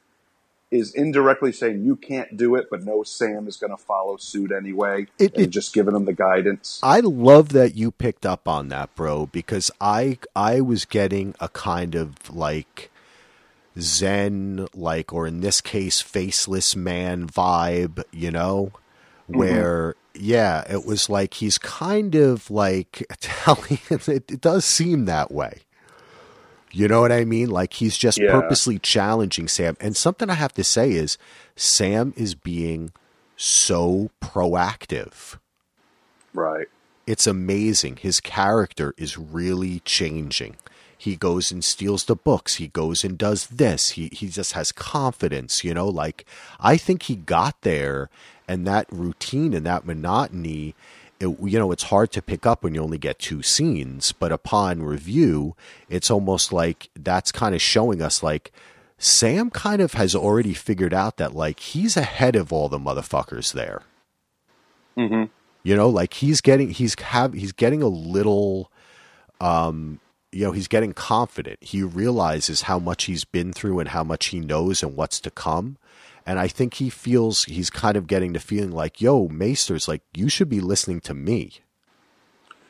is 0.72 0.94
indirectly 0.96 1.52
saying 1.52 1.84
you 1.84 1.96
can't 1.96 2.36
do 2.36 2.56
it, 2.56 2.68
but 2.72 2.84
no, 2.84 3.04
Sam 3.04 3.48
is 3.48 3.58
going 3.58 3.70
to 3.70 3.78
follow 3.78 4.18
suit 4.18 4.52
anyway, 4.52 5.06
It- 5.20 5.34
and 5.36 5.44
it- 5.46 5.50
just 5.52 5.74
giving 5.74 5.96
him 5.96 6.06
the 6.06 6.14
guidance? 6.14 6.80
I 6.82 7.00
love 7.02 7.50
that 7.50 7.76
you 7.76 7.92
picked 7.92 8.26
up 8.26 8.48
on 8.48 8.70
that, 8.70 8.96
bro, 8.96 9.28
because 9.28 9.70
I 9.80 10.18
I 10.36 10.62
was 10.62 10.86
getting 10.86 11.36
a 11.40 11.50
kind 11.50 11.94
of 11.94 12.34
like 12.36 12.90
Zen, 13.80 14.68
like, 14.74 15.12
or 15.14 15.28
in 15.28 15.42
this 15.42 15.62
case, 15.62 16.02
faceless 16.02 16.76
man 16.76 17.28
vibe, 17.28 18.04
you 18.12 18.32
know, 18.32 18.72
mm-hmm. 19.24 19.38
where 19.38 19.96
yeah, 20.14 20.64
it 20.72 20.86
was 20.86 21.10
like 21.10 21.36
he's 21.36 21.58
kind 21.58 22.16
of 22.16 22.52
like 22.52 23.06
telling. 23.20 23.80
It, 23.90 24.08
it 24.08 24.42
does 24.42 24.66
seem 24.66 25.06
that 25.06 25.32
way. 25.32 25.62
You 26.72 26.88
know 26.88 27.02
what 27.02 27.12
I 27.12 27.24
mean? 27.24 27.50
Like 27.50 27.74
he's 27.74 27.98
just 27.98 28.20
Yeah. 28.20 28.32
purposely 28.32 28.80
challenging 28.80 29.48
Sam. 29.48 29.78
And 29.80 29.96
something 29.96 30.30
I 30.30 30.34
have 30.34 30.54
to 30.54 30.64
say 30.64 30.92
is 30.92 31.18
Sam 31.56 32.14
is 32.18 32.34
being 32.34 32.92
so 33.38 34.10
proactive. 34.22 35.38
Right. 36.34 36.68
It's 37.06 37.28
amazing. 37.28 37.98
His 37.98 38.20
character 38.20 38.96
is 38.98 39.18
really 39.18 39.82
changing. 39.82 40.56
He 41.04 41.16
goes 41.16 41.52
and 41.52 41.64
steals 41.64 42.06
the 42.06 42.16
books. 42.16 42.56
He 42.56 42.68
goes 42.68 43.04
and 43.04 43.18
does 43.18 43.48
this. 43.48 43.92
He 43.92 44.10
he 44.12 44.28
just 44.30 44.54
has 44.54 44.72
confidence, 44.72 45.64
you 45.64 45.74
know, 45.74 45.88
like 45.88 46.26
I 46.60 46.78
think 46.78 47.04
he 47.04 47.16
got 47.16 47.62
there 47.62 48.10
and 48.48 48.66
that 48.68 48.88
routine 48.92 49.54
and 49.54 49.66
that 49.66 49.86
monotony 49.86 50.76
it, 51.20 51.28
you 51.42 51.58
know, 51.60 51.72
it's 51.72 51.84
hard 51.84 52.12
to 52.12 52.22
pick 52.22 52.46
up 52.46 52.64
when 52.64 52.76
you 52.76 52.82
only 52.82 52.98
get 52.98 53.20
two 53.20 53.42
scenes, 53.42 54.12
but 54.12 54.32
upon 54.32 54.84
review, 54.84 55.56
it's 55.90 56.12
almost 56.12 56.52
like 56.52 56.90
that's 56.96 57.32
kind 57.32 57.56
of 57.56 57.62
showing 57.62 58.02
us 58.02 58.22
like 58.22 58.52
Sam 58.98 59.50
kind 59.50 59.82
of 59.82 59.94
has 59.94 60.16
already 60.16 60.54
figured 60.54 60.94
out 60.94 61.18
that 61.18 61.34
like 61.34 61.60
he's 61.60 61.96
ahead 61.98 62.36
of 62.36 62.52
all 62.52 62.70
the 62.70 62.80
motherfuckers 62.80 63.54
there. 63.54 63.84
hmm 64.98 65.24
You 65.64 65.76
know, 65.76 65.90
like 65.90 66.16
he's 66.16 66.42
getting 66.42 66.72
he's 66.72 67.00
have 67.00 67.34
he's 67.34 67.54
getting 67.54 67.82
a 67.82 67.88
little 67.88 68.72
um 69.40 70.00
you 70.34 70.46
know, 70.46 70.52
he's 70.52 70.68
getting 70.68 70.94
confident. 70.94 71.60
He 71.62 71.84
realizes 71.84 72.64
how 72.64 72.80
much 72.80 73.06
he's 73.06 73.24
been 73.24 73.54
through 73.54 73.80
and 73.80 73.90
how 73.90 74.04
much 74.04 74.28
he 74.28 74.40
knows 74.40 74.82
and 74.82 74.96
what's 74.96 75.20
to 75.22 75.32
come. 75.32 75.78
And 76.26 76.40
I 76.40 76.48
think 76.48 76.76
he 76.76 76.90
feels 76.90 77.44
he's 77.46 77.70
kind 77.70 77.98
of 77.98 78.08
getting 78.08 78.34
the 78.34 78.40
feeling 78.40 78.72
like, 78.72 79.02
yo, 79.02 79.28
Maester's 79.28 79.88
like, 79.88 80.02
you 80.14 80.30
should 80.30 80.50
be 80.50 80.62
listening 80.62 81.02
to 81.02 81.14
me. 81.14 81.52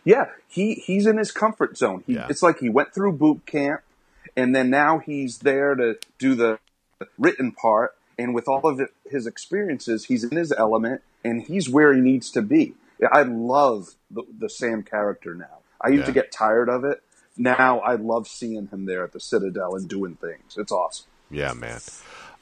Yeah, 0.03 0.25
he 0.47 0.75
he's 0.75 1.05
in 1.05 1.17
his 1.17 1.31
comfort 1.31 1.77
zone. 1.77 2.03
He, 2.05 2.15
Yeah. 2.15 2.27
It's 2.29 2.43
like 2.43 2.59
he 2.59 2.69
went 2.69 2.93
through 2.93 3.13
boot 3.13 3.45
camp, 3.45 3.81
and 4.35 4.55
then 4.55 4.69
now 4.69 4.99
he's 4.99 5.39
there 5.39 5.75
to 5.75 5.97
do 6.17 6.35
the 6.35 6.59
written 7.17 7.51
part. 7.51 7.95
And 8.17 8.35
with 8.35 8.47
all 8.47 8.67
of 8.67 8.81
his 9.09 9.25
experiences, 9.25 10.05
he's 10.05 10.23
in 10.23 10.35
his 10.35 10.51
element, 10.51 11.01
and 11.23 11.41
he's 11.41 11.69
where 11.69 11.93
he 11.93 12.01
needs 12.01 12.29
to 12.31 12.41
be. 12.41 12.73
I 13.11 13.23
love 13.23 13.95
the, 14.11 14.23
the 14.37 14.49
Sam 14.49 14.83
character 14.83 15.33
now. 15.33 15.59
I 15.81 15.89
used 15.89 16.05
to 16.05 16.11
get 16.11 16.31
tired 16.31 16.69
of 16.69 16.83
it. 16.85 17.01
Now 17.37 17.79
I 17.79 17.95
love 17.95 18.27
seeing 18.27 18.67
him 18.67 18.85
there 18.85 19.03
at 19.03 19.11
the 19.11 19.19
Citadel 19.19 19.75
and 19.75 19.87
doing 19.87 20.15
things. 20.15 20.55
It's 20.57 20.71
awesome. 20.71 21.07
Yeah, 21.31 21.53
man. 21.53 21.79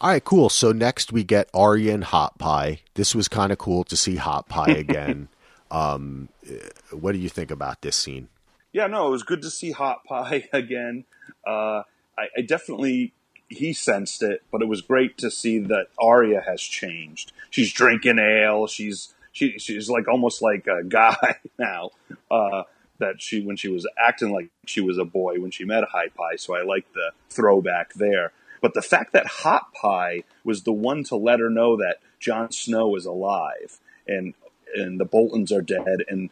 All 0.01 0.09
right, 0.09 0.23
cool. 0.23 0.49
So 0.49 0.71
next 0.71 1.13
we 1.13 1.23
get 1.23 1.49
Arya 1.53 1.93
and 1.93 2.03
Hot 2.03 2.37
Pie. 2.37 2.81
This 2.95 3.15
was 3.15 3.27
kind 3.27 3.51
of 3.51 3.57
cool 3.57 3.83
to 3.85 3.95
see 3.95 4.15
Hot 4.15 4.49
Pie 4.49 4.71
again. 4.71 5.29
um, 5.69 6.29
uh, 6.49 6.55
what 6.97 7.13
do 7.13 7.19
you 7.19 7.29
think 7.29 7.51
about 7.51 7.81
this 7.81 7.95
scene? 7.95 8.27
Yeah, 8.73 8.87
no, 8.87 9.07
it 9.07 9.11
was 9.11 9.23
good 9.23 9.41
to 9.43 9.49
see 9.49 9.71
Hot 9.71 10.03
Pie 10.05 10.49
again. 10.53 11.05
Uh, 11.45 11.83
I, 12.17 12.27
I 12.37 12.41
definitely 12.45 13.13
he 13.47 13.73
sensed 13.73 14.23
it, 14.23 14.43
but 14.51 14.61
it 14.61 14.67
was 14.67 14.81
great 14.81 15.17
to 15.19 15.29
see 15.29 15.59
that 15.59 15.87
Arya 15.99 16.41
has 16.47 16.61
changed. 16.61 17.31
She's 17.49 17.71
drinking 17.71 18.17
ale. 18.19 18.67
She's 18.67 19.13
she 19.31 19.59
she's 19.59 19.89
like 19.89 20.07
almost 20.07 20.41
like 20.41 20.67
a 20.67 20.83
guy 20.87 21.37
now. 21.59 21.91
Uh, 22.29 22.63
that 23.01 23.21
she 23.21 23.41
when 23.41 23.57
she 23.57 23.67
was 23.67 23.85
acting 23.97 24.31
like 24.31 24.49
she 24.65 24.79
was 24.79 24.97
a 24.97 25.03
boy 25.03 25.39
when 25.39 25.51
she 25.51 25.65
met 25.65 25.83
High 25.91 26.07
Pie. 26.07 26.37
So 26.37 26.55
I 26.55 26.63
like 26.63 26.85
the 26.93 27.11
throwback 27.29 27.93
there. 27.93 28.31
But 28.61 28.73
the 28.73 28.81
fact 28.81 29.11
that 29.13 29.25
Hot 29.27 29.73
Pie 29.73 30.23
was 30.43 30.63
the 30.63 30.71
one 30.71 31.03
to 31.05 31.15
let 31.15 31.39
her 31.39 31.49
know 31.49 31.75
that 31.77 31.97
Jon 32.19 32.51
Snow 32.51 32.95
is 32.95 33.05
alive 33.05 33.79
and 34.07 34.33
and 34.73 34.99
the 34.99 35.05
Boltons 35.05 35.51
are 35.51 35.61
dead 35.61 36.05
and 36.07 36.29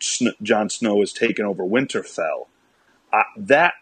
Sn- 0.00 0.34
Jon 0.42 0.68
Snow 0.68 1.00
has 1.00 1.12
taken 1.12 1.46
over 1.46 1.64
Winterfell. 1.64 2.48
Uh, 3.12 3.22
that 3.36 3.74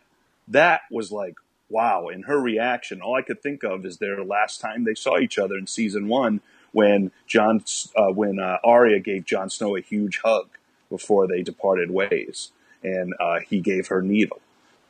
that 0.47 0.83
was 0.91 1.11
like 1.11 1.35
wow. 1.69 2.09
In 2.09 2.23
her 2.25 2.41
reaction, 2.41 3.01
all 3.01 3.17
I 3.17 3.23
could 3.23 3.43
think 3.43 3.65
of 3.65 3.85
is 3.85 3.97
their 3.97 4.23
last 4.23 4.61
time 4.61 4.85
they 4.85 4.95
saw 4.95 5.19
each 5.19 5.39
other 5.39 5.57
in 5.57 5.67
season 5.67 6.07
one 6.07 6.41
when 6.73 7.11
Jon 7.27 7.65
uh, 7.97 8.13
when 8.13 8.39
uh, 8.39 8.59
Arya 8.63 9.01
gave 9.01 9.25
Jon 9.25 9.51
Snow 9.51 9.77
a 9.77 9.81
huge 9.81 10.21
hug 10.23 10.49
before 10.89 11.27
they 11.27 11.43
departed 11.43 11.91
ways, 11.91 12.53
and 12.83 13.15
uh, 13.21 13.41
he 13.41 13.61
gave 13.61 13.89
her 13.89 14.03
needle. 14.03 14.41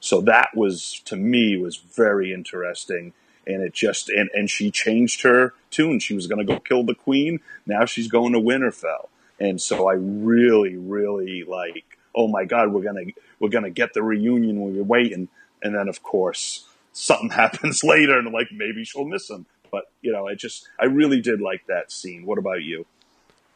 So 0.01 0.21
that 0.23 0.51
was 0.55 1.01
to 1.07 1.17
me 1.17 1.57
was 1.57 1.77
very 1.77 2.33
interesting. 2.33 3.13
And 3.47 3.63
it 3.63 3.73
just 3.73 4.09
and, 4.09 4.29
and 4.35 4.51
she 4.51 4.71
changed 4.71 5.23
her 5.23 5.55
tune. 5.71 6.01
She 6.01 6.15
was 6.15 6.27
going 6.27 6.45
to 6.45 6.53
go 6.53 6.61
kill 6.61 6.85
the 6.85 6.95
queen. 6.95 7.41
Now 7.65 7.85
she's 7.85 8.09
going 8.09 8.33
to 8.33 8.41
Winterfell. 8.41 9.09
And 9.39 9.61
so 9.61 9.89
I 9.89 9.95
really, 9.95 10.77
really 10.77 11.45
like. 11.45 11.99
Oh 12.15 12.29
my 12.29 12.45
God, 12.45 12.73
we're 12.73 12.83
gonna 12.83 13.13
we're 13.39 13.51
gonna 13.51 13.71
get 13.71 13.93
the 13.93 14.03
reunion. 14.03 14.63
We 14.63 14.79
were 14.79 14.85
waiting, 14.85 15.29
and 15.63 15.75
then 15.75 15.89
of 15.89 16.03
course 16.03 16.67
something 16.93 17.31
happens 17.43 17.85
later, 17.85 18.19
and 18.19 18.33
like 18.33 18.49
maybe 18.51 18.85
she'll 18.85 19.05
miss 19.05 19.29
him. 19.29 19.47
But 19.71 19.91
you 20.01 20.13
know, 20.13 20.27
I 20.27 20.35
just 20.35 20.67
I 20.81 20.87
really 20.87 21.21
did 21.21 21.41
like 21.41 21.67
that 21.67 21.93
scene. 21.93 22.25
What 22.25 22.39
about 22.39 22.63
you? 22.63 22.87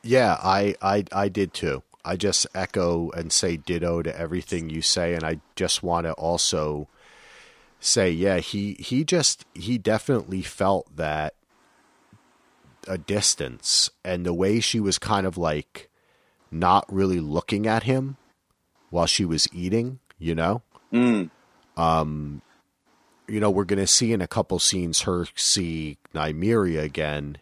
Yeah, 0.02 0.38
I, 0.42 0.74
I, 0.80 1.04
I 1.12 1.28
did 1.28 1.52
too. 1.52 1.82
I 2.04 2.16
just 2.16 2.46
echo 2.54 3.10
and 3.10 3.32
say 3.32 3.56
ditto 3.56 4.02
to 4.02 4.18
everything 4.18 4.70
you 4.70 4.82
say, 4.82 5.14
and 5.14 5.24
I 5.24 5.40
just 5.56 5.82
want 5.82 6.06
to 6.06 6.12
also 6.12 6.88
say, 7.78 8.10
yeah, 8.10 8.38
he 8.38 8.74
he 8.74 9.04
just 9.04 9.44
he 9.54 9.78
definitely 9.78 10.42
felt 10.42 10.94
that 10.96 11.34
a 12.86 12.98
distance, 12.98 13.90
and 14.04 14.24
the 14.24 14.34
way 14.34 14.60
she 14.60 14.80
was 14.80 14.98
kind 14.98 15.26
of 15.26 15.36
like 15.36 15.88
not 16.50 16.84
really 16.92 17.20
looking 17.20 17.66
at 17.66 17.84
him 17.84 18.16
while 18.90 19.06
she 19.06 19.24
was 19.24 19.48
eating, 19.52 19.98
you 20.18 20.34
know. 20.34 20.62
Mm. 20.92 21.30
Um, 21.76 22.42
you 23.28 23.40
know, 23.40 23.50
we're 23.50 23.64
gonna 23.64 23.86
see 23.86 24.12
in 24.12 24.20
a 24.20 24.26
couple 24.26 24.58
scenes 24.58 25.02
her 25.02 25.26
see 25.36 25.98
Nymeria 26.14 26.82
again, 26.82 27.38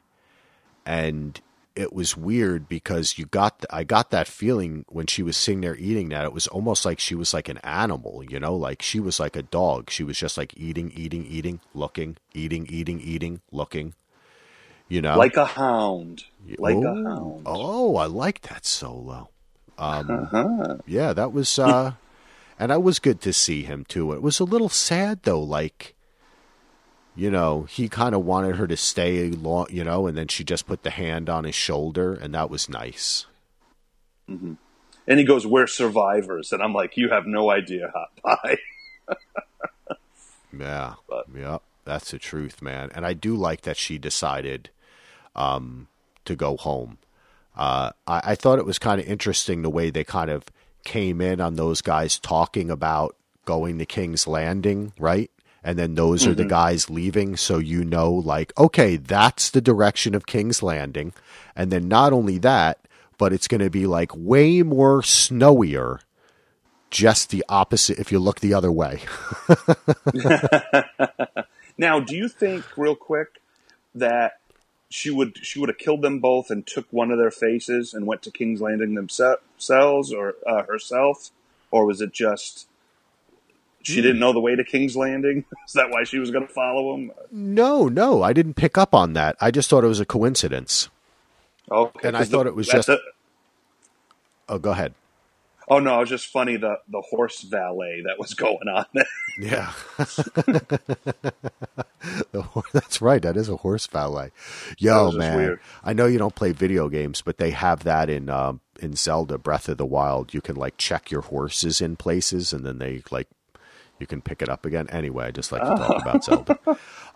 and 0.84 1.40
it 1.78 1.92
was 1.92 2.16
weird 2.16 2.68
because 2.68 3.18
you 3.18 3.26
got 3.26 3.64
I 3.70 3.84
got 3.84 4.10
that 4.10 4.26
feeling 4.26 4.84
when 4.88 5.06
she 5.06 5.22
was 5.22 5.36
sitting 5.36 5.60
there 5.60 5.76
eating 5.76 6.08
that 6.08 6.24
it 6.24 6.32
was 6.32 6.48
almost 6.48 6.84
like 6.84 6.98
she 6.98 7.14
was 7.14 7.32
like 7.32 7.48
an 7.48 7.58
animal, 7.58 8.24
you 8.28 8.40
know, 8.40 8.56
like 8.56 8.82
she 8.82 8.98
was 8.98 9.20
like 9.20 9.36
a 9.36 9.42
dog. 9.42 9.90
She 9.90 10.02
was 10.02 10.18
just 10.18 10.36
like 10.36 10.52
eating, 10.56 10.90
eating, 10.94 11.24
eating, 11.24 11.60
looking, 11.74 12.16
eating, 12.34 12.66
eating, 12.68 13.00
eating, 13.00 13.40
looking. 13.52 13.94
You 14.88 15.02
know, 15.02 15.16
Like 15.18 15.36
a 15.36 15.44
hound. 15.44 16.24
Like 16.58 16.76
oh, 16.76 16.82
a 16.82 16.94
hound. 17.08 17.42
Oh, 17.46 17.96
I 17.96 18.06
like 18.06 18.40
that 18.42 18.66
solo. 18.66 19.28
Um, 19.76 20.10
Uh-huh. 20.10 20.76
yeah, 20.86 21.12
that 21.12 21.32
was, 21.32 21.58
uh, 21.58 21.92
and 22.58 22.70
that 22.72 22.82
was 22.82 22.98
good 22.98 23.20
to 23.20 23.32
see 23.32 23.62
him 23.62 23.84
too. 23.84 24.12
It 24.12 24.22
was 24.22 24.40
a 24.40 24.44
little 24.44 24.70
sad 24.70 25.22
though, 25.22 25.42
like, 25.42 25.94
you 27.18 27.30
know, 27.32 27.64
he 27.64 27.88
kind 27.88 28.14
of 28.14 28.24
wanted 28.24 28.54
her 28.56 28.66
to 28.68 28.76
stay 28.76 29.28
long, 29.30 29.66
you 29.70 29.82
know, 29.82 30.06
and 30.06 30.16
then 30.16 30.28
she 30.28 30.44
just 30.44 30.66
put 30.68 30.84
the 30.84 30.90
hand 30.90 31.28
on 31.28 31.42
his 31.42 31.54
shoulder, 31.56 32.14
and 32.14 32.32
that 32.32 32.48
was 32.48 32.68
nice. 32.68 33.26
And 34.28 34.56
he 35.18 35.24
goes, 35.24 35.44
"We're 35.46 35.66
survivors," 35.66 36.52
and 36.52 36.62
I'm 36.62 36.72
like, 36.72 36.96
"You 36.96 37.08
have 37.10 37.26
no 37.26 37.50
idea, 37.50 37.90
Hot 37.94 38.40
Pie." 38.42 38.58
Yeah, 40.58 40.94
But- 41.08 41.26
yeah, 41.36 41.58
that's 41.84 42.10
the 42.10 42.18
truth, 42.18 42.62
man. 42.62 42.90
And 42.94 43.04
I 43.04 43.12
do 43.12 43.36
like 43.36 43.62
that 43.62 43.76
she 43.76 43.98
decided 43.98 44.70
um, 45.36 45.88
to 46.24 46.34
go 46.34 46.56
home. 46.56 46.98
Uh, 47.56 47.90
I, 48.06 48.20
I 48.24 48.34
thought 48.34 48.58
it 48.58 48.64
was 48.66 48.78
kind 48.78 49.00
of 49.00 49.06
interesting 49.06 49.62
the 49.62 49.70
way 49.70 49.90
they 49.90 50.04
kind 50.04 50.30
of 50.30 50.44
came 50.84 51.20
in 51.20 51.40
on 51.40 51.56
those 51.56 51.82
guys 51.82 52.18
talking 52.18 52.70
about 52.70 53.14
going 53.44 53.78
to 53.78 53.84
King's 53.86 54.26
Landing, 54.26 54.92
right? 54.98 55.30
And 55.62 55.78
then 55.78 55.94
those 55.94 56.26
are 56.26 56.34
the 56.34 56.44
guys 56.44 56.88
leaving, 56.88 57.36
so 57.36 57.58
you 57.58 57.84
know, 57.84 58.12
like, 58.12 58.52
okay, 58.56 58.96
that's 58.96 59.50
the 59.50 59.60
direction 59.60 60.14
of 60.14 60.26
King's 60.26 60.62
Landing. 60.62 61.12
And 61.56 61.72
then 61.72 61.88
not 61.88 62.12
only 62.12 62.38
that, 62.38 62.78
but 63.18 63.32
it's 63.32 63.48
going 63.48 63.60
to 63.60 63.68
be 63.68 63.86
like 63.86 64.12
way 64.14 64.62
more 64.62 65.02
snowier, 65.02 66.00
just 66.90 67.30
the 67.30 67.44
opposite 67.48 67.98
if 67.98 68.12
you 68.12 68.18
look 68.18 68.40
the 68.40 68.54
other 68.54 68.72
way. 68.72 69.02
Now, 71.78 72.00
do 72.00 72.16
you 72.16 72.28
think, 72.28 72.64
real 72.76 72.96
quick, 72.96 73.40
that 73.94 74.40
she 74.90 75.10
would 75.10 75.38
she 75.38 75.60
would 75.60 75.68
have 75.68 75.78
killed 75.78 76.02
them 76.02 76.18
both 76.18 76.50
and 76.50 76.66
took 76.66 76.86
one 76.90 77.10
of 77.10 77.18
their 77.18 77.30
faces 77.30 77.94
and 77.94 78.06
went 78.06 78.22
to 78.22 78.30
King's 78.30 78.60
Landing 78.60 78.94
themselves 78.94 80.12
or 80.12 80.34
uh, 80.46 80.64
herself, 80.64 81.30
or 81.70 81.86
was 81.86 82.00
it 82.00 82.12
just 82.12 82.66
she 83.82 84.02
didn't 84.02 84.18
know 84.18 84.32
the 84.32 84.40
way 84.40 84.54
to 84.56 84.64
King's 84.64 84.96
Landing? 84.96 85.44
Is 85.66 85.72
that 85.74 85.90
why 85.90 86.04
she 86.04 86.18
was 86.18 86.30
going 86.30 86.46
to 86.46 86.52
follow 86.52 86.94
him? 86.94 87.10
No, 87.30 87.88
no, 87.88 88.22
I 88.22 88.32
didn't 88.32 88.54
pick 88.54 88.76
up 88.78 88.94
on 88.94 89.12
that. 89.14 89.36
I 89.40 89.50
just 89.50 89.70
thought 89.70 89.84
it 89.84 89.88
was 89.88 90.00
a 90.00 90.06
coincidence. 90.06 90.88
Okay, 91.70 92.08
And 92.08 92.16
I 92.16 92.24
thought 92.24 92.46
it 92.46 92.54
was 92.54 92.66
just- 92.66 92.86
the- 92.88 93.00
Oh, 94.48 94.58
go 94.58 94.70
ahead. 94.70 94.94
oh 95.68 95.78
no, 95.78 95.96
it 95.96 96.00
was 96.00 96.08
just 96.08 96.28
funny 96.28 96.56
the 96.56 96.78
the 96.88 97.02
horse 97.10 97.42
valet 97.42 98.00
that 98.06 98.18
was 98.18 98.32
going 98.32 98.66
on 98.68 98.86
there. 98.94 99.04
Yeah. 99.38 99.72
The 102.32 102.44
That's 102.72 103.00
right. 103.02 103.20
That 103.20 103.36
is 103.36 103.48
a 103.48 103.56
horse 103.56 103.86
valet. 103.86 104.30
Yo, 104.78 105.10
man. 105.12 105.36
weird. 105.36 105.60
I 105.84 105.92
know 105.92 106.06
you 106.06 106.18
don't 106.18 106.34
play 106.34 106.52
video 106.52 106.88
games, 106.88 107.22
but 107.22 107.38
they 107.38 107.50
have 107.50 107.84
that 107.84 108.08
in 108.08 108.30
um, 108.30 108.60
in 108.80 108.94
Zelda 108.96 109.36
Breath 109.38 109.68
of 109.68 109.78
the 109.78 109.86
Wild. 109.86 110.32
You 110.32 110.40
can 110.40 110.56
like 110.56 110.76
check 110.76 111.10
your 111.10 111.22
horses 111.22 111.80
in 111.80 111.96
places, 111.96 112.52
and 112.52 112.64
then 112.64 112.78
they 112.78 113.02
like 113.10 113.26
you 114.00 114.06
can 114.06 114.20
pick 114.20 114.42
it 114.42 114.48
up 114.48 114.66
again. 114.66 114.88
Anyway, 114.90 115.26
I 115.26 115.30
just 115.30 115.52
like 115.52 115.62
to 115.62 115.68
talk 115.68 116.02
about 116.02 116.24
Zelda. 116.24 116.58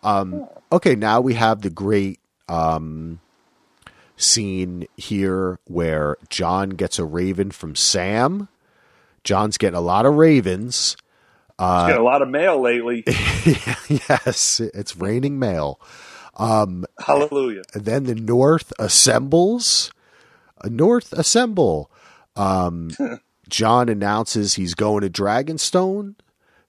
Um, 0.03 0.49
okay, 0.71 0.95
now 0.95 1.21
we 1.21 1.35
have 1.35 1.63
the 1.63 1.71
great 1.71 2.21
um, 2.49 3.21
scene 4.17 4.87
here 4.97 5.59
where 5.65 6.17
Jon 6.29 6.71
gets 6.71 6.99
a 6.99 7.05
raven 7.05 7.51
from 7.51 7.75
Sam. 7.75 8.49
Jon's 9.25 9.59
getting 9.59 9.77
a 9.77 9.81
lot 9.83 10.07
of 10.07 10.15
ravens. 10.15 10.97
Uh, 11.59 11.87
He's 11.87 11.95
got 11.95 12.01
a 12.01 12.05
lot 12.05 12.23
of 12.23 12.29
mail 12.29 12.61
lately. 12.61 13.05
yes, 13.07 14.61
it's 14.61 14.97
raining 14.97 15.39
mail. 15.39 15.81
Um, 16.37 16.85
Hallelujah. 16.99 17.63
And 17.75 17.85
then 17.85 18.05
the 18.05 18.15
North 18.15 18.73
assembles. 18.79 19.93
North 20.65 21.13
assemble. 21.13 21.91
Um, 22.37 22.91
Jon 23.49 23.89
announces 23.89 24.55
he's 24.55 24.75
going 24.75 25.03
to 25.03 25.11
Dragonstone. 25.11 26.15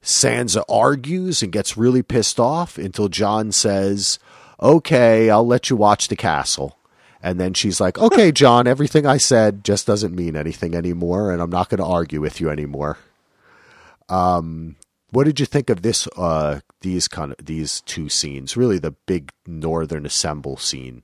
Sansa 0.03 0.63
argues 0.67 1.41
and 1.41 1.51
gets 1.51 1.77
really 1.77 2.03
pissed 2.03 2.39
off 2.39 2.77
until 2.77 3.07
Jon 3.07 3.51
says, 3.51 4.19
Okay, 4.61 5.29
I'll 5.29 5.47
let 5.47 5.69
you 5.69 5.75
watch 5.75 6.09
the 6.09 6.15
castle. 6.15 6.77
And 7.21 7.39
then 7.39 7.53
she's 7.53 7.79
like, 7.79 7.97
Okay, 7.97 8.31
Jon, 8.33 8.67
everything 8.67 9.05
I 9.05 9.17
said 9.17 9.63
just 9.63 9.87
doesn't 9.87 10.13
mean 10.13 10.35
anything 10.35 10.75
anymore, 10.75 11.31
and 11.31 11.41
I'm 11.41 11.49
not 11.49 11.69
going 11.69 11.79
to 11.79 11.85
argue 11.85 12.19
with 12.19 12.41
you 12.41 12.49
anymore. 12.49 12.97
Um, 14.09 14.75
what 15.11 15.23
did 15.23 15.39
you 15.39 15.45
think 15.45 15.69
of 15.69 15.83
this? 15.83 16.07
Uh, 16.17 16.59
these 16.81 17.07
kind 17.07 17.31
of 17.31 17.45
these 17.45 17.81
two 17.81 18.09
scenes, 18.09 18.57
really 18.57 18.79
the 18.79 18.95
big 19.05 19.31
northern 19.47 20.05
assemble 20.05 20.57
scene. 20.57 21.03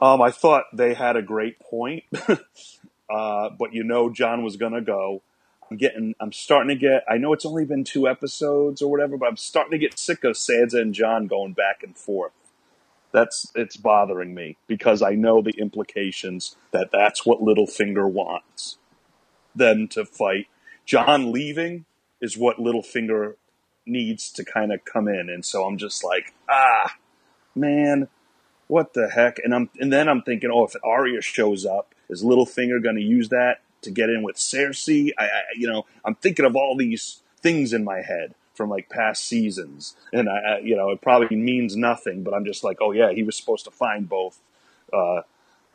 Um, 0.00 0.20
I 0.22 0.30
thought 0.30 0.64
they 0.72 0.94
had 0.94 1.16
a 1.16 1.22
great 1.22 1.60
point, 1.60 2.04
uh, 3.10 3.50
but 3.50 3.72
you 3.72 3.84
know, 3.84 4.10
Jon 4.10 4.42
was 4.42 4.56
gonna 4.56 4.80
go. 4.80 5.22
I'm 5.70 5.76
getting, 5.76 6.14
I'm 6.20 6.32
starting 6.32 6.68
to 6.68 6.76
get. 6.76 7.04
I 7.08 7.18
know 7.18 7.32
it's 7.32 7.44
only 7.44 7.64
been 7.64 7.84
two 7.84 8.08
episodes 8.08 8.80
or 8.80 8.90
whatever, 8.90 9.16
but 9.16 9.28
I'm 9.28 9.36
starting 9.36 9.72
to 9.72 9.78
get 9.78 9.98
sick 9.98 10.24
of 10.24 10.34
Sansa 10.36 10.80
and 10.80 10.94
Jon 10.94 11.26
going 11.26 11.52
back 11.52 11.82
and 11.82 11.96
forth. 11.96 12.32
That's 13.12 13.50
it's 13.54 13.76
bothering 13.76 14.34
me 14.34 14.56
because 14.66 15.02
I 15.02 15.14
know 15.14 15.42
the 15.42 15.54
implications 15.58 16.56
that 16.72 16.90
that's 16.92 17.24
what 17.24 17.40
Littlefinger 17.40 18.10
wants 18.10 18.78
them 19.54 19.88
to 19.88 20.04
fight. 20.04 20.46
Jon 20.84 21.32
leaving 21.32 21.84
is 22.20 22.36
what 22.36 22.58
Littlefinger 22.58 23.34
needs 23.86 24.30
to 24.32 24.44
kind 24.44 24.72
of 24.72 24.84
come 24.84 25.08
in, 25.08 25.28
and 25.28 25.44
so 25.44 25.64
I'm 25.64 25.78
just 25.78 26.04
like, 26.04 26.34
ah, 26.48 26.94
man, 27.54 28.08
what 28.68 28.94
the 28.94 29.08
heck? 29.08 29.38
And 29.42 29.54
I'm 29.54 29.70
and 29.78 29.92
then 29.92 30.08
I'm 30.08 30.22
thinking, 30.22 30.50
oh, 30.52 30.64
if 30.64 30.74
Arya 30.82 31.20
shows 31.22 31.66
up, 31.66 31.94
is 32.08 32.22
Littlefinger 32.22 32.82
going 32.82 32.96
to 32.96 33.02
use 33.02 33.28
that 33.30 33.60
to 33.82 33.90
get 33.90 34.10
in 34.10 34.22
with 34.22 34.36
Cersei? 34.36 35.10
I, 35.18 35.24
I, 35.24 35.42
you 35.56 35.68
know, 35.68 35.86
I'm 36.04 36.14
thinking 36.14 36.44
of 36.44 36.56
all 36.56 36.76
these 36.76 37.22
things 37.40 37.72
in 37.72 37.84
my 37.84 38.02
head 38.02 38.34
from 38.54 38.70
like 38.70 38.88
past 38.88 39.24
seasons, 39.24 39.94
and 40.12 40.28
I, 40.28 40.36
I 40.36 40.58
you 40.58 40.76
know, 40.76 40.90
it 40.90 41.00
probably 41.00 41.36
means 41.36 41.76
nothing, 41.76 42.22
but 42.22 42.34
I'm 42.34 42.44
just 42.44 42.64
like, 42.64 42.78
oh 42.80 42.92
yeah, 42.92 43.12
he 43.12 43.22
was 43.22 43.36
supposed 43.36 43.64
to 43.64 43.70
find 43.70 44.08
both, 44.08 44.40
uh, 44.92 45.22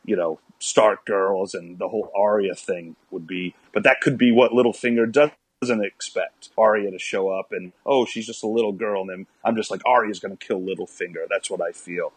you 0.05 0.15
know, 0.15 0.39
Stark 0.59 1.05
girls 1.05 1.53
and 1.53 1.77
the 1.77 1.89
whole 1.89 2.11
Arya 2.15 2.55
thing 2.55 2.95
would 3.11 3.27
be, 3.27 3.55
but 3.73 3.83
that 3.83 4.01
could 4.01 4.17
be 4.17 4.31
what 4.31 4.51
Littlefinger 4.51 5.11
does 5.11 5.31
doesn't 5.61 5.85
expect 5.85 6.49
Arya 6.57 6.91
to 6.91 6.99
show 6.99 7.29
up 7.29 7.53
and 7.53 7.71
oh 7.85 8.03
she's 8.03 8.25
just 8.25 8.43
a 8.43 8.47
little 8.47 8.73
girl 8.73 9.09
and 9.09 9.25
I'm 9.45 9.55
just 9.55 9.71
like 9.71 9.81
Arya's 9.85 10.19
going 10.19 10.35
to 10.35 10.45
kill 10.45 10.59
Littlefinger. 10.59 11.25
That's 11.29 11.49
what 11.49 11.61
I 11.61 11.71
feel. 11.71 12.11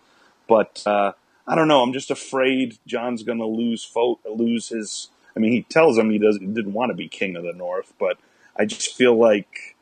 But 0.48 0.82
uh, 0.84 1.12
I 1.46 1.54
don't 1.54 1.68
know. 1.68 1.82
I'm 1.82 1.92
just 1.92 2.10
afraid 2.10 2.78
Jon's 2.86 3.22
going 3.22 3.38
to 3.38 3.46
lose 3.46 3.84
fo- 3.84 4.20
lose 4.28 4.68
his. 4.70 5.10
I 5.36 5.40
mean, 5.40 5.52
he 5.52 5.62
tells 5.62 5.98
him 5.98 6.10
he 6.10 6.18
doesn't 6.18 6.40
he 6.40 6.52
didn't 6.52 6.72
want 6.72 6.90
to 6.90 6.94
be 6.94 7.08
king 7.08 7.36
of 7.36 7.44
the 7.44 7.52
North, 7.52 7.92
but 7.98 8.18
I 8.56 8.64
just 8.64 8.94
feel 8.94 9.16
like 9.16 9.76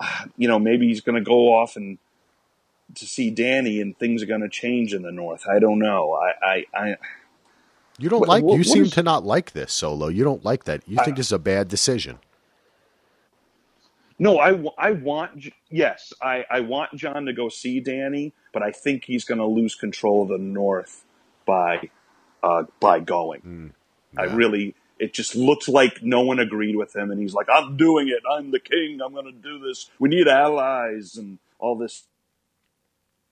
you 0.36 0.48
know 0.48 0.58
maybe 0.58 0.88
he's 0.88 1.00
going 1.00 1.16
to 1.16 1.28
go 1.28 1.52
off 1.52 1.76
and 1.76 1.98
to 2.94 3.06
see 3.06 3.30
Danny, 3.30 3.80
and 3.80 3.98
things 3.98 4.22
are 4.22 4.26
going 4.26 4.42
to 4.42 4.48
change 4.48 4.94
in 4.94 5.02
the 5.02 5.12
North. 5.12 5.44
I 5.48 5.58
don't 5.58 5.78
know. 5.78 6.12
I 6.12 6.46
I. 6.46 6.64
I 6.74 6.96
you 7.98 8.10
don't 8.10 8.20
what, 8.20 8.28
like. 8.28 8.44
What, 8.44 8.58
you 8.58 8.64
seem 8.64 8.84
is, 8.84 8.90
to 8.92 9.02
not 9.02 9.24
like 9.24 9.52
this 9.52 9.72
solo. 9.72 10.08
You 10.08 10.22
don't 10.22 10.44
like 10.44 10.64
that. 10.64 10.82
You 10.86 10.98
think 11.02 11.16
this 11.16 11.26
is 11.26 11.32
a 11.32 11.38
bad 11.38 11.68
decision. 11.68 12.18
No, 14.18 14.38
I, 14.38 14.58
I 14.78 14.92
want 14.92 15.46
yes, 15.70 16.12
I, 16.22 16.44
I 16.50 16.60
want 16.60 16.94
Jon 16.94 17.26
to 17.26 17.32
go 17.34 17.48
see 17.48 17.80
Danny, 17.80 18.32
but 18.52 18.62
I 18.62 18.70
think 18.70 19.04
he's 19.04 19.24
going 19.24 19.38
to 19.38 19.46
lose 19.46 19.74
control 19.74 20.22
of 20.22 20.28
the 20.28 20.38
North 20.38 21.04
by 21.46 21.90
uh, 22.42 22.64
by 22.80 23.00
going. 23.00 23.40
Mm, 23.40 23.70
yeah. 24.16 24.22
I 24.22 24.34
really 24.34 24.74
it 24.98 25.12
just 25.12 25.36
looks 25.36 25.68
like 25.68 26.02
no 26.02 26.22
one 26.22 26.38
agreed 26.38 26.76
with 26.76 26.94
him, 26.94 27.10
and 27.10 27.20
he's 27.20 27.34
like, 27.34 27.48
"I'm 27.52 27.76
doing 27.76 28.08
it. 28.08 28.22
I'm 28.30 28.50
the 28.50 28.60
king. 28.60 29.00
I'm 29.04 29.12
going 29.12 29.26
to 29.26 29.32
do 29.32 29.58
this. 29.58 29.90
We 29.98 30.08
need 30.08 30.28
allies 30.28 31.16
and 31.16 31.38
all 31.58 31.76
this 31.76 32.04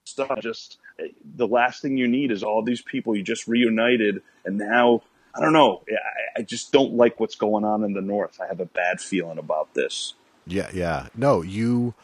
stuff." 0.04 0.40
Just 0.40 0.78
eh, 0.98 1.08
the 1.36 1.46
last 1.46 1.80
thing 1.80 1.96
you 1.96 2.08
need 2.08 2.30
is 2.30 2.42
all 2.42 2.62
these 2.62 2.82
people 2.82 3.16
you 3.16 3.22
just 3.22 3.48
reunited, 3.48 4.22
and 4.44 4.58
now 4.58 5.02
I 5.34 5.40
don't 5.40 5.52
know. 5.52 5.82
I, 5.88 6.40
I 6.40 6.42
just 6.42 6.70
don't 6.70 6.94
like 6.94 7.18
what's 7.18 7.36
going 7.36 7.64
on 7.64 7.82
in 7.82 7.94
the 7.94 8.02
North. 8.02 8.40
I 8.40 8.46
have 8.46 8.60
a 8.60 8.66
bad 8.66 9.00
feeling 9.00 9.38
about 9.38 9.74
this. 9.74 10.14
Yeah, 10.46 10.70
yeah. 10.72 11.08
No, 11.16 11.42
you. 11.42 11.94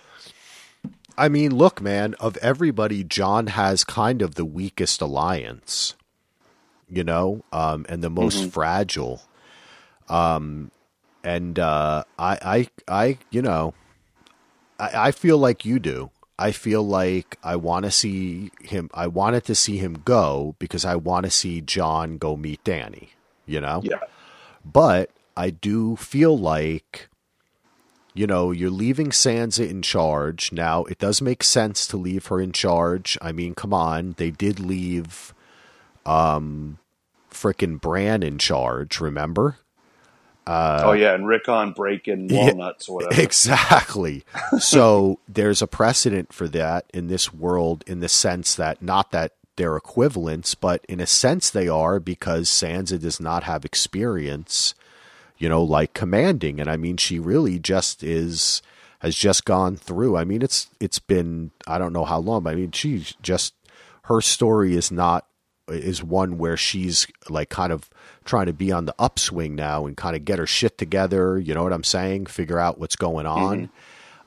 I 1.18 1.28
mean, 1.28 1.55
look, 1.55 1.83
man, 1.83 2.14
of 2.14 2.39
everybody, 2.39 3.05
Jon 3.05 3.49
has 3.49 3.85
kind 3.85 4.22
of 4.22 4.37
the 4.37 4.45
weakest 4.45 5.03
alliance, 5.03 5.95
you 6.91 7.05
know, 7.05 7.45
um, 7.53 7.86
and 7.88 8.03
the 8.03 8.11
most 8.11 8.38
mm-hmm. 8.38 8.49
fragile. 8.49 9.22
Um, 10.09 10.70
and 11.22 11.59
uh, 11.59 12.05
I, 12.18 12.68
I, 12.88 13.03
I, 13.03 13.18
you 13.30 13.43
know, 13.43 13.74
I, 14.78 15.09
I 15.09 15.11
feel 15.12 15.38
like 15.38 15.64
you 15.64 15.78
do. 15.78 16.11
I 16.38 16.53
feel 16.53 16.82
like 16.82 17.38
I 17.43 17.57
want 17.57 17.84
to 17.84 17.91
see 17.91 18.51
him. 18.62 18.88
I 18.95 19.07
wanted 19.07 19.45
to 19.45 19.55
see 19.55 19.76
him 19.76 20.01
go 20.05 20.57
because 20.59 20.84
I 20.84 20.97
want 20.97 21.24
to 21.26 21.30
see 21.30 21.61
Jon 21.61 22.16
go 22.16 22.36
meet 22.36 22.64
Danny. 22.64 23.11
You 23.47 23.61
know. 23.61 23.82
Yeah. 23.84 24.01
But 24.64 25.11
I 25.36 25.51
do 25.51 25.97
feel 25.97 26.36
like 26.36 27.09
you 28.12 28.26
know, 28.26 28.51
you're 28.51 28.70
leaving 28.70 29.11
Sansa 29.11 29.68
in 29.68 29.82
charge. 29.82 30.51
Now, 30.51 30.84
it 30.84 30.99
does 30.99 31.22
make 31.22 31.45
sense 31.45 31.86
to 31.86 31.97
leave 31.97 32.26
her 32.26 32.41
in 32.41 32.51
charge. 32.51 33.16
I 33.22 33.30
mean, 33.30 33.55
come 33.55 33.72
on. 33.72 34.14
They 34.18 34.30
did 34.30 34.59
leave 34.59 35.32
um 36.07 36.78
frickin' 37.31 37.81
Bran 37.81 38.22
in 38.22 38.39
charge, 38.39 39.01
remember? 39.01 39.59
Uh, 40.47 40.83
oh 40.87 40.93
yeah, 40.93 41.14
and 41.14 41.26
Rickon 41.26 41.72
breaking 41.72 42.28
walnuts 42.31 42.89
yeah, 42.89 42.93
or 42.93 42.97
whatever. 42.97 43.22
Exactly. 43.22 44.24
so 44.59 45.20
there's 45.28 45.62
a 45.62 45.66
precedent 45.66 46.33
for 46.33 46.49
that 46.49 46.87
in 46.93 47.09
this 47.09 47.33
world, 47.33 47.85
in 47.87 48.01
the 48.01 48.09
sense 48.09 48.55
that 48.55 48.83
not 48.83 49.11
that 49.12 49.35
they're 49.57 49.76
equivalents, 49.76 50.55
but 50.55 50.85
in 50.89 51.01
a 51.01 51.07
sense 51.07 51.51
they 51.51 51.68
are 51.68 52.01
because 52.01 52.49
Sansa 52.49 53.01
does 53.01 53.20
not 53.20 53.45
have 53.45 53.64
experience 53.64 54.74
you 55.41 55.49
know, 55.49 55.62
like 55.64 55.95
commanding. 55.95 56.61
And 56.61 56.70
I 56.70 56.76
mean, 56.76 56.99
she 56.99 57.18
really 57.18 57.59
just 57.59 58.05
is 58.05 58.62
has 59.01 59.16
just 59.16 59.45
gone 59.45 59.74
through. 59.74 60.16
I 60.16 60.22
mean, 60.22 60.43
it's 60.43 60.68
it's 60.78 61.01
been 61.01 61.51
I 61.66 61.78
don't 61.78 61.95
know 61.95 62.05
how 62.05 62.18
long, 62.18 62.45
but 62.45 62.53
I 62.53 62.57
mean, 62.57 62.70
she's 62.70 63.14
just 63.22 63.55
her 64.03 64.20
story 64.20 64.76
is 64.76 64.93
not 64.93 65.26
is 65.71 66.03
one 66.03 66.39
where 66.39 66.57
she's 66.57 67.07
like 67.29 67.49
kind 67.49 67.73
of 67.73 67.89
trying 68.25 68.47
to 68.47 68.53
be 68.53 68.73
on 68.73 68.87
the 68.87 68.95
upswing 68.99 69.55
now 69.55 69.87
and 69.87 69.97
kind 69.97 70.16
of 70.16 70.25
get 70.25 70.39
her 70.39 70.47
shit 70.47 70.79
together. 70.79 71.39
You 71.39 71.55
know 71.55 71.62
what 71.62 71.73
I'm 71.73 71.85
saying? 71.85 72.27
Figure 72.27 72.59
out 72.59 72.79
what's 72.79 72.97
going 72.97 73.27
on. 73.27 73.71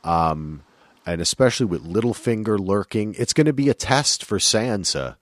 Mm-hmm. 0.04 0.10
Um, 0.10 0.64
and 1.06 1.22
especially 1.22 1.66
with 1.66 1.84
Littlefinger 1.84 2.60
lurking, 2.60 3.16
it's 3.18 3.34
going 3.34 3.48
to 3.48 3.54
be 3.54 3.70
a 3.70 3.74
test 3.74 4.24
for 4.24 4.38
Sansa 4.38 5.18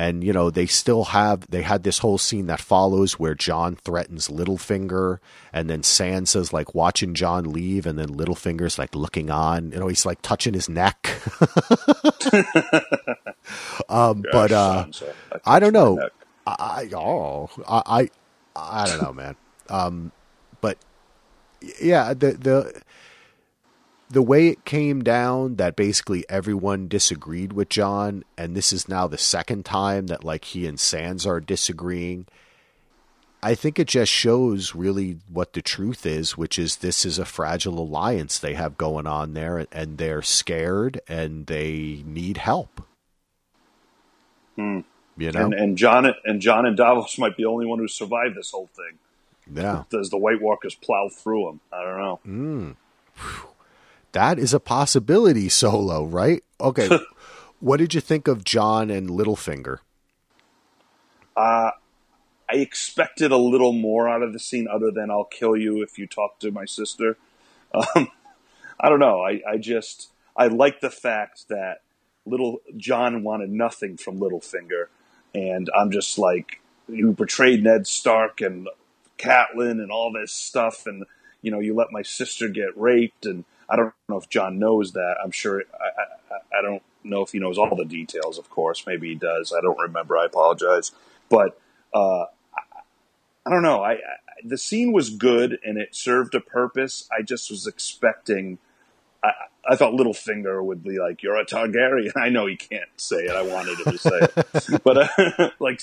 and 0.00 0.24
you 0.24 0.32
know 0.32 0.48
they 0.48 0.64
still 0.64 1.04
have 1.04 1.46
they 1.50 1.60
had 1.60 1.82
this 1.82 1.98
whole 1.98 2.16
scene 2.16 2.46
that 2.46 2.58
follows 2.58 3.18
where 3.18 3.34
Jon 3.34 3.76
threatens 3.76 4.28
Littlefinger 4.28 5.18
and 5.52 5.68
then 5.68 5.82
Sansa's 5.82 6.54
like 6.54 6.74
watching 6.74 7.12
Jon 7.12 7.52
leave 7.52 7.84
and 7.84 7.98
then 7.98 8.08
Littlefinger's 8.08 8.78
like 8.78 8.94
looking 8.94 9.28
on 9.28 9.72
you 9.72 9.78
know 9.78 9.88
he's 9.88 10.06
like 10.06 10.22
touching 10.22 10.54
his 10.54 10.68
neck. 10.68 11.10
Um, 13.88 14.22
Gosh, 14.22 14.32
but 14.32 14.52
uh, 14.52 14.86
I, 15.44 15.56
I 15.56 15.58
don't 15.58 15.72
know. 15.72 16.08
I, 16.46 16.54
I 16.92 16.94
oh 16.94 17.50
I, 17.66 17.82
I 17.86 18.10
I 18.54 18.86
don't 18.86 19.02
know 19.02 19.12
man. 19.12 19.34
Um, 19.68 20.12
but 20.60 20.78
yeah 21.80 22.14
the 22.14 22.32
the 22.32 22.82
the 24.10 24.22
way 24.22 24.48
it 24.48 24.64
came 24.64 25.02
down 25.02 25.54
that 25.56 25.76
basically 25.76 26.24
everyone 26.28 26.88
disagreed 26.88 27.52
with 27.52 27.68
Jon, 27.68 28.24
and 28.36 28.56
this 28.56 28.72
is 28.72 28.88
now 28.88 29.06
the 29.06 29.16
second 29.16 29.64
time 29.64 30.08
that 30.08 30.24
like 30.24 30.46
he 30.46 30.66
and 30.66 30.78
Sansa 30.78 31.26
are 31.26 31.40
disagreeing. 31.40 32.26
I 33.42 33.54
think 33.54 33.78
it 33.78 33.86
just 33.86 34.12
shows 34.12 34.74
really 34.74 35.18
what 35.32 35.52
the 35.52 35.62
truth 35.62 36.04
is, 36.04 36.36
which 36.36 36.58
is 36.58 36.76
this 36.76 37.06
is 37.06 37.18
a 37.18 37.24
fragile 37.24 37.78
alliance 37.78 38.38
they 38.38 38.54
have 38.54 38.76
going 38.76 39.06
on 39.06 39.34
there, 39.34 39.66
and 39.70 39.96
they're 39.96 40.22
scared 40.22 41.00
and 41.06 41.46
they 41.46 42.02
need 42.04 42.36
help. 42.36 42.82
Hmm. 44.56 44.80
You 45.16 45.30
know, 45.30 45.44
and, 45.46 45.54
and 45.54 45.78
Jon 45.78 46.12
and 46.24 46.40
Jon 46.40 46.66
and 46.66 46.76
Davos 46.76 47.16
might 47.18 47.36
be 47.36 47.44
the 47.44 47.48
only 47.48 47.66
one 47.66 47.78
who 47.78 47.86
survived 47.86 48.34
this 48.34 48.50
whole 48.50 48.70
thing. 48.74 48.98
Yeah, 49.54 49.84
as 49.98 50.10
the 50.10 50.18
White 50.18 50.42
Walkers 50.42 50.74
plow 50.74 51.08
through 51.08 51.46
them. 51.46 51.60
I 51.72 51.84
don't 51.84 51.98
know. 51.98 52.20
Mm. 52.26 52.76
That 54.12 54.38
is 54.38 54.52
a 54.52 54.60
possibility 54.60 55.48
solo, 55.48 56.04
right? 56.04 56.42
Okay. 56.60 56.88
what 57.60 57.78
did 57.78 57.94
you 57.94 58.00
think 58.00 58.28
of 58.28 58.44
Jon 58.44 58.90
and 58.90 59.08
Littlefinger? 59.08 59.78
Uh, 61.36 61.70
I 62.50 62.56
expected 62.56 63.30
a 63.30 63.36
little 63.36 63.72
more 63.72 64.08
out 64.08 64.22
of 64.22 64.32
the 64.32 64.38
scene 64.38 64.66
other 64.68 64.90
than 64.90 65.10
I'll 65.10 65.24
kill 65.24 65.56
you 65.56 65.82
if 65.82 65.98
you 65.98 66.06
talk 66.06 66.40
to 66.40 66.50
my 66.50 66.64
sister. 66.64 67.16
Um, 67.72 68.08
I 68.80 68.88
don't 68.88 68.98
know. 68.98 69.20
I, 69.20 69.40
I 69.48 69.58
just, 69.58 70.10
I 70.36 70.48
like 70.48 70.80
the 70.80 70.90
fact 70.90 71.48
that 71.48 71.82
little 72.26 72.60
Jon 72.76 73.22
wanted 73.22 73.50
nothing 73.50 73.96
from 73.96 74.18
Littlefinger. 74.18 74.86
And 75.34 75.70
I'm 75.76 75.90
just 75.90 76.18
like, 76.18 76.60
you 76.88 77.12
betrayed 77.12 77.62
Ned 77.62 77.86
Stark 77.86 78.40
and 78.40 78.68
Catelyn 79.18 79.72
and 79.72 79.92
all 79.92 80.12
this 80.12 80.32
stuff. 80.32 80.86
And, 80.86 81.04
you 81.42 81.50
know, 81.50 81.60
you 81.60 81.74
let 81.74 81.92
my 81.92 82.02
sister 82.02 82.48
get 82.48 82.76
raped. 82.76 83.26
And 83.26 83.44
I 83.70 83.76
don't 83.76 83.94
know 84.08 84.16
if 84.16 84.28
Jon 84.28 84.58
knows 84.58 84.92
that. 84.92 85.16
I'm 85.22 85.30
sure, 85.30 85.62
I, 85.72 86.34
I, 86.34 86.58
I 86.58 86.62
don't 86.62 86.82
know 87.04 87.22
if 87.22 87.32
he 87.32 87.38
knows 87.38 87.56
all 87.56 87.76
the 87.76 87.84
details, 87.84 88.38
of 88.38 88.50
course. 88.50 88.84
Maybe 88.86 89.10
he 89.10 89.14
does. 89.14 89.52
I 89.56 89.60
don't 89.60 89.78
remember. 89.78 90.18
I 90.18 90.26
apologize. 90.26 90.92
But, 91.28 91.60
uh, 91.94 92.24
I 93.46 93.50
don't 93.50 93.62
know. 93.62 93.82
I, 93.82 93.92
I, 93.92 93.98
the 94.44 94.58
scene 94.58 94.92
was 94.92 95.10
good 95.10 95.58
and 95.64 95.78
it 95.78 95.94
served 95.94 96.34
a 96.34 96.40
purpose. 96.40 97.08
I 97.16 97.22
just 97.22 97.50
was 97.50 97.66
expecting. 97.66 98.58
I, 99.24 99.32
I 99.68 99.76
thought 99.76 99.92
Littlefinger 99.92 100.64
would 100.64 100.82
be 100.82 100.98
like, 100.98 101.22
"You're 101.22 101.36
a 101.36 101.44
Targaryen." 101.44 102.12
I 102.16 102.28
know 102.28 102.46
he 102.46 102.56
can't 102.56 102.88
say 102.96 103.18
it. 103.18 103.30
I 103.30 103.42
wanted 103.42 103.78
him 103.78 103.92
to 103.92 103.98
say 103.98 104.18
it, 104.20 104.82
but 104.84 105.18
uh, 105.18 105.50
like, 105.58 105.82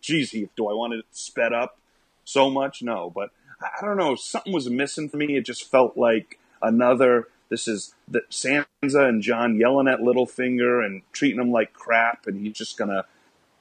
geez, 0.00 0.30
Heath, 0.30 0.50
do 0.56 0.68
I 0.68 0.74
want 0.74 0.94
it 0.94 1.04
sped 1.12 1.52
up 1.52 1.78
so 2.24 2.50
much? 2.50 2.82
No, 2.82 3.10
but 3.10 3.30
I 3.60 3.84
don't 3.84 3.96
know. 3.96 4.14
Something 4.14 4.52
was 4.52 4.68
missing 4.70 5.08
for 5.08 5.16
me. 5.16 5.36
It 5.36 5.44
just 5.44 5.70
felt 5.70 5.96
like 5.96 6.38
another. 6.62 7.28
This 7.48 7.66
is 7.66 7.94
the 8.06 8.22
Sansa 8.30 9.08
and 9.08 9.22
Jon 9.22 9.58
yelling 9.58 9.88
at 9.88 10.00
Littlefinger 10.00 10.84
and 10.84 11.02
treating 11.12 11.40
him 11.40 11.50
like 11.50 11.72
crap, 11.72 12.26
and 12.26 12.44
he's 12.44 12.56
just 12.56 12.76
gonna 12.76 13.04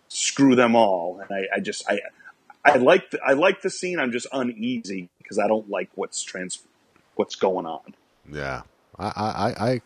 screw 0.08 0.56
them 0.56 0.76
all. 0.76 1.20
And 1.22 1.32
I, 1.32 1.58
I 1.58 1.60
just 1.60 1.90
I 1.90 2.02
I 2.66 2.78
like 2.78 3.12
the, 3.12 3.20
I 3.26 3.34
like 3.34 3.62
the 3.62 3.70
scene. 3.70 4.00
I'm 4.00 4.12
just 4.12 4.28
uneasy 4.32 5.10
because 5.20 5.40
I 5.40 5.48
don't 5.48 5.70
like 5.70 5.90
what's 5.96 6.22
trans 6.22 6.60
what's 7.16 7.36
going 7.36 7.66
on. 7.66 7.96
Yeah, 8.32 8.64
I 8.98 9.08
I 9.08 9.70
I 9.70 9.82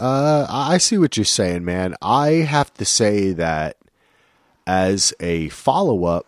uh, 0.00 0.46
I 0.48 0.78
see 0.78 0.98
what 0.98 1.16
you're 1.16 1.24
saying, 1.24 1.64
man. 1.64 1.94
I 2.00 2.30
have 2.30 2.72
to 2.74 2.84
say 2.84 3.32
that 3.32 3.76
as 4.66 5.14
a 5.18 5.48
follow 5.48 6.04
up 6.04 6.26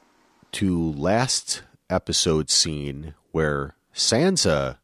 to 0.52 0.92
last 0.92 1.62
episode 1.88 2.50
scene 2.50 3.14
where 3.32 3.74
Sansa 3.94 4.78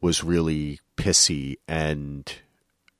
was 0.00 0.24
really 0.24 0.80
pissy 0.96 1.56
and 1.66 2.34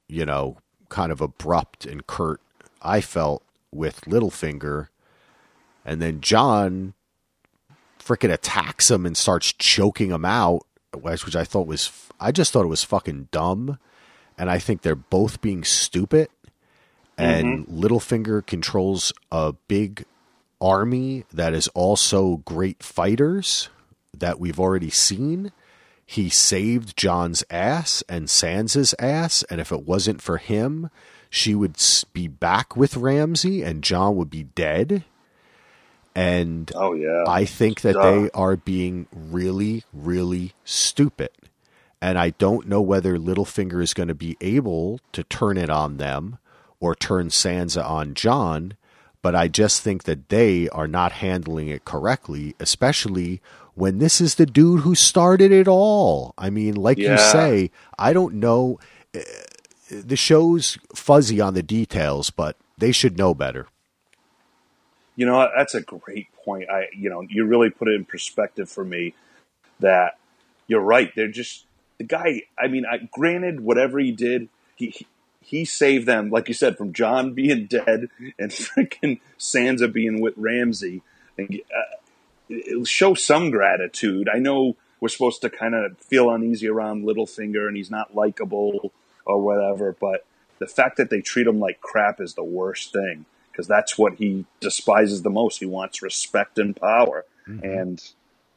you 0.08 0.24
know 0.24 0.56
kind 0.88 1.12
of 1.12 1.20
abrupt 1.20 1.84
and 1.84 2.06
curt. 2.06 2.40
I 2.82 3.00
felt 3.00 3.42
with 3.72 4.02
Littlefinger 4.02 4.88
and 5.84 6.02
then 6.02 6.20
Jon 6.20 6.94
freaking 7.98 8.32
attacks 8.32 8.90
him 8.90 9.04
and 9.04 9.16
starts 9.16 9.52
choking 9.52 10.10
him 10.10 10.24
out, 10.24 10.66
which 10.94 11.36
I 11.36 11.44
thought 11.44 11.66
was 11.66 11.90
I 12.20 12.32
just 12.32 12.52
thought 12.52 12.64
it 12.64 12.68
was 12.68 12.84
fucking 12.84 13.28
dumb, 13.30 13.78
and 14.36 14.50
I 14.50 14.58
think 14.58 14.82
they're 14.82 14.94
both 14.94 15.40
being 15.40 15.64
stupid. 15.64 16.28
And 17.16 17.66
mm-hmm. 17.66 17.80
Littlefinger 17.80 18.46
controls 18.46 19.12
a 19.32 19.54
big 19.66 20.04
army 20.60 21.24
that 21.32 21.52
is 21.52 21.68
also 21.68 22.38
great 22.38 22.82
fighters 22.82 23.68
that 24.16 24.38
we've 24.38 24.60
already 24.60 24.90
seen. 24.90 25.52
He 26.10 26.30
saved 26.30 26.96
Jon's 26.96 27.44
ass 27.50 28.02
and 28.08 28.28
Sansa's 28.28 28.94
ass, 28.98 29.42
and 29.50 29.60
if 29.60 29.70
it 29.70 29.86
wasn't 29.86 30.22
for 30.22 30.38
him, 30.38 30.88
she 31.28 31.54
would 31.54 31.76
be 32.14 32.26
back 32.26 32.74
with 32.74 32.96
Ramsay 32.96 33.62
and 33.62 33.84
Jon 33.84 34.16
would 34.16 34.30
be 34.30 34.44
dead. 34.44 35.04
And 36.14 36.72
oh 36.74 36.94
yeah, 36.94 37.24
I 37.28 37.44
think 37.44 37.82
that 37.82 37.92
Duh. 37.92 38.10
they 38.10 38.30
are 38.30 38.56
being 38.56 39.06
really, 39.12 39.84
really 39.92 40.54
stupid. 40.64 41.28
And 42.00 42.18
I 42.18 42.30
don't 42.30 42.66
know 42.66 42.80
whether 42.80 43.18
Littlefinger 43.18 43.82
is 43.82 43.92
going 43.92 44.08
to 44.08 44.14
be 44.14 44.38
able 44.40 45.00
to 45.12 45.22
turn 45.24 45.58
it 45.58 45.68
on 45.68 45.98
them 45.98 46.38
or 46.80 46.94
turn 46.94 47.28
Sansa 47.28 47.84
on 47.84 48.14
Jon. 48.14 48.78
But 49.20 49.34
I 49.34 49.46
just 49.48 49.82
think 49.82 50.04
that 50.04 50.30
they 50.30 50.70
are 50.70 50.88
not 50.88 51.12
handling 51.12 51.68
it 51.68 51.84
correctly, 51.84 52.54
especially 52.58 53.42
when 53.78 53.98
this 53.98 54.20
is 54.20 54.34
the 54.34 54.46
dude 54.46 54.80
who 54.80 54.94
started 54.96 55.52
it 55.52 55.68
all. 55.68 56.34
I 56.36 56.50
mean, 56.50 56.74
like 56.74 56.98
yeah. 56.98 57.12
you 57.12 57.18
say, 57.18 57.70
I 57.96 58.12
don't 58.12 58.34
know. 58.34 58.80
Eh, 59.14 59.22
the 59.88 60.16
show's 60.16 60.78
fuzzy 60.94 61.40
on 61.40 61.54
the 61.54 61.62
details, 61.62 62.30
but 62.30 62.56
they 62.76 62.90
should 62.90 63.16
know 63.16 63.34
better. 63.34 63.68
You 65.14 65.26
know, 65.26 65.48
that's 65.56 65.74
a 65.74 65.80
great 65.80 66.26
point. 66.44 66.68
I, 66.68 66.88
you 66.94 67.08
know, 67.08 67.22
you 67.22 67.44
really 67.44 67.70
put 67.70 67.88
it 67.88 67.94
in 67.94 68.04
perspective 68.04 68.68
for 68.68 68.84
me 68.84 69.14
that 69.80 70.18
you're 70.66 70.80
right. 70.80 71.12
They're 71.14 71.28
just 71.28 71.64
the 71.98 72.04
guy. 72.04 72.42
I 72.58 72.66
mean, 72.66 72.84
I, 72.84 73.08
granted, 73.12 73.60
whatever 73.60 73.98
he 74.00 74.10
did, 74.10 74.48
he, 74.74 74.88
he 74.88 75.06
he 75.40 75.64
saved 75.64 76.06
them, 76.06 76.30
like 76.30 76.48
you 76.48 76.54
said, 76.54 76.76
from 76.76 76.92
Jon 76.92 77.32
being 77.34 77.66
dead 77.66 78.08
and 78.38 78.50
freaking 78.50 79.20
Sansa 79.38 79.90
being 79.90 80.20
with 80.20 80.34
Ramsay. 80.36 81.02
And, 81.38 81.60
uh, 81.74 81.96
show 82.84 83.14
some 83.14 83.50
gratitude. 83.50 84.28
I 84.32 84.38
know 84.38 84.76
we're 85.00 85.08
supposed 85.08 85.40
to 85.42 85.50
kind 85.50 85.74
of 85.74 85.98
feel 85.98 86.30
uneasy 86.30 86.68
around 86.68 87.04
Littlefinger 87.04 87.68
and 87.68 87.76
he's 87.76 87.90
not 87.90 88.14
likable 88.14 88.92
or 89.24 89.40
whatever, 89.40 89.96
but 89.98 90.24
the 90.58 90.66
fact 90.66 90.96
that 90.96 91.10
they 91.10 91.20
treat 91.20 91.46
him 91.46 91.60
like 91.60 91.80
crap 91.80 92.20
is 92.20 92.34
the 92.34 92.44
worst 92.44 92.92
thing 92.92 93.24
because 93.50 93.66
that's 93.66 93.98
what 93.98 94.14
he 94.14 94.44
despises 94.60 95.22
the 95.22 95.30
most. 95.30 95.58
He 95.58 95.66
wants 95.66 96.02
respect 96.02 96.58
and 96.58 96.76
power, 96.76 97.24
mm-hmm. 97.48 97.64
and 97.64 98.12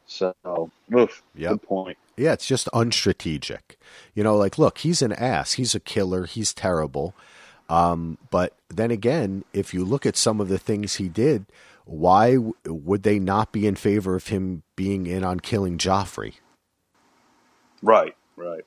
so 0.05 0.71
oof, 0.95 1.23
yep. 1.35 1.51
good 1.51 1.63
point. 1.63 1.97
Yeah, 2.17 2.33
it's 2.33 2.45
just 2.45 2.67
unstrategic. 2.73 3.77
You 4.13 4.23
know, 4.23 4.35
like 4.35 4.57
look, 4.57 4.79
he's 4.79 5.01
an 5.01 5.13
ass. 5.13 5.53
He's 5.53 5.73
a 5.73 5.79
killer. 5.79 6.25
He's 6.25 6.53
terrible. 6.53 7.15
Um, 7.67 8.17
but 8.29 8.53
then 8.69 8.91
again, 8.91 9.43
if 9.53 9.73
you 9.73 9.85
look 9.85 10.05
at 10.05 10.17
some 10.17 10.41
of 10.41 10.49
the 10.49 10.59
things 10.59 10.95
he 10.95 11.07
did, 11.07 11.45
why 11.85 12.37
would 12.65 13.03
they 13.03 13.19
not 13.19 13.51
be 13.51 13.67
in 13.67 13.75
favor 13.75 14.15
of 14.15 14.27
him 14.27 14.63
being 14.75 15.07
in 15.07 15.23
on 15.23 15.39
killing 15.39 15.77
Joffrey? 15.77 16.35
Right, 17.81 18.15
right. 18.35 18.65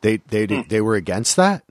They 0.00 0.18
they 0.28 0.46
hmm. 0.46 0.62
they 0.68 0.80
were 0.80 0.94
against 0.94 1.36
that. 1.36 1.64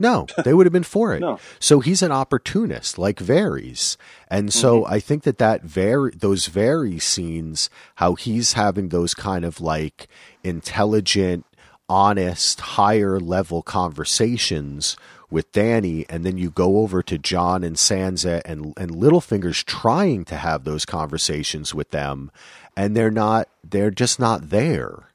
No, 0.00 0.26
they 0.44 0.54
would 0.54 0.66
have 0.66 0.72
been 0.72 0.84
for 0.84 1.12
it. 1.14 1.20
no. 1.28 1.40
So 1.58 1.80
he's 1.80 2.02
an 2.02 2.12
opportunist, 2.12 2.98
like 2.98 3.18
Varys, 3.18 3.96
and 4.28 4.52
so 4.52 4.82
mm-hmm. 4.82 4.92
I 4.94 5.00
think 5.00 5.24
that 5.24 5.38
that 5.38 5.62
very 5.62 6.12
those 6.12 6.48
Varys 6.48 7.02
scenes, 7.02 7.68
how 7.96 8.14
he's 8.14 8.52
having 8.52 8.88
those 8.88 9.14
kind 9.14 9.44
of 9.44 9.60
like 9.60 10.06
intelligent, 10.44 11.44
honest, 11.88 12.60
higher 12.60 13.18
level 13.18 13.62
conversations 13.62 14.96
with 15.30 15.52
Danny, 15.52 16.06
and 16.08 16.24
then 16.24 16.38
you 16.38 16.50
go 16.50 16.78
over 16.78 17.02
to 17.02 17.18
Jon 17.18 17.62
and 17.62 17.76
Sansa 17.76 18.40
and 18.44 18.72
and 18.76 18.92
Littlefinger's 18.92 19.62
trying 19.62 20.24
to 20.26 20.36
have 20.36 20.64
those 20.64 20.84
conversations 20.84 21.74
with 21.74 21.90
them, 21.90 22.30
and 22.76 22.96
they're 22.96 23.10
not. 23.10 23.48
They're 23.62 23.90
just 23.90 24.18
not 24.18 24.50
there. 24.50 25.08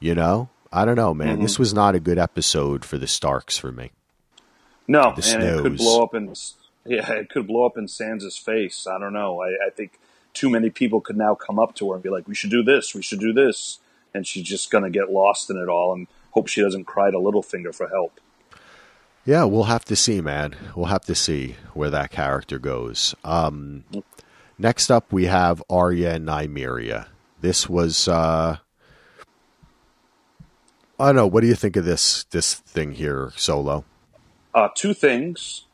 You 0.00 0.14
know. 0.14 0.48
I 0.72 0.84
don't 0.84 0.96
know, 0.96 1.14
man. 1.14 1.34
Mm-hmm. 1.36 1.42
This 1.42 1.58
was 1.58 1.72
not 1.72 1.94
a 1.94 2.00
good 2.00 2.18
episode 2.18 2.84
for 2.84 2.98
the 2.98 3.06
Starks 3.06 3.56
for 3.56 3.72
me. 3.72 3.90
No, 4.86 5.02
the 5.02 5.14
and 5.14 5.24
snows. 5.24 5.60
it 5.60 5.62
could 5.62 5.76
blow 5.78 6.02
up 6.02 6.14
in 6.14 6.34
yeah, 6.84 7.12
it 7.12 7.28
could 7.28 7.46
blow 7.46 7.66
up 7.66 7.76
in 7.76 7.86
Sansa's 7.86 8.38
face. 8.38 8.86
I 8.86 8.98
don't 8.98 9.12
know. 9.12 9.42
I, 9.42 9.66
I, 9.66 9.70
think 9.70 9.98
too 10.32 10.48
many 10.48 10.70
people 10.70 11.00
could 11.00 11.16
now 11.16 11.34
come 11.34 11.58
up 11.58 11.74
to 11.76 11.88
her 11.88 11.94
and 11.94 12.02
be 12.02 12.08
like, 12.08 12.26
"We 12.26 12.34
should 12.34 12.50
do 12.50 12.62
this. 12.62 12.94
We 12.94 13.02
should 13.02 13.20
do 13.20 13.32
this," 13.32 13.78
and 14.14 14.26
she's 14.26 14.44
just 14.44 14.70
gonna 14.70 14.90
get 14.90 15.10
lost 15.10 15.50
in 15.50 15.58
it 15.58 15.68
all 15.68 15.92
and 15.92 16.06
hope 16.30 16.48
she 16.48 16.62
doesn't 16.62 16.84
cry 16.84 17.10
to 17.10 17.18
Littlefinger 17.18 17.74
for 17.74 17.88
help. 17.88 18.20
Yeah, 19.28 19.44
we'll 19.44 19.64
have 19.64 19.84
to 19.84 19.94
see, 19.94 20.22
man. 20.22 20.56
We'll 20.74 20.86
have 20.86 21.04
to 21.04 21.14
see 21.14 21.56
where 21.74 21.90
that 21.90 22.10
character 22.10 22.58
goes. 22.58 23.14
Um, 23.22 23.84
next 24.56 24.90
up, 24.90 25.12
we 25.12 25.26
have 25.26 25.62
Arya 25.68 26.14
and 26.14 26.26
Nymeria. 26.26 27.08
This 27.42 27.68
was 27.68 28.08
uh, 28.08 28.56
I 30.98 31.06
don't 31.06 31.14
know. 31.14 31.26
What 31.26 31.42
do 31.42 31.46
you 31.46 31.54
think 31.54 31.76
of 31.76 31.84
this 31.84 32.24
this 32.30 32.54
thing 32.54 32.92
here, 32.92 33.34
Solo? 33.36 33.84
Uh, 34.54 34.68
two 34.74 34.94
things. 34.94 35.66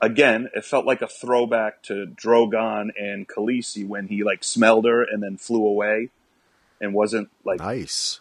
Again, 0.00 0.48
it 0.56 0.64
felt 0.64 0.84
like 0.84 1.00
a 1.00 1.06
throwback 1.06 1.84
to 1.84 2.06
Drogon 2.06 2.88
and 3.00 3.28
Khaleesi 3.28 3.86
when 3.86 4.08
he 4.08 4.24
like 4.24 4.42
smelled 4.42 4.84
her 4.84 5.04
and 5.04 5.22
then 5.22 5.36
flew 5.36 5.64
away, 5.64 6.08
and 6.80 6.92
wasn't 6.92 7.28
like 7.44 7.60
nice. 7.60 8.18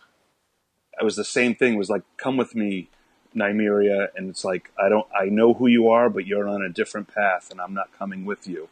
It 1.01 1.03
was 1.03 1.15
the 1.15 1.25
same 1.25 1.55
thing. 1.55 1.73
It 1.73 1.77
was 1.79 1.89
like, 1.89 2.03
"Come 2.17 2.38
with 2.38 2.53
me, 2.53 2.89
Nymeria," 3.36 4.07
and 4.15 4.29
it's 4.29 4.43
like, 4.45 4.71
"I 4.79 4.89
don't, 4.89 5.07
I 5.19 5.25
know 5.25 5.53
who 5.53 5.67
you 5.67 5.89
are, 5.89 6.09
but 6.09 6.25
you're 6.25 6.47
on 6.47 6.61
a 6.61 6.69
different 6.69 7.13
path, 7.13 7.51
and 7.51 7.59
I'm 7.61 7.73
not 7.73 7.97
coming 7.97 8.25
with 8.25 8.47
you." 8.47 8.69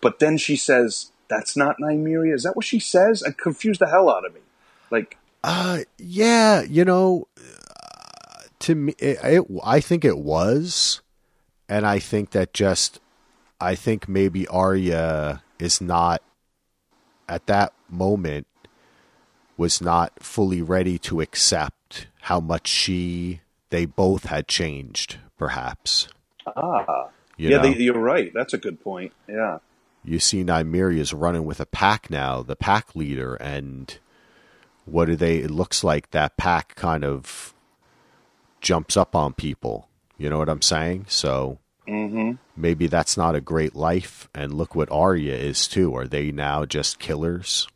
But 0.00 0.18
then 0.18 0.36
she 0.38 0.56
says, 0.56 1.10
"That's 1.28 1.56
not 1.56 1.76
Nymeria." 1.80 2.34
Is 2.34 2.42
that 2.44 2.56
what 2.56 2.64
she 2.64 2.78
says? 2.80 3.22
It 3.22 3.38
confused 3.38 3.80
the 3.80 3.88
hell 3.88 4.10
out 4.10 4.26
of 4.26 4.34
me. 4.34 4.40
Like 4.90 5.16
Uh, 5.44 5.80
yeah, 5.98 6.62
you 6.62 6.84
know, 6.84 7.28
uh, 7.38 8.42
to 8.60 8.74
me, 8.74 8.94
it, 8.98 9.18
it, 9.22 9.44
I 9.64 9.80
think 9.80 10.04
it 10.04 10.18
was, 10.18 11.00
and 11.68 11.86
I 11.86 11.98
think 11.98 12.30
that 12.30 12.52
just, 12.52 13.00
I 13.60 13.74
think 13.74 14.08
maybe 14.08 14.46
Arya 14.48 15.42
is 15.58 15.80
not 15.80 16.22
at 17.28 17.46
that 17.46 17.72
moment 17.88 18.46
was 19.56 19.80
not 19.80 20.12
fully 20.22 20.62
ready 20.62 20.98
to 20.98 21.20
accept 21.20 22.06
how 22.22 22.40
much 22.40 22.68
she 22.68 23.40
they 23.70 23.84
both 23.86 24.24
had 24.24 24.48
changed, 24.48 25.18
perhaps. 25.38 26.08
Ah, 26.46 27.08
you 27.36 27.50
yeah, 27.50 27.58
they, 27.58 27.76
you're 27.76 27.98
right. 27.98 28.32
That's 28.34 28.54
a 28.54 28.58
good 28.58 28.80
point. 28.82 29.12
Yeah, 29.28 29.58
you 30.04 30.18
see 30.18 30.44
Nymeria 30.44 30.98
is 30.98 31.12
running 31.14 31.44
with 31.44 31.60
a 31.60 31.66
pack 31.66 32.10
now, 32.10 32.42
the 32.42 32.56
pack 32.56 32.96
leader, 32.96 33.34
and 33.36 33.98
what 34.84 35.06
do 35.06 35.16
they? 35.16 35.38
It 35.38 35.50
looks 35.50 35.84
like 35.84 36.10
that 36.10 36.36
pack 36.36 36.74
kind 36.76 37.04
of 37.04 37.54
jumps 38.60 38.96
up 38.96 39.14
on 39.14 39.34
people. 39.34 39.88
You 40.16 40.30
know 40.30 40.38
what 40.38 40.48
I'm 40.48 40.62
saying? 40.62 41.06
So 41.08 41.58
hmm 41.86 42.32
maybe 42.56 42.86
that's 42.86 43.16
not 43.16 43.34
a 43.36 43.40
great 43.40 43.74
life. 43.74 44.28
And 44.34 44.54
look 44.54 44.74
what 44.74 44.90
Arya 44.90 45.34
is 45.34 45.68
too. 45.68 45.94
Are 45.96 46.06
they 46.08 46.32
now 46.32 46.64
just 46.66 46.98
killers? 46.98 47.68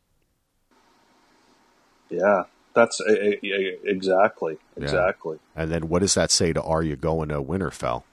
yeah. 2.10 2.44
That's 2.74 3.00
a, 3.00 3.12
a, 3.12 3.38
a- 3.44 3.78
exactly, 3.84 4.58
Yeah. 4.76 4.84
exactly. 4.84 5.38
And 5.54 5.70
then 5.70 5.88
what 5.88 6.00
does 6.00 6.14
that 6.14 6.30
say 6.30 6.52
to 6.52 6.62
Arya 6.62 6.96
going 6.96 7.28
to 7.28 7.42
Winterfell? 7.42 8.04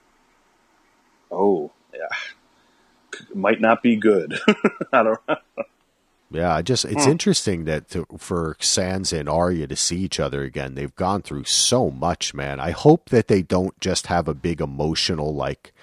Oh, 1.31 1.71
yeah. 1.93 2.07
Might 3.33 3.61
not 3.61 3.81
be 3.83 3.95
good. 3.95 4.39
I 4.93 5.03
don't. 5.03 5.19
Yeah, 6.31 6.53
I 6.53 6.61
just 6.61 6.85
it's 6.85 7.05
hmm. 7.05 7.11
interesting 7.11 7.65
that 7.65 7.89
to, 7.89 8.05
for 8.17 8.55
Sansa 8.59 9.19
and 9.19 9.27
Arya 9.29 9.67
to 9.67 9.75
see 9.75 9.97
each 9.97 10.19
other 10.19 10.43
again. 10.43 10.75
They've 10.75 10.95
gone 10.95 11.21
through 11.23 11.45
so 11.45 11.89
much, 11.89 12.33
man. 12.33 12.59
I 12.59 12.71
hope 12.71 13.09
that 13.09 13.27
they 13.27 13.41
don't 13.41 13.79
just 13.79 14.07
have 14.07 14.27
a 14.27 14.35
big 14.35 14.61
emotional 14.61 15.33
like 15.33 15.73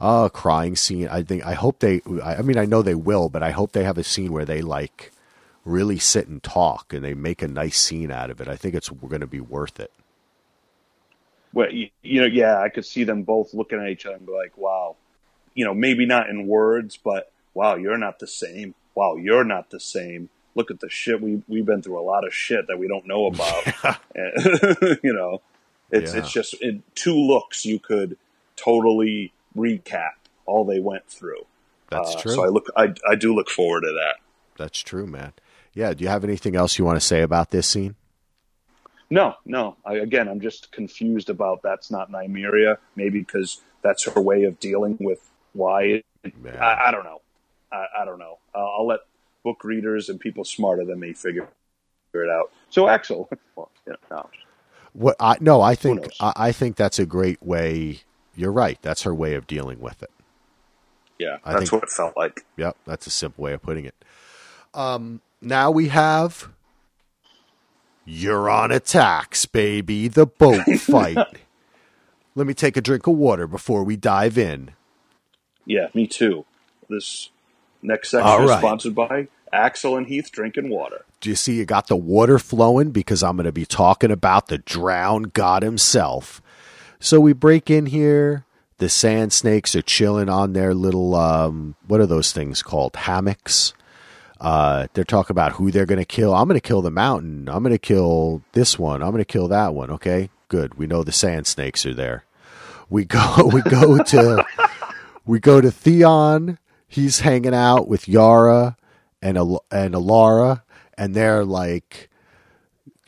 uh 0.00 0.28
crying 0.28 0.74
scene. 0.74 1.08
I 1.08 1.22
think 1.22 1.46
I 1.46 1.54
hope 1.54 1.78
they 1.78 2.00
I 2.22 2.42
mean 2.42 2.58
I 2.58 2.64
know 2.64 2.82
they 2.82 2.96
will, 2.96 3.28
but 3.28 3.44
I 3.44 3.52
hope 3.52 3.72
they 3.72 3.84
have 3.84 3.98
a 3.98 4.04
scene 4.04 4.32
where 4.32 4.44
they 4.44 4.60
like 4.60 5.12
really 5.66 5.98
sit 5.98 6.28
and 6.28 6.42
talk 6.42 6.92
and 6.94 7.04
they 7.04 7.12
make 7.12 7.42
a 7.42 7.48
nice 7.48 7.78
scene 7.78 8.10
out 8.10 8.30
of 8.30 8.40
it. 8.40 8.48
I 8.48 8.56
think 8.56 8.74
it's 8.74 8.88
going 8.88 9.20
to 9.20 9.26
be 9.26 9.40
worth 9.40 9.78
it. 9.80 9.92
Well, 11.52 11.70
you, 11.72 11.90
you 12.02 12.20
know, 12.20 12.26
yeah, 12.26 12.60
I 12.60 12.68
could 12.68 12.84
see 12.86 13.04
them 13.04 13.22
both 13.22 13.52
looking 13.52 13.80
at 13.80 13.88
each 13.88 14.06
other 14.06 14.16
and 14.16 14.26
be 14.26 14.32
like, 14.32 14.56
"Wow," 14.56 14.96
you 15.54 15.64
know, 15.64 15.74
maybe 15.74 16.06
not 16.06 16.28
in 16.28 16.46
words, 16.46 16.96
but 17.02 17.30
"Wow, 17.54 17.76
you're 17.76 17.98
not 17.98 18.18
the 18.18 18.26
same." 18.26 18.74
Wow, 18.94 19.16
you're 19.16 19.44
not 19.44 19.70
the 19.70 19.80
same. 19.80 20.28
Look 20.54 20.70
at 20.70 20.80
the 20.80 20.88
shit 20.88 21.20
we 21.20 21.42
we've 21.48 21.66
been 21.66 21.82
through 21.82 21.98
a 21.98 22.02
lot 22.02 22.26
of 22.26 22.32
shit 22.34 22.66
that 22.68 22.78
we 22.78 22.88
don't 22.88 23.06
know 23.06 23.26
about. 23.26 24.00
And, 24.14 24.98
you 25.02 25.12
know, 25.12 25.42
it's 25.90 26.12
Yeah. 26.14 26.20
it's 26.20 26.32
just 26.32 26.54
in 26.54 26.82
two 26.94 27.14
looks 27.14 27.64
you 27.66 27.78
could 27.78 28.16
totally 28.56 29.32
recap 29.56 30.12
all 30.46 30.64
they 30.64 30.80
went 30.80 31.06
through. 31.08 31.46
That's 31.90 32.16
Uh, 32.16 32.20
true. 32.20 32.32
So 32.34 32.44
I 32.44 32.48
look, 32.48 32.68
I 32.76 32.94
I 33.08 33.14
do 33.14 33.34
look 33.34 33.48
forward 33.50 33.82
to 33.82 33.92
that. 33.92 34.16
That's 34.56 34.80
true, 34.80 35.06
man. 35.06 35.32
Yeah, 35.76 35.92
do 35.92 36.02
you 36.02 36.08
have 36.08 36.24
anything 36.24 36.56
else 36.56 36.78
you 36.78 36.86
want 36.86 36.96
to 36.96 37.06
say 37.06 37.20
about 37.20 37.50
this 37.50 37.66
scene? 37.66 37.96
No, 39.10 39.34
no. 39.44 39.76
I, 39.84 39.96
again, 39.96 40.26
I'm 40.26 40.40
just 40.40 40.72
confused 40.72 41.28
about 41.28 41.62
that's 41.62 41.90
not 41.90 42.10
Nymeria. 42.10 42.78
Maybe 42.96 43.20
because 43.20 43.60
that's 43.82 44.04
her 44.04 44.20
way 44.20 44.44
of 44.44 44.58
dealing 44.58 44.96
with 44.98 45.20
why. 45.52 45.82
It, 45.82 46.04
I, 46.58 46.86
I 46.86 46.90
don't 46.90 47.04
know. 47.04 47.20
I, 47.70 47.84
I 48.00 48.04
don't 48.06 48.18
know. 48.18 48.38
Uh, 48.54 48.64
I'll 48.64 48.86
let 48.86 49.00
book 49.44 49.64
readers 49.64 50.08
and 50.08 50.18
people 50.18 50.44
smarter 50.44 50.84
than 50.86 50.98
me 50.98 51.12
figure, 51.12 51.46
figure 52.10 52.24
it 52.24 52.30
out. 52.30 52.50
So, 52.70 52.88
Axel, 52.88 53.28
well, 53.54 53.70
yeah, 53.86 53.94
no. 54.10 54.30
What 54.94 55.16
I 55.20 55.36
no, 55.40 55.60
I 55.60 55.74
think? 55.74 56.08
I, 56.20 56.32
I 56.36 56.52
think 56.52 56.76
that's 56.76 56.98
a 56.98 57.04
great 57.04 57.42
way. 57.42 58.00
You're 58.34 58.50
right. 58.50 58.78
That's 58.80 59.02
her 59.02 59.14
way 59.14 59.34
of 59.34 59.46
dealing 59.46 59.78
with 59.78 60.02
it. 60.02 60.10
yeah, 61.18 61.36
I 61.44 61.52
that's 61.52 61.68
think- 61.70 61.72
what 61.72 61.82
it 61.82 61.90
felt 61.90 62.16
like. 62.16 62.46
Yep, 62.56 62.78
that's 62.86 63.06
a 63.06 63.10
simple 63.10 63.44
way 63.44 63.52
of 63.52 63.60
putting 63.60 63.84
it. 63.84 63.94
Um, 64.72 65.20
now 65.40 65.70
we 65.70 65.88
have 65.88 66.50
Euron 68.06 68.74
attacks, 68.74 69.46
baby. 69.46 70.08
The 70.08 70.26
boat 70.26 70.64
fight. 70.80 71.18
Let 72.34 72.46
me 72.46 72.54
take 72.54 72.76
a 72.76 72.80
drink 72.80 73.06
of 73.06 73.14
water 73.16 73.46
before 73.46 73.82
we 73.82 73.96
dive 73.96 74.36
in. 74.38 74.72
Yeah, 75.64 75.88
me 75.94 76.06
too. 76.06 76.44
This 76.88 77.30
next 77.82 78.10
section 78.10 78.44
is 78.44 78.50
sponsored 78.52 78.94
by 78.94 79.28
Axel 79.52 79.96
and 79.96 80.06
Heath 80.06 80.30
drinking 80.30 80.68
water. 80.68 81.04
Do 81.20 81.30
you 81.30 81.36
see 81.36 81.54
you 81.54 81.64
got 81.64 81.88
the 81.88 81.96
water 81.96 82.38
flowing? 82.38 82.90
Because 82.90 83.22
I'm 83.22 83.36
going 83.36 83.46
to 83.46 83.52
be 83.52 83.66
talking 83.66 84.10
about 84.10 84.48
the 84.48 84.58
drowned 84.58 85.32
god 85.32 85.62
himself. 85.62 86.42
So 87.00 87.20
we 87.20 87.32
break 87.32 87.70
in 87.70 87.86
here. 87.86 88.44
The 88.78 88.88
sand 88.90 89.32
snakes 89.32 89.74
are 89.74 89.82
chilling 89.82 90.28
on 90.28 90.52
their 90.52 90.74
little, 90.74 91.14
um, 91.14 91.74
what 91.86 92.00
are 92.00 92.06
those 92.06 92.32
things 92.32 92.62
called? 92.62 92.94
Hammocks. 92.94 93.72
Uh, 94.40 94.86
they're 94.92 95.04
talking 95.04 95.32
about 95.32 95.52
who 95.52 95.70
they're 95.70 95.86
going 95.86 95.98
to 95.98 96.04
kill. 96.04 96.34
I'm 96.34 96.46
going 96.48 96.60
to 96.60 96.66
kill 96.66 96.82
the 96.82 96.90
mountain. 96.90 97.48
I'm 97.48 97.62
going 97.62 97.72
to 97.74 97.78
kill 97.78 98.42
this 98.52 98.78
one. 98.78 99.02
I'm 99.02 99.10
going 99.10 99.22
to 99.22 99.24
kill 99.24 99.48
that 99.48 99.74
one. 99.74 99.90
Okay, 99.90 100.30
good. 100.48 100.74
We 100.74 100.86
know 100.86 101.02
the 101.02 101.12
sand 101.12 101.46
snakes 101.46 101.86
are 101.86 101.94
there. 101.94 102.24
We 102.90 103.04
go. 103.04 103.50
We 103.52 103.62
go 103.62 103.98
to. 104.02 104.44
we 105.24 105.40
go 105.40 105.60
to 105.60 105.70
Theon. 105.70 106.58
He's 106.88 107.20
hanging 107.20 107.54
out 107.54 107.88
with 107.88 108.08
Yara 108.08 108.76
and 109.22 109.36
Al- 109.38 109.64
and 109.70 109.94
Alara, 109.94 110.62
and 110.96 111.14
they're 111.14 111.44
like, 111.44 112.10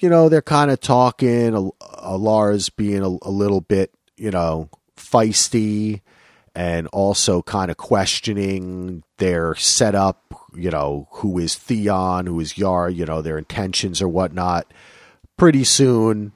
you 0.00 0.08
know, 0.08 0.28
they're 0.28 0.42
kind 0.42 0.70
of 0.70 0.80
talking. 0.80 1.54
Al- 1.54 1.76
Alara's 1.80 2.70
being 2.70 3.02
a, 3.02 3.18
a 3.22 3.30
little 3.30 3.60
bit, 3.60 3.92
you 4.16 4.30
know, 4.30 4.68
feisty, 4.96 6.00
and 6.58 6.88
also 6.88 7.40
kind 7.42 7.70
of 7.70 7.76
questioning 7.76 9.04
their 9.18 9.54
setup. 9.54 10.34
You 10.56 10.70
know, 10.70 11.06
who 11.12 11.38
is 11.38 11.54
Theon? 11.54 12.26
Who 12.26 12.40
is 12.40 12.58
Yara? 12.58 12.92
You 12.92 13.06
know, 13.06 13.22
their 13.22 13.38
intentions 13.38 14.02
or 14.02 14.08
whatnot. 14.08 14.66
Pretty 15.36 15.62
soon, 15.62 16.32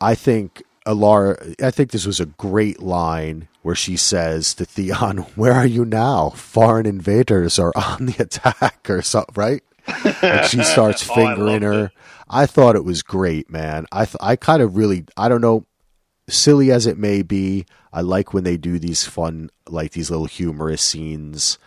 I 0.00 0.14
think 0.14 0.62
Alara, 0.86 1.54
I 1.62 1.70
think 1.70 1.90
this 1.90 2.06
was 2.06 2.20
a 2.20 2.26
great 2.26 2.80
line 2.80 3.48
where 3.60 3.74
she 3.74 3.96
says 3.98 4.54
to 4.54 4.64
Theon, 4.64 5.18
"Where 5.36 5.52
are 5.52 5.66
you 5.66 5.84
now? 5.84 6.30
Foreign 6.30 6.86
invaders 6.86 7.58
are 7.58 7.72
on 7.76 8.06
the 8.06 8.22
attack, 8.22 8.88
or 8.88 9.02
something, 9.02 9.34
right?" 9.36 9.62
And 10.22 10.46
she 10.46 10.62
starts 10.62 11.06
Oh, 11.10 11.12
I 11.12 11.16
fingering 11.16 11.62
her. 11.62 11.84
it. 11.86 11.90
I 12.30 12.46
thought 12.46 12.76
it 12.76 12.84
was 12.84 13.02
great, 13.02 13.50
man. 13.50 13.84
I 13.92 14.06
th- 14.06 14.16
I 14.20 14.36
kind 14.36 14.62
of 14.62 14.76
really, 14.78 15.04
I 15.18 15.28
don't 15.28 15.42
know, 15.42 15.66
silly 16.28 16.70
as 16.70 16.86
it 16.86 16.98
may 16.98 17.22
be, 17.22 17.66
I 17.92 18.00
like 18.00 18.32
when 18.32 18.44
they 18.44 18.56
do 18.56 18.78
these 18.78 19.04
fun, 19.06 19.50
like 19.68 19.92
these 19.92 20.10
little 20.10 20.26
humorous 20.26 20.82
scenes. 20.82 21.58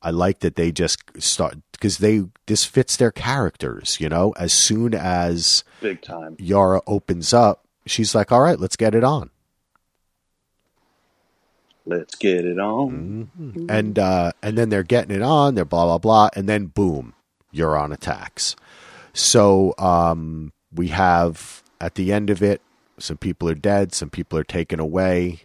I 0.00 0.10
like 0.10 0.40
that 0.40 0.56
they 0.56 0.70
just 0.70 1.00
start 1.20 1.56
because 1.72 1.98
they 1.98 2.24
this 2.46 2.64
fits 2.64 2.96
their 2.96 3.10
characters. 3.10 3.98
You 4.00 4.08
know, 4.08 4.32
as 4.38 4.52
soon 4.52 4.94
as 4.94 5.64
Big 5.80 6.02
time. 6.02 6.36
Yara 6.38 6.80
opens 6.86 7.32
up, 7.32 7.64
she's 7.86 8.14
like, 8.14 8.30
"All 8.30 8.40
right, 8.40 8.58
let's 8.58 8.76
get 8.76 8.94
it 8.94 9.04
on." 9.04 9.30
Let's 11.84 12.16
get 12.16 12.44
it 12.44 12.58
on. 12.58 13.30
And 13.70 13.98
uh, 13.98 14.32
and 14.42 14.58
then 14.58 14.68
they're 14.68 14.82
getting 14.82 15.16
it 15.16 15.22
on. 15.22 15.54
They're 15.54 15.64
blah 15.64 15.86
blah 15.86 15.98
blah, 15.98 16.28
and 16.36 16.48
then 16.48 16.66
boom, 16.66 17.14
Euron 17.54 17.94
attacks. 17.94 18.54
So 19.14 19.74
um, 19.78 20.52
we 20.72 20.88
have 20.88 21.62
at 21.80 21.94
the 21.94 22.12
end 22.12 22.28
of 22.28 22.42
it, 22.42 22.60
some 22.98 23.16
people 23.16 23.48
are 23.48 23.54
dead, 23.54 23.94
some 23.94 24.10
people 24.10 24.38
are 24.38 24.44
taken 24.44 24.80
away. 24.80 25.40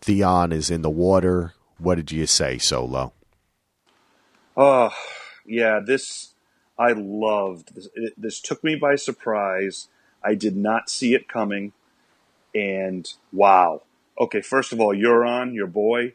Theon 0.00 0.52
is 0.52 0.70
in 0.70 0.82
the 0.82 0.90
water. 0.90 1.54
What 1.78 1.96
did 1.96 2.12
you 2.12 2.26
say, 2.26 2.58
Solo? 2.58 3.12
Oh, 4.56 4.90
yeah, 5.46 5.80
this 5.84 6.34
I 6.78 6.92
loved. 6.92 7.74
This, 7.74 7.88
it, 7.94 8.14
this 8.16 8.40
took 8.40 8.62
me 8.64 8.76
by 8.76 8.96
surprise. 8.96 9.88
I 10.22 10.34
did 10.34 10.56
not 10.56 10.90
see 10.90 11.14
it 11.14 11.28
coming. 11.28 11.72
And 12.54 13.10
wow. 13.32 13.82
Okay, 14.20 14.40
first 14.40 14.72
of 14.72 14.80
all, 14.80 14.94
Euron, 14.94 15.54
your 15.54 15.66
boy, 15.66 16.14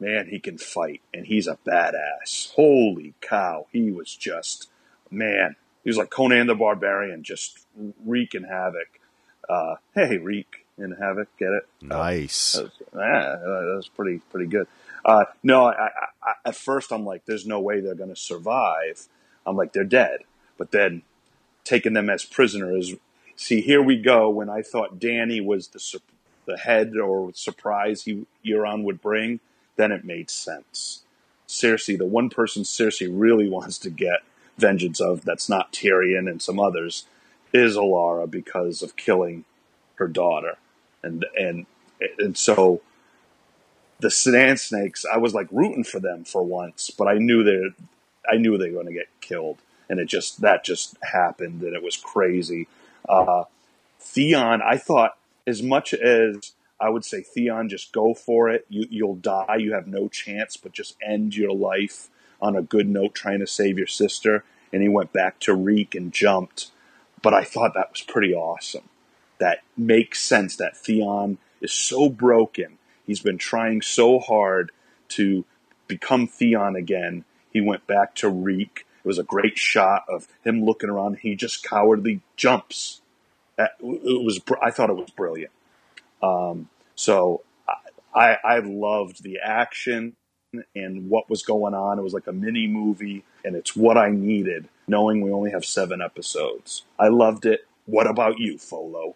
man, 0.00 0.28
he 0.28 0.40
can 0.40 0.58
fight 0.58 1.02
and 1.12 1.26
he's 1.26 1.46
a 1.46 1.58
badass. 1.66 2.52
Holy 2.54 3.14
cow. 3.20 3.66
He 3.70 3.90
was 3.90 4.14
just, 4.14 4.68
man, 5.10 5.56
he 5.82 5.90
was 5.90 5.96
like 5.96 6.10
Conan 6.10 6.46
the 6.46 6.54
Barbarian, 6.54 7.22
just 7.22 7.66
wreaking 8.04 8.44
havoc. 8.44 9.00
Uh, 9.48 9.76
hey, 9.94 10.18
wreak 10.18 10.66
and 10.78 10.94
havoc, 10.98 11.28
get 11.38 11.50
it? 11.50 11.66
Nice. 11.80 12.52
That 12.52 12.64
was, 12.64 12.72
yeah, 12.94 13.36
that 13.36 13.74
was 13.76 13.88
pretty 13.88 14.20
pretty 14.30 14.46
good. 14.46 14.66
Uh, 15.04 15.24
no, 15.42 15.66
I, 15.66 15.72
I, 15.84 15.88
I, 16.22 16.32
at 16.46 16.56
first 16.56 16.92
I'm 16.92 17.04
like, 17.04 17.26
there's 17.26 17.46
no 17.46 17.60
way 17.60 17.80
they're 17.80 17.94
going 17.94 18.14
to 18.14 18.16
survive. 18.16 19.06
I'm 19.46 19.56
like, 19.56 19.72
they're 19.72 19.84
dead. 19.84 20.20
But 20.56 20.70
then 20.70 21.02
taking 21.64 21.92
them 21.92 22.08
as 22.08 22.24
prisoners. 22.24 22.94
See, 23.36 23.60
here 23.60 23.82
we 23.82 24.00
go. 24.00 24.30
When 24.30 24.48
I 24.48 24.62
thought 24.62 25.00
Danny 25.00 25.40
was 25.40 25.68
the 25.68 25.80
sur- 25.80 25.98
the 26.46 26.56
head 26.58 26.96
or 26.96 27.32
surprise 27.34 28.02
he 28.04 28.26
Euron 28.46 28.84
would 28.84 29.00
bring, 29.00 29.40
then 29.76 29.92
it 29.92 30.04
made 30.04 30.30
sense. 30.30 31.02
Cersei, 31.48 31.96
the 31.98 32.06
one 32.06 32.30
person 32.30 32.62
Cersei 32.62 33.08
really 33.10 33.48
wants 33.56 33.78
to 33.78 33.90
get 33.90 34.20
vengeance 34.56 35.00
of, 35.00 35.24
that's 35.24 35.48
not 35.48 35.72
Tyrion 35.72 36.30
and 36.30 36.40
some 36.40 36.60
others, 36.60 37.06
is 37.54 37.76
Alara 37.76 38.30
because 38.30 38.82
of 38.82 38.96
killing 38.96 39.44
her 39.94 40.08
daughter, 40.08 40.56
and 41.02 41.24
and 41.38 41.66
and 42.18 42.36
so 42.36 42.82
the 44.00 44.10
Sand 44.10 44.60
Snakes, 44.60 45.04
I 45.10 45.16
was 45.16 45.32
like 45.32 45.46
rooting 45.50 45.84
for 45.84 46.00
them 46.00 46.24
for 46.24 46.42
once, 46.42 46.90
but 46.90 47.08
I 47.08 47.14
knew 47.14 47.42
they 47.44 47.60
I 48.30 48.36
knew 48.36 48.58
they 48.58 48.68
were 48.70 48.82
going 48.82 48.86
to 48.86 48.92
get 48.92 49.08
killed, 49.20 49.58
and 49.88 49.98
it 50.00 50.06
just 50.06 50.40
that 50.42 50.64
just 50.64 50.96
happened, 51.02 51.62
and 51.62 51.74
it 51.74 51.82
was 51.82 51.96
crazy. 51.96 52.68
Uh, 53.08 53.44
Theon, 54.00 54.60
I 54.60 54.76
thought 54.76 55.16
as 55.46 55.62
much 55.62 55.94
as 55.94 56.52
I 56.80 56.88
would 56.90 57.04
say 57.04 57.22
Theon, 57.22 57.68
just 57.68 57.92
go 57.92 58.14
for 58.14 58.50
it. 58.50 58.66
You 58.68 58.86
you'll 58.90 59.14
die. 59.16 59.56
You 59.58 59.74
have 59.74 59.86
no 59.86 60.08
chance, 60.08 60.56
but 60.56 60.72
just 60.72 60.96
end 61.02 61.36
your 61.36 61.52
life 61.52 62.08
on 62.42 62.56
a 62.56 62.62
good 62.62 62.88
note, 62.88 63.14
trying 63.14 63.40
to 63.40 63.46
save 63.46 63.78
your 63.78 63.86
sister. 63.86 64.44
And 64.72 64.82
he 64.82 64.88
went 64.88 65.12
back 65.12 65.38
to 65.40 65.54
Reek 65.54 65.94
and 65.94 66.12
jumped. 66.12 66.72
But 67.24 67.34
I 67.34 67.42
thought 67.42 67.74
that 67.74 67.90
was 67.90 68.02
pretty 68.02 68.34
awesome. 68.34 68.88
That 69.38 69.60
makes 69.76 70.20
sense. 70.20 70.54
That 70.56 70.76
Theon 70.76 71.38
is 71.60 71.72
so 71.72 72.08
broken. 72.08 72.78
He's 73.06 73.20
been 73.20 73.38
trying 73.38 73.82
so 73.82 74.20
hard 74.20 74.70
to 75.08 75.44
become 75.88 76.26
Theon 76.26 76.76
again. 76.76 77.24
He 77.50 77.60
went 77.60 77.86
back 77.86 78.14
to 78.16 78.28
Reek. 78.28 78.86
It 79.04 79.08
was 79.08 79.18
a 79.18 79.24
great 79.24 79.58
shot 79.58 80.04
of 80.08 80.28
him 80.44 80.64
looking 80.64 80.90
around. 80.90 81.18
He 81.18 81.34
just 81.34 81.64
cowardly 81.64 82.20
jumps. 82.36 83.00
It 83.58 83.70
was. 83.80 84.40
I 84.62 84.70
thought 84.70 84.90
it 84.90 84.96
was 84.96 85.10
brilliant. 85.10 85.52
Um, 86.22 86.68
so 86.94 87.42
I, 88.14 88.36
I 88.44 88.58
loved 88.60 89.22
the 89.22 89.38
action 89.42 90.16
and 90.74 91.10
what 91.10 91.28
was 91.28 91.42
going 91.42 91.74
on. 91.74 91.98
It 91.98 92.02
was 92.02 92.14
like 92.14 92.26
a 92.26 92.32
mini 92.32 92.66
movie, 92.66 93.24
and 93.44 93.56
it's 93.56 93.74
what 93.74 93.96
I 93.96 94.10
needed, 94.10 94.68
knowing 94.86 95.20
we 95.20 95.32
only 95.32 95.50
have 95.50 95.64
seven 95.64 96.00
episodes. 96.02 96.84
I 96.98 97.08
loved 97.08 97.46
it. 97.46 97.66
What 97.86 98.06
about 98.06 98.38
you, 98.38 98.58
Folo? 98.58 99.14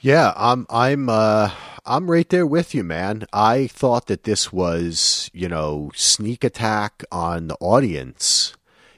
Yeah, 0.00 0.32
I'm 0.36 0.66
I'm 0.70 1.08
uh 1.08 1.50
I'm 1.84 2.10
right 2.10 2.28
there 2.28 2.46
with 2.46 2.74
you, 2.74 2.84
man. 2.84 3.26
I 3.32 3.66
thought 3.66 4.06
that 4.06 4.24
this 4.24 4.52
was, 4.52 5.30
you 5.32 5.48
know, 5.48 5.90
sneak 5.94 6.44
attack 6.44 7.02
on 7.10 7.48
the 7.48 7.56
audience. 7.60 8.54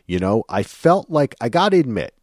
You 0.06 0.18
know, 0.18 0.44
I 0.48 0.62
felt 0.62 1.08
like 1.08 1.36
I 1.40 1.48
got 1.48 1.68
to 1.68 1.78
admit, 1.78 2.14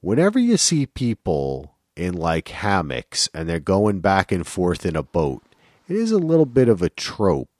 whenever 0.00 0.38
you 0.38 0.56
see 0.56 0.86
people 0.86 1.74
in 1.94 2.14
like 2.14 2.48
hammocks 2.48 3.28
and 3.34 3.48
they're 3.48 3.60
going 3.60 4.00
back 4.00 4.32
and 4.32 4.46
forth 4.46 4.86
in 4.86 4.96
a 4.96 5.02
boat, 5.02 5.42
it 5.88 5.96
is 5.96 6.10
a 6.10 6.18
little 6.18 6.46
bit 6.46 6.68
of 6.68 6.80
a 6.82 6.88
trope 6.88 7.55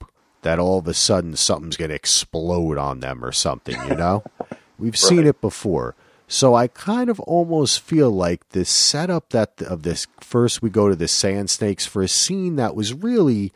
that 0.47 0.59
all 0.59 0.79
of 0.79 0.87
a 0.87 0.93
sudden 0.93 1.35
something's 1.35 1.75
going 1.75 1.89
to 1.89 1.95
explode 1.95 2.77
on 2.77 3.01
them 3.01 3.21
or 3.21 3.33
something, 3.33 3.77
you 3.89 3.95
know? 3.95 4.23
We've 4.79 4.93
right. 4.93 4.97
seen 4.97 5.27
it 5.27 5.41
before. 5.41 5.93
So 6.29 6.55
I 6.55 6.67
kind 6.67 7.09
of 7.09 7.19
almost 7.19 7.81
feel 7.81 8.09
like 8.11 8.47
the 8.49 8.63
setup 8.63 9.31
that 9.31 9.61
of 9.61 9.83
this 9.83 10.07
first 10.21 10.61
we 10.61 10.69
go 10.69 10.87
to 10.87 10.95
the 10.95 11.09
sand 11.09 11.49
snakes 11.49 11.85
for 11.85 12.01
a 12.01 12.07
scene 12.07 12.55
that 12.55 12.75
was 12.75 12.93
really 12.93 13.51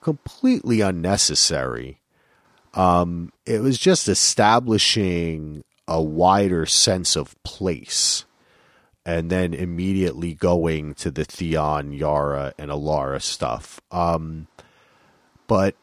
completely 0.00 0.80
unnecessary. 0.80 2.00
Um, 2.74 3.32
it 3.44 3.60
was 3.60 3.78
just 3.78 4.08
establishing 4.08 5.62
a 5.86 6.02
wider 6.02 6.66
sense 6.66 7.14
of 7.14 7.40
place 7.44 8.24
and 9.04 9.30
then 9.30 9.54
immediately 9.54 10.34
going 10.34 10.94
to 10.94 11.12
the 11.12 11.24
Theon, 11.24 11.92
Yara, 11.92 12.52
and 12.58 12.72
Ellaria 12.72 13.22
stuff. 13.22 13.80
Um, 13.92 14.48
but 15.46 15.76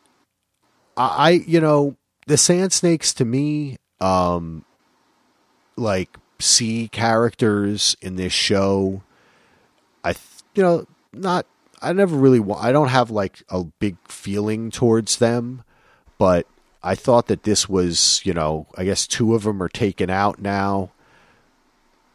I, 0.96 1.32
you 1.32 1.60
know, 1.60 1.96
the 2.28 2.38
Sand 2.38 2.74
Snakes 2.74 3.14
to 3.16 3.26
me, 3.26 3.78
um, 4.00 4.66
like 5.76 6.18
see 6.40 6.88
characters 6.90 7.96
in 8.02 8.16
this 8.16 8.34
show. 8.34 9.02
I, 10.04 10.14
you 10.56 10.64
know, 10.64 10.86
not. 11.12 11.46
I 11.82 11.92
never 11.94 12.16
really. 12.16 12.44
I 12.58 12.72
don't 12.72 12.90
have 12.90 13.12
like 13.12 13.44
a 13.50 13.64
big 13.64 13.98
feeling 14.08 14.72
towards 14.72 15.18
them, 15.18 15.64
but 16.18 16.48
I 16.82 16.96
thought 16.96 17.28
that 17.28 17.44
this 17.44 17.68
was, 17.68 18.22
you 18.24 18.34
know, 18.34 18.68
I 18.76 18.86
guess 18.86 19.08
two 19.08 19.36
of 19.36 19.44
them 19.44 19.62
are 19.62 19.70
taken 19.70 20.10
out 20.10 20.40
now. 20.40 20.92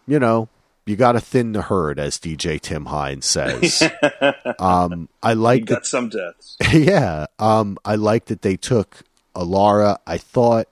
You 0.06 0.18
know, 0.18 0.48
you 0.88 0.96
got 0.96 1.12
to 1.12 1.20
thin 1.20 1.52
the 1.52 1.62
herd, 1.62 1.98
as 1.98 2.18
DJ 2.18 2.60
Tim 2.60 2.86
Hines 2.86 3.26
says. 3.26 3.82
um, 4.58 5.08
I 5.22 5.34
like 5.34 5.66
that 5.66 5.86
some 5.86 6.08
deaths. 6.08 6.56
yeah, 6.72 7.26
um, 7.38 7.78
I 7.84 7.96
like 7.96 8.26
that 8.26 8.42
they 8.42 8.56
took 8.56 9.02
Ellaria. 9.34 9.98
I 10.06 10.18
thought 10.18 10.68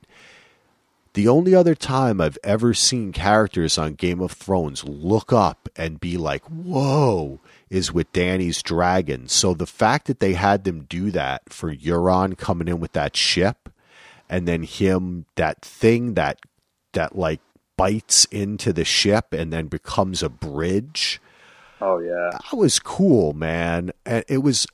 the 1.14 1.28
only 1.28 1.54
other 1.54 1.74
time 1.74 2.20
I've 2.20 2.38
ever 2.44 2.74
seen 2.74 3.12
characters 3.12 3.78
on 3.78 3.94
Game 3.94 4.20
of 4.20 4.32
Thrones 4.32 4.84
look 4.84 5.32
up 5.32 5.68
and 5.76 6.00
be 6.00 6.16
like, 6.16 6.44
"Whoa!" 6.44 7.40
is 7.70 7.92
with 7.92 8.12
Dany's 8.12 8.62
dragon. 8.62 9.28
So 9.28 9.54
the 9.54 9.66
fact 9.66 10.06
that 10.06 10.20
they 10.20 10.34
had 10.34 10.64
them 10.64 10.86
do 10.88 11.10
that 11.10 11.42
for 11.52 11.74
Euron 11.74 12.36
coming 12.38 12.68
in 12.68 12.80
with 12.80 12.92
that 12.92 13.16
ship, 13.16 13.70
and 14.28 14.46
then 14.46 14.62
him 14.62 15.26
that 15.36 15.62
thing 15.62 16.14
that 16.14 16.38
that 16.92 17.16
like 17.16 17.40
bites 17.76 18.24
into 18.26 18.72
the 18.72 18.84
ship 18.84 19.32
and 19.32 19.52
then 19.52 19.66
becomes 19.66 20.22
a 20.22 20.28
bridge. 20.28 21.20
Oh 21.80 21.98
yeah. 21.98 22.30
That 22.32 22.56
was 22.56 22.78
cool, 22.78 23.32
man. 23.32 23.92
And 24.04 24.24
it 24.28 24.38
was 24.38 24.66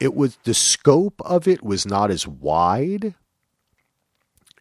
it 0.00 0.14
was 0.14 0.36
the 0.44 0.54
scope 0.54 1.20
of 1.24 1.48
it 1.48 1.62
was 1.62 1.86
not 1.86 2.10
as 2.10 2.26
wide. 2.26 3.14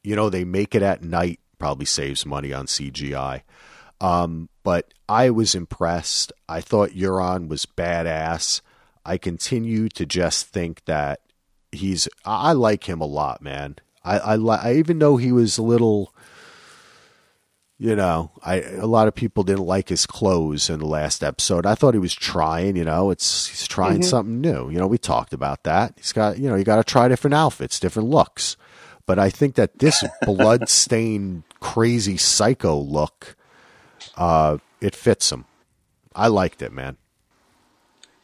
You 0.04 0.16
know, 0.16 0.30
they 0.30 0.46
make 0.46 0.74
it 0.74 0.82
at 0.82 1.04
night, 1.04 1.40
probably 1.60 1.86
saves 1.86 2.26
money 2.26 2.54
on 2.54 2.66
CGI. 2.66 3.42
Um, 4.00 4.50
but 4.64 4.94
I 5.10 5.30
was 5.30 5.56
impressed. 5.56 6.32
I 6.48 6.62
thought 6.62 6.92
Euron 6.92 7.48
was 7.48 7.66
badass. 7.66 8.62
I 9.06 9.18
continue 9.18 9.90
to 9.90 10.06
just 10.06 10.48
think 10.48 10.86
that 10.86 11.22
he's 11.72 12.08
I 12.26 12.54
like 12.54 12.90
him 12.90 13.02
a 13.02 13.06
lot, 13.06 13.42
man. 13.42 13.78
I 14.04 14.18
I, 14.18 14.36
I 14.36 14.74
even 14.74 15.00
though 15.00 15.18
he 15.18 15.32
was 15.32 15.58
a 15.58 15.64
little 15.64 16.14
you 17.80 17.96
know, 17.96 18.32
I 18.42 18.62
a 18.62 18.88
lot 18.88 19.08
of 19.08 19.14
people 19.14 19.44
didn't 19.44 19.66
like 19.66 19.90
his 19.90 20.06
clothes 20.06 20.70
in 20.70 20.80
the 20.80 20.88
last 20.88 21.24
episode. 21.24 21.66
I 21.66 21.76
thought 21.76 21.94
he 21.94 22.00
was 22.00 22.16
trying, 22.16 22.76
you 22.76 22.84
know, 22.84 23.12
it's 23.12 23.48
he's 23.48 23.68
trying 23.68 24.00
mm-hmm. 24.00 24.10
something 24.10 24.42
new. 24.42 24.70
You 24.70 24.80
know, 24.80 24.88
we 24.88 24.98
talked 24.98 25.34
about 25.34 25.64
that. 25.64 25.94
He's 25.98 26.12
got, 26.12 26.40
you 26.40 26.50
know, 26.50 26.56
you 26.56 26.64
got 26.64 26.78
to 26.78 26.84
try 26.84 27.08
different 27.08 27.36
outfits, 27.36 27.80
different 27.80 28.10
looks. 28.10 28.58
But 29.06 29.20
I 29.20 29.30
think 29.30 29.56
that 29.56 29.80
this 29.80 30.04
blood-stained 30.24 31.44
crazy 31.60 32.18
psycho 32.18 32.78
look 32.78 33.36
uh 34.16 34.58
it 34.82 34.96
fits 34.96 35.32
him. 35.32 35.46
I 36.16 36.28
liked 36.28 36.62
it, 36.62 36.72
man. 36.72 36.98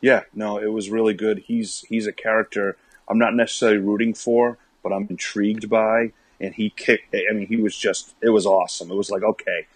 Yeah, 0.02 0.24
no, 0.34 0.58
it 0.58 0.72
was 0.72 0.90
really 0.90 1.14
good. 1.14 1.40
He's 1.40 1.86
he's 1.90 2.08
a 2.08 2.12
character 2.12 2.76
I'm 3.08 3.20
not 3.20 3.36
necessarily 3.36 3.78
rooting 3.78 4.14
for, 4.14 4.58
but 4.82 4.92
I'm 4.92 5.08
intrigued 5.10 5.70
by 5.70 6.14
and 6.44 6.54
he 6.54 6.70
kicked. 6.70 7.16
I 7.16 7.34
mean, 7.34 7.48
he 7.48 7.58
was 7.58 7.78
just. 7.78 8.16
It 8.22 8.30
was 8.30 8.46
awesome. 8.46 8.92
It 8.92 8.96
was 8.96 9.10
like 9.10 9.24
okay, 9.24 9.68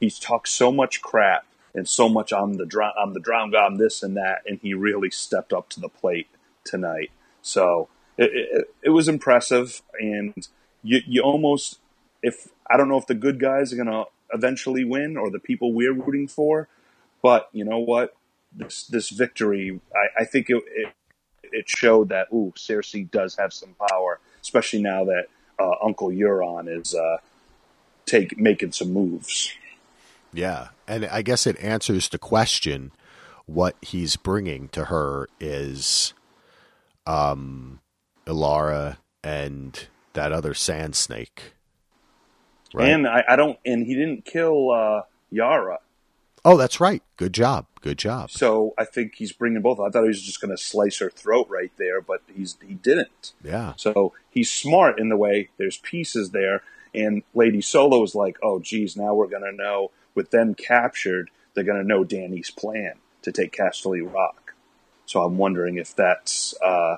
he's 0.00 0.18
talked 0.18 0.48
so 0.48 0.72
much 0.72 1.02
crap 1.02 1.46
and 1.74 1.88
so 1.88 2.08
much 2.08 2.32
on 2.32 2.56
the 2.56 2.66
drown. 2.66 2.92
I'm 3.00 3.12
the 3.12 3.20
god, 3.20 3.54
I'm 3.54 3.76
this 3.76 4.02
and 4.02 4.16
that, 4.16 4.42
and 4.46 4.58
he 4.60 4.74
really 4.74 5.10
stepped 5.10 5.52
up 5.52 5.68
to 5.70 5.80
the 5.80 5.88
plate 5.88 6.28
tonight. 6.64 7.10
So 7.42 7.88
it, 8.16 8.30
it, 8.32 8.74
it 8.84 8.90
was 8.90 9.08
impressive, 9.08 9.82
and 10.00 10.48
you 10.82 11.00
you 11.06 11.22
almost 11.22 11.78
if 12.22 12.48
I 12.70 12.76
don't 12.76 12.88
know 12.88 12.98
if 12.98 13.06
the 13.06 13.14
good 13.14 13.38
guys 13.38 13.72
are 13.72 13.76
gonna 13.76 14.04
eventually 14.32 14.84
win 14.84 15.16
or 15.16 15.30
the 15.30 15.38
people 15.38 15.72
we're 15.72 15.92
rooting 15.92 16.28
for, 16.28 16.68
but 17.22 17.48
you 17.52 17.64
know 17.64 17.78
what, 17.78 18.16
this 18.52 18.86
this 18.86 19.10
victory, 19.10 19.80
I, 19.94 20.22
I 20.22 20.24
think 20.24 20.48
it, 20.48 20.62
it 20.74 20.88
it 21.42 21.68
showed 21.68 22.08
that 22.08 22.28
ooh, 22.32 22.52
Cersei 22.56 23.10
does 23.10 23.36
have 23.36 23.52
some 23.52 23.74
power, 23.90 24.20
especially 24.40 24.82
now 24.82 25.04
that 25.04 25.26
uh, 25.58 25.72
Uncle 25.82 26.08
Euron 26.08 26.68
is 26.68 26.94
uh, 26.94 27.18
take 28.06 28.38
making 28.38 28.72
some 28.72 28.92
moves. 28.92 29.52
Yeah, 30.32 30.68
and 30.88 31.06
I 31.06 31.22
guess 31.22 31.46
it 31.46 31.58
answers 31.60 32.08
the 32.08 32.18
question: 32.18 32.92
what 33.46 33.76
he's 33.82 34.16
bringing 34.16 34.68
to 34.68 34.86
her 34.86 35.28
is, 35.40 36.14
um, 37.06 37.80
Ellaria 38.26 38.98
and 39.22 39.86
that 40.14 40.32
other 40.32 40.54
sand 40.54 40.96
snake. 40.96 41.54
Right? 42.72 42.88
And 42.88 43.06
I, 43.06 43.24
I 43.28 43.36
don't, 43.36 43.58
and 43.64 43.86
he 43.86 43.94
didn't 43.94 44.24
kill 44.24 44.72
uh, 44.72 45.02
Yara. 45.30 45.78
Oh, 46.44 46.56
that's 46.56 46.78
right. 46.78 47.02
Good 47.16 47.32
job. 47.32 47.66
Good 47.80 47.98
job. 47.98 48.30
So 48.30 48.74
I 48.76 48.84
think 48.84 49.14
he's 49.16 49.32
bringing 49.32 49.62
both. 49.62 49.80
I 49.80 49.88
thought 49.88 50.02
he 50.02 50.08
was 50.08 50.22
just 50.22 50.40
going 50.40 50.54
to 50.54 50.62
slice 50.62 50.98
her 50.98 51.08
throat 51.08 51.46
right 51.48 51.72
there, 51.78 52.00
but 52.00 52.22
he's 52.34 52.56
he 52.66 52.74
didn't. 52.74 53.32
Yeah. 53.42 53.72
So 53.76 54.12
he's 54.30 54.50
smart 54.50 54.98
in 54.98 55.08
the 55.08 55.16
way 55.16 55.48
there's 55.56 55.78
pieces 55.78 56.30
there, 56.30 56.62
and 56.94 57.22
Lady 57.34 57.60
Solo 57.60 58.02
is 58.02 58.14
like, 58.14 58.38
oh, 58.42 58.58
geez, 58.58 58.96
now 58.96 59.14
we're 59.14 59.26
going 59.26 59.42
to 59.42 59.52
know 59.52 59.90
with 60.14 60.30
them 60.30 60.54
captured, 60.54 61.30
they're 61.54 61.64
going 61.64 61.80
to 61.80 61.86
know 61.86 62.04
Dany's 62.04 62.50
plan 62.50 62.94
to 63.22 63.32
take 63.32 63.56
Casterly 63.56 64.02
Rock. 64.02 64.54
So 65.06 65.22
I'm 65.22 65.38
wondering 65.38 65.76
if 65.76 65.94
that's 65.94 66.54
uh, 66.62 66.96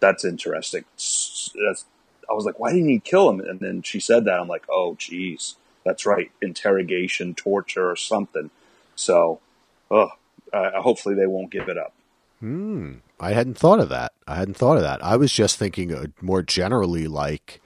that's 0.00 0.24
interesting. 0.24 0.84
That's, 0.96 1.84
I 2.30 2.34
was 2.34 2.44
like, 2.44 2.58
why 2.58 2.72
didn't 2.72 2.88
he 2.88 3.00
kill 3.00 3.30
him? 3.30 3.40
And 3.40 3.60
then 3.60 3.82
she 3.82 4.00
said 4.00 4.24
that. 4.24 4.40
I'm 4.40 4.48
like, 4.48 4.64
oh, 4.68 4.96
geez, 4.98 5.56
That's 5.84 6.06
right, 6.06 6.30
interrogation, 6.40 7.34
torture, 7.34 7.90
or 7.90 7.96
something. 7.96 8.50
So, 8.94 9.40
uh, 9.90 10.08
hopefully 10.52 11.14
they 11.14 11.26
won't 11.26 11.50
give 11.50 11.68
it 11.68 11.78
up. 11.78 11.94
Hmm. 12.40 12.94
I 13.20 13.34
hadn't 13.34 13.56
thought 13.56 13.78
of 13.78 13.88
that. 13.90 14.12
I 14.26 14.34
hadn't 14.34 14.56
thought 14.56 14.76
of 14.76 14.82
that. 14.82 15.02
I 15.04 15.16
was 15.16 15.32
just 15.32 15.56
thinking 15.56 15.94
uh, 15.94 16.06
more 16.20 16.42
generally 16.42 17.06
like 17.06 17.60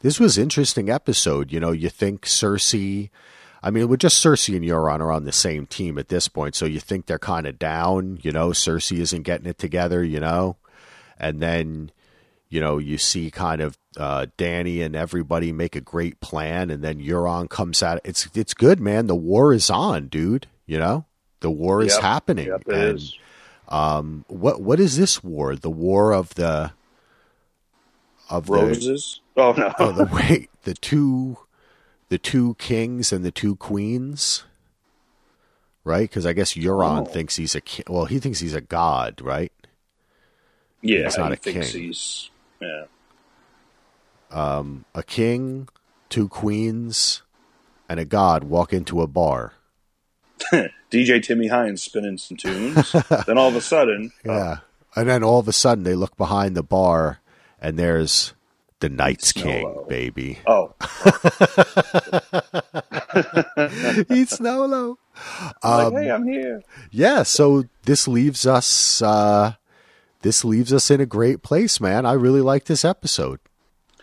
this 0.00 0.20
was 0.20 0.36
interesting 0.36 0.90
episode. 0.90 1.50
You 1.50 1.60
know, 1.60 1.72
you 1.72 1.88
think 1.88 2.26
Cersei. 2.26 3.08
I 3.62 3.70
mean, 3.70 3.88
with 3.88 4.00
just 4.00 4.22
Cersei 4.22 4.54
and 4.54 4.64
Euron 4.64 5.00
are 5.00 5.10
on 5.10 5.24
the 5.24 5.32
same 5.32 5.66
team 5.66 5.98
at 5.98 6.08
this 6.08 6.28
point, 6.28 6.54
so 6.54 6.66
you 6.66 6.78
think 6.78 7.06
they're 7.06 7.18
kind 7.18 7.46
of 7.46 7.58
down. 7.58 8.18
You 8.22 8.30
know, 8.30 8.50
Cersei 8.50 8.98
isn't 8.98 9.22
getting 9.22 9.46
it 9.46 9.58
together. 9.58 10.04
You 10.04 10.20
know, 10.20 10.56
and 11.18 11.40
then 11.40 11.90
you 12.50 12.60
know 12.60 12.76
you 12.76 12.98
see 12.98 13.30
kind 13.30 13.62
of 13.62 13.78
uh, 13.96 14.26
Dany 14.36 14.84
and 14.84 14.94
everybody 14.94 15.52
make 15.52 15.74
a 15.74 15.80
great 15.80 16.20
plan, 16.20 16.68
and 16.68 16.84
then 16.84 17.00
Euron 17.00 17.48
comes 17.48 17.82
out. 17.82 18.00
It's 18.04 18.28
it's 18.34 18.52
good, 18.52 18.78
man. 18.78 19.06
The 19.06 19.16
war 19.16 19.54
is 19.54 19.70
on, 19.70 20.08
dude. 20.08 20.48
You 20.68 20.78
know, 20.78 21.06
the 21.40 21.50
war 21.50 21.82
is 21.82 21.94
Yep. 21.94 22.02
happening. 22.02 22.46
Yep, 22.46 22.62
it 22.68 22.74
and, 22.74 22.96
is. 22.98 23.18
Um, 23.68 24.24
what 24.28 24.60
what 24.62 24.78
is 24.78 24.96
this 24.96 25.24
war? 25.24 25.56
The 25.56 25.70
war 25.70 26.12
of 26.12 26.34
the 26.34 26.72
of 28.30 28.46
the 28.46 28.52
Roses? 28.52 29.20
Oh 29.36 29.52
no. 29.52 29.72
oh, 29.78 29.92
the 29.92 30.04
wait 30.12 30.50
the 30.62 30.74
two 30.74 31.38
the 32.10 32.18
two 32.18 32.54
kings 32.58 33.12
and 33.12 33.24
the 33.24 33.30
two 33.30 33.56
queens, 33.56 34.44
right? 35.84 36.08
Because 36.08 36.26
I 36.26 36.32
guess 36.34 36.52
Euron 36.54 37.00
Oh. 37.02 37.04
thinks 37.04 37.36
he's 37.36 37.54
a 37.54 37.60
ki- 37.62 37.84
well, 37.88 38.04
he 38.04 38.18
thinks 38.18 38.40
he's 38.40 38.54
a 38.54 38.60
god, 38.60 39.20
right? 39.22 39.52
yeah, 40.82 41.04
he's 41.04 41.18
not 41.18 41.28
he 41.28 41.34
a 41.34 41.36
thinks 41.36 41.72
king. 41.72 41.82
he's 41.82 42.30
yeah. 42.60 42.84
A 44.30 45.02
king, 45.06 45.68
two 46.10 46.28
queens, 46.28 47.22
and 47.88 47.98
a 47.98 48.04
god 48.04 48.44
walk 48.44 48.72
into 48.72 49.00
a 49.00 49.06
bar. 49.06 49.54
DJ 50.90 51.22
Timmy 51.22 51.48
Hines 51.48 51.82
spinning 51.82 52.18
some 52.18 52.36
tunes. 52.36 52.92
then 53.26 53.36
all 53.38 53.48
of 53.48 53.56
a 53.56 53.60
sudden, 53.60 54.12
uh, 54.26 54.32
Yeah, 54.32 54.56
and 54.96 55.08
then 55.08 55.22
all 55.22 55.38
of 55.38 55.48
a 55.48 55.52
sudden 55.52 55.84
they 55.84 55.94
look 55.94 56.16
behind 56.16 56.56
the 56.56 56.62
bar, 56.62 57.20
and 57.60 57.78
there's 57.78 58.34
the 58.80 58.88
Night's 58.88 59.32
King, 59.32 59.66
Snolo. 59.66 59.88
baby. 59.88 60.38
oh, 60.46 60.72
He's 64.08 64.30
Snolo. 64.38 64.96
like, 65.64 65.92
hey, 65.94 66.10
I'm 66.10 66.26
here. 66.26 66.62
yeah 66.92 67.22
so 67.24 67.64
this 67.84 68.06
leaves 68.06 68.46
us 68.46 69.02
uh 69.02 69.54
this 70.22 70.44
leaves 70.44 70.72
us 70.72 70.90
in 70.92 71.00
a 71.00 71.06
great 71.06 71.42
place 71.42 71.80
man 71.80 72.06
i 72.06 72.12
really 72.12 72.40
like 72.40 72.64
this 72.66 72.84
episode 72.84 73.40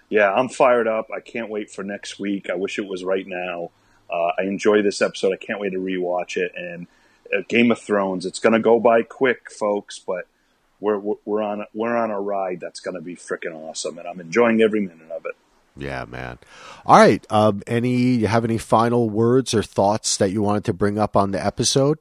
Yeah, 0.10 0.32
I'm 0.32 0.50
fired 0.50 0.88
up. 0.88 1.08
I 1.16 1.20
can't 1.20 1.50
wait 1.50 1.72
for 1.72 1.84
next 1.84 2.20
week. 2.20 2.50
I 2.50 2.56
wish 2.56 2.78
it 2.78 2.86
was 2.88 3.04
right 3.04 3.26
now. 3.26 3.72
Uh, 4.10 4.32
I 4.40 4.44
enjoy 4.44 4.82
this 4.82 5.02
episode. 5.02 5.34
I 5.34 5.38
can't 5.38 5.60
wait 5.60 5.72
to 5.72 5.80
rewatch 5.80 6.38
it. 6.38 6.52
And 6.56 6.88
uh, 7.36 7.42
Game 7.48 7.72
of 7.72 7.80
Thrones, 7.80 8.26
it's 8.26 8.40
going 8.40 8.54
to 8.54 8.60
go 8.60 8.80
by 8.80 9.02
quick, 9.04 9.52
folks, 9.52 10.00
but 10.00 10.28
we're 10.80 10.98
we're- 11.00 11.46
on 11.46 11.66
we're 11.74 11.96
on 11.96 12.12
a 12.12 12.20
ride 12.20 12.60
that's 12.60 12.80
going 12.80 12.96
to 12.96 13.02
be 13.02 13.16
freaking 13.16 13.56
awesome, 13.56 13.98
and 13.98 14.08
I'm 14.08 14.20
enjoying 14.20 14.62
every 14.62 14.82
minute 14.82 15.10
of 15.10 15.26
it. 15.26 15.36
yeah 15.78 16.06
man 16.06 16.38
all 16.86 16.98
right 16.98 17.26
um 17.30 17.62
any 17.68 17.96
you 17.96 18.28
have 18.28 18.44
any 18.46 18.58
final 18.58 19.10
words 19.10 19.54
or 19.54 19.62
thoughts 19.64 20.18
that 20.18 20.32
you 20.32 20.42
wanted 20.42 20.64
to 20.66 20.74
bring 20.74 20.98
up 21.00 21.16
on 21.18 21.32
the 21.32 21.44
episode 21.46 21.98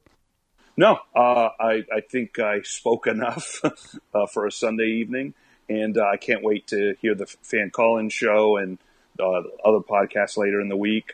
No, 0.77 0.99
uh, 1.15 1.49
I 1.59 1.83
I 1.91 2.01
think 2.09 2.37
I 2.39 2.61
spoke 2.63 3.07
enough 3.07 3.61
uh, 4.13 4.27
for 4.27 4.45
a 4.45 4.51
Sunday 4.51 4.87
evening, 5.01 5.33
and 5.69 5.97
uh, 5.97 6.03
I 6.13 6.17
can't 6.17 6.43
wait 6.43 6.67
to 6.67 6.95
hear 7.01 7.15
the 7.15 7.25
fan 7.25 7.69
call-in 7.71 8.09
show 8.09 8.57
and 8.57 8.77
uh, 9.19 9.41
other 9.63 9.79
podcasts 9.79 10.35
later 10.37 10.59
in 10.59 10.67
the 10.67 10.77
week. 10.77 11.13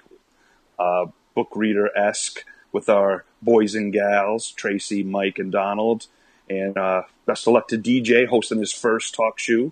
Uh, 0.81 1.05
book 1.35 1.49
reader 1.55 1.89
esque 1.95 2.43
with 2.71 2.89
our 2.89 3.23
boys 3.41 3.75
and 3.75 3.93
gals, 3.93 4.51
Tracy, 4.51 5.03
Mike, 5.03 5.37
and 5.39 5.51
Donald. 5.51 6.07
And 6.49 6.77
uh, 6.77 7.03
best 7.25 7.47
of 7.47 7.53
luck 7.53 7.67
to 7.69 7.77
DJ 7.77 8.27
hosting 8.27 8.59
his 8.59 8.73
first 8.73 9.13
talk 9.13 9.39
show 9.39 9.71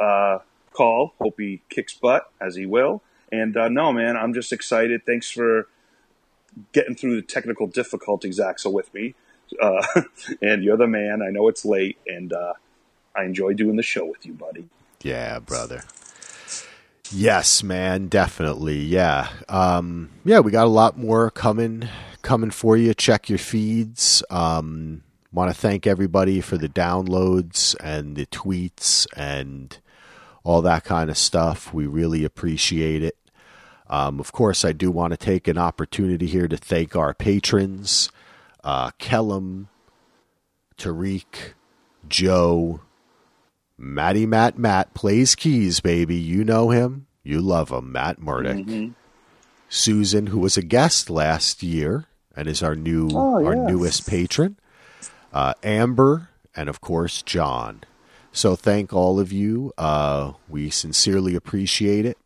uh, 0.00 0.38
call. 0.72 1.14
Hope 1.20 1.38
he 1.38 1.60
kicks 1.68 1.94
butt 1.94 2.30
as 2.40 2.56
he 2.56 2.66
will. 2.66 3.02
And 3.32 3.56
uh, 3.56 3.68
no, 3.68 3.92
man, 3.92 4.16
I'm 4.16 4.32
just 4.32 4.52
excited. 4.52 5.04
Thanks 5.04 5.30
for 5.30 5.68
getting 6.72 6.94
through 6.94 7.16
the 7.16 7.26
technical 7.26 7.66
difficulties, 7.66 8.38
Axel, 8.38 8.72
with 8.72 8.92
me. 8.94 9.14
Uh, 9.60 9.84
and 10.42 10.62
you're 10.62 10.76
the 10.76 10.86
man. 10.86 11.20
I 11.20 11.30
know 11.30 11.48
it's 11.48 11.64
late, 11.64 11.98
and 12.06 12.32
uh, 12.32 12.54
I 13.14 13.24
enjoy 13.24 13.54
doing 13.54 13.76
the 13.76 13.82
show 13.82 14.04
with 14.06 14.24
you, 14.24 14.32
buddy. 14.32 14.68
yeah 15.02 15.38
brother 15.38 15.82
yes 17.14 17.62
man 17.62 18.08
definitely 18.08 18.78
yeah 18.78 19.28
um 19.48 20.10
yeah 20.24 20.40
we 20.40 20.50
got 20.50 20.66
a 20.66 20.68
lot 20.68 20.98
more 20.98 21.30
coming 21.30 21.88
coming 22.22 22.50
for 22.50 22.76
you 22.76 22.92
check 22.94 23.28
your 23.28 23.38
feeds 23.38 24.22
um 24.30 25.02
want 25.34 25.52
to 25.52 25.60
thank 25.60 25.86
everybody 25.86 26.40
for 26.40 26.56
the 26.56 26.68
downloads 26.68 27.74
and 27.80 28.14
the 28.16 28.26
tweets 28.26 29.06
and 29.16 29.78
all 30.44 30.62
that 30.62 30.84
kind 30.84 31.10
of 31.10 31.18
stuff. 31.18 31.74
We 31.74 31.86
really 31.86 32.24
appreciate 32.24 33.02
it. 33.02 33.16
Um, 33.88 34.20
of 34.20 34.30
course, 34.32 34.64
I 34.64 34.72
do 34.72 34.90
want 34.90 35.12
to 35.12 35.16
take 35.16 35.48
an 35.48 35.58
opportunity 35.58 36.26
here 36.26 36.48
to 36.48 36.56
thank 36.56 36.94
our 36.94 37.12
patrons 37.12 38.10
uh, 38.62 38.92
Kellum, 38.96 39.68
Tariq, 40.78 41.52
Joe, 42.08 42.80
Matty 43.78 44.26
Matt 44.26 44.58
Matt 44.58 44.94
plays 44.94 45.34
keys, 45.34 45.80
baby. 45.80 46.16
You 46.16 46.44
know 46.44 46.70
him. 46.70 47.06
You 47.22 47.40
love 47.40 47.70
him. 47.70 47.92
Matt 47.92 48.20
Murdoch. 48.20 48.66
Susan, 49.68 50.28
who 50.28 50.38
was 50.38 50.56
a 50.56 50.62
guest 50.62 51.10
last 51.10 51.62
year 51.62 52.06
and 52.36 52.46
is 52.48 52.62
our 52.62 52.76
new 52.76 53.08
Oh, 53.12 53.44
our 53.44 53.54
yes. 53.56 53.68
newest 53.68 54.08
patron. 54.08 54.56
Uh, 55.32 55.54
Amber, 55.64 56.28
and 56.54 56.68
of 56.68 56.80
course 56.80 57.22
John. 57.22 57.82
So 58.30 58.54
thank 58.56 58.92
all 58.92 59.18
of 59.18 59.32
you. 59.32 59.72
Uh, 59.78 60.32
we 60.48 60.70
sincerely 60.70 61.34
appreciate 61.34 62.04
it. 62.06 62.18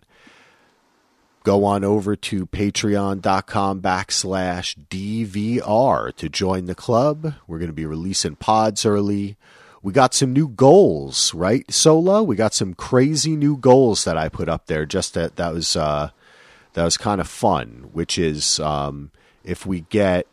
Go 1.44 1.64
on 1.64 1.84
over 1.84 2.14
to 2.16 2.46
patreon.com 2.46 3.80
backslash 3.80 4.76
DVR 4.90 6.14
to 6.16 6.28
join 6.28 6.66
the 6.66 6.74
club. 6.74 7.34
We're 7.46 7.58
going 7.58 7.70
to 7.70 7.74
be 7.74 7.86
releasing 7.86 8.36
pods 8.36 8.84
early. 8.84 9.36
We 9.82 9.92
got 9.92 10.14
some 10.14 10.32
new 10.32 10.48
goals, 10.48 11.32
right, 11.34 11.70
Solo? 11.72 12.22
We 12.22 12.36
got 12.36 12.54
some 12.54 12.74
crazy 12.74 13.36
new 13.36 13.56
goals 13.56 14.04
that 14.04 14.16
I 14.16 14.28
put 14.28 14.48
up 14.48 14.66
there. 14.66 14.84
Just 14.84 15.14
that 15.14 15.36
that 15.36 15.54
was 15.54 15.76
uh, 15.76 16.10
that 16.74 16.84
was 16.84 16.96
kind 16.96 17.20
of 17.20 17.28
fun. 17.28 17.90
Which 17.92 18.18
is 18.18 18.58
um, 18.60 19.10
if 19.44 19.64
we 19.66 19.82
get 19.82 20.26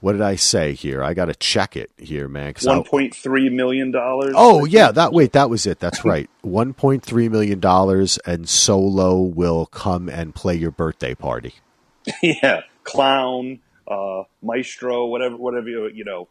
what 0.00 0.12
did 0.12 0.22
I 0.22 0.36
say 0.36 0.74
here? 0.74 1.02
I 1.02 1.14
got 1.14 1.24
to 1.24 1.34
check 1.34 1.76
it 1.76 1.90
here, 1.96 2.28
man. 2.28 2.54
One 2.62 2.84
point 2.84 3.14
three 3.14 3.48
million 3.48 3.90
dollars. 3.90 4.34
Oh 4.36 4.64
yeah, 4.64 4.92
that 4.92 5.12
wait, 5.12 5.32
that 5.32 5.48
was 5.50 5.66
it. 5.66 5.80
That's 5.80 6.04
right. 6.04 6.28
One 6.42 6.74
point 6.74 7.02
three 7.02 7.28
million 7.28 7.60
dollars, 7.60 8.18
and 8.26 8.48
Solo 8.48 9.20
will 9.20 9.66
come 9.66 10.08
and 10.08 10.34
play 10.34 10.54
your 10.54 10.70
birthday 10.70 11.14
party. 11.14 11.54
yeah, 12.22 12.60
clown, 12.84 13.60
uh, 13.88 14.24
maestro, 14.42 15.06
whatever, 15.06 15.36
whatever 15.36 15.68
you 15.68 15.90
you 15.92 16.04
know, 16.04 16.28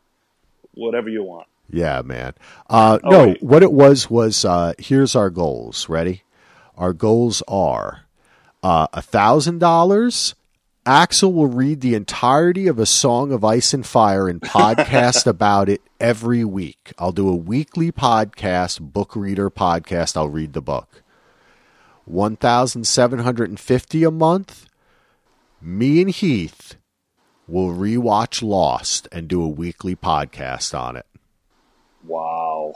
whatever 0.73 1.09
you 1.09 1.23
want. 1.23 1.47
Yeah, 1.69 2.01
man. 2.03 2.33
Uh, 2.69 2.99
Oh, 3.03 3.09
no, 3.09 3.25
wait. 3.27 3.43
what 3.43 3.63
it 3.63 3.71
was 3.71 4.09
was 4.09 4.45
uh, 4.45 4.73
here's 4.77 5.15
our 5.15 5.29
goals. 5.29 5.89
Ready? 5.89 6.23
Our 6.77 6.93
goals 6.93 7.41
are 7.47 8.01
uh, 8.63 8.87
a 8.93 9.01
thousand 9.01 9.59
dollars. 9.59 10.35
Axel 10.87 11.33
will 11.33 11.47
read 11.47 11.81
the 11.81 11.95
entirety 11.95 12.67
of 12.67 12.77
a 12.77 12.85
Song 12.85 13.31
of 13.31 13.43
Ice 13.43 13.73
and 13.73 13.83
Fire 13.85 14.27
and 14.29 14.39
podcast 14.39 15.25
about 15.25 15.67
it 15.67 15.81
every 15.99 16.45
week. 16.45 16.93
I'll 16.99 17.11
do 17.11 17.27
a 17.27 17.35
weekly 17.35 17.91
podcast, 17.91 18.79
book 18.81 19.15
reader 19.15 19.49
podcast. 19.49 20.15
I'll 20.15 20.29
read 20.29 20.53
the 20.53 20.61
book. 20.61 21.01
One 22.05 22.35
thousand 22.35 22.85
seven 22.85 23.17
hundred 23.19 23.49
and 23.49 23.59
fifty 23.59 24.03
a 24.03 24.11
month. 24.11 24.67
Me 25.59 26.01
and 26.01 26.11
Heath 26.11 26.75
will 27.47 27.69
rewatch 27.73 28.43
Lost 28.43 29.07
and 29.11 29.27
do 29.27 29.41
a 29.41 29.47
weekly 29.47 29.95
podcast 29.95 30.77
on 30.79 30.95
it. 30.97 31.07
Wow, 32.07 32.73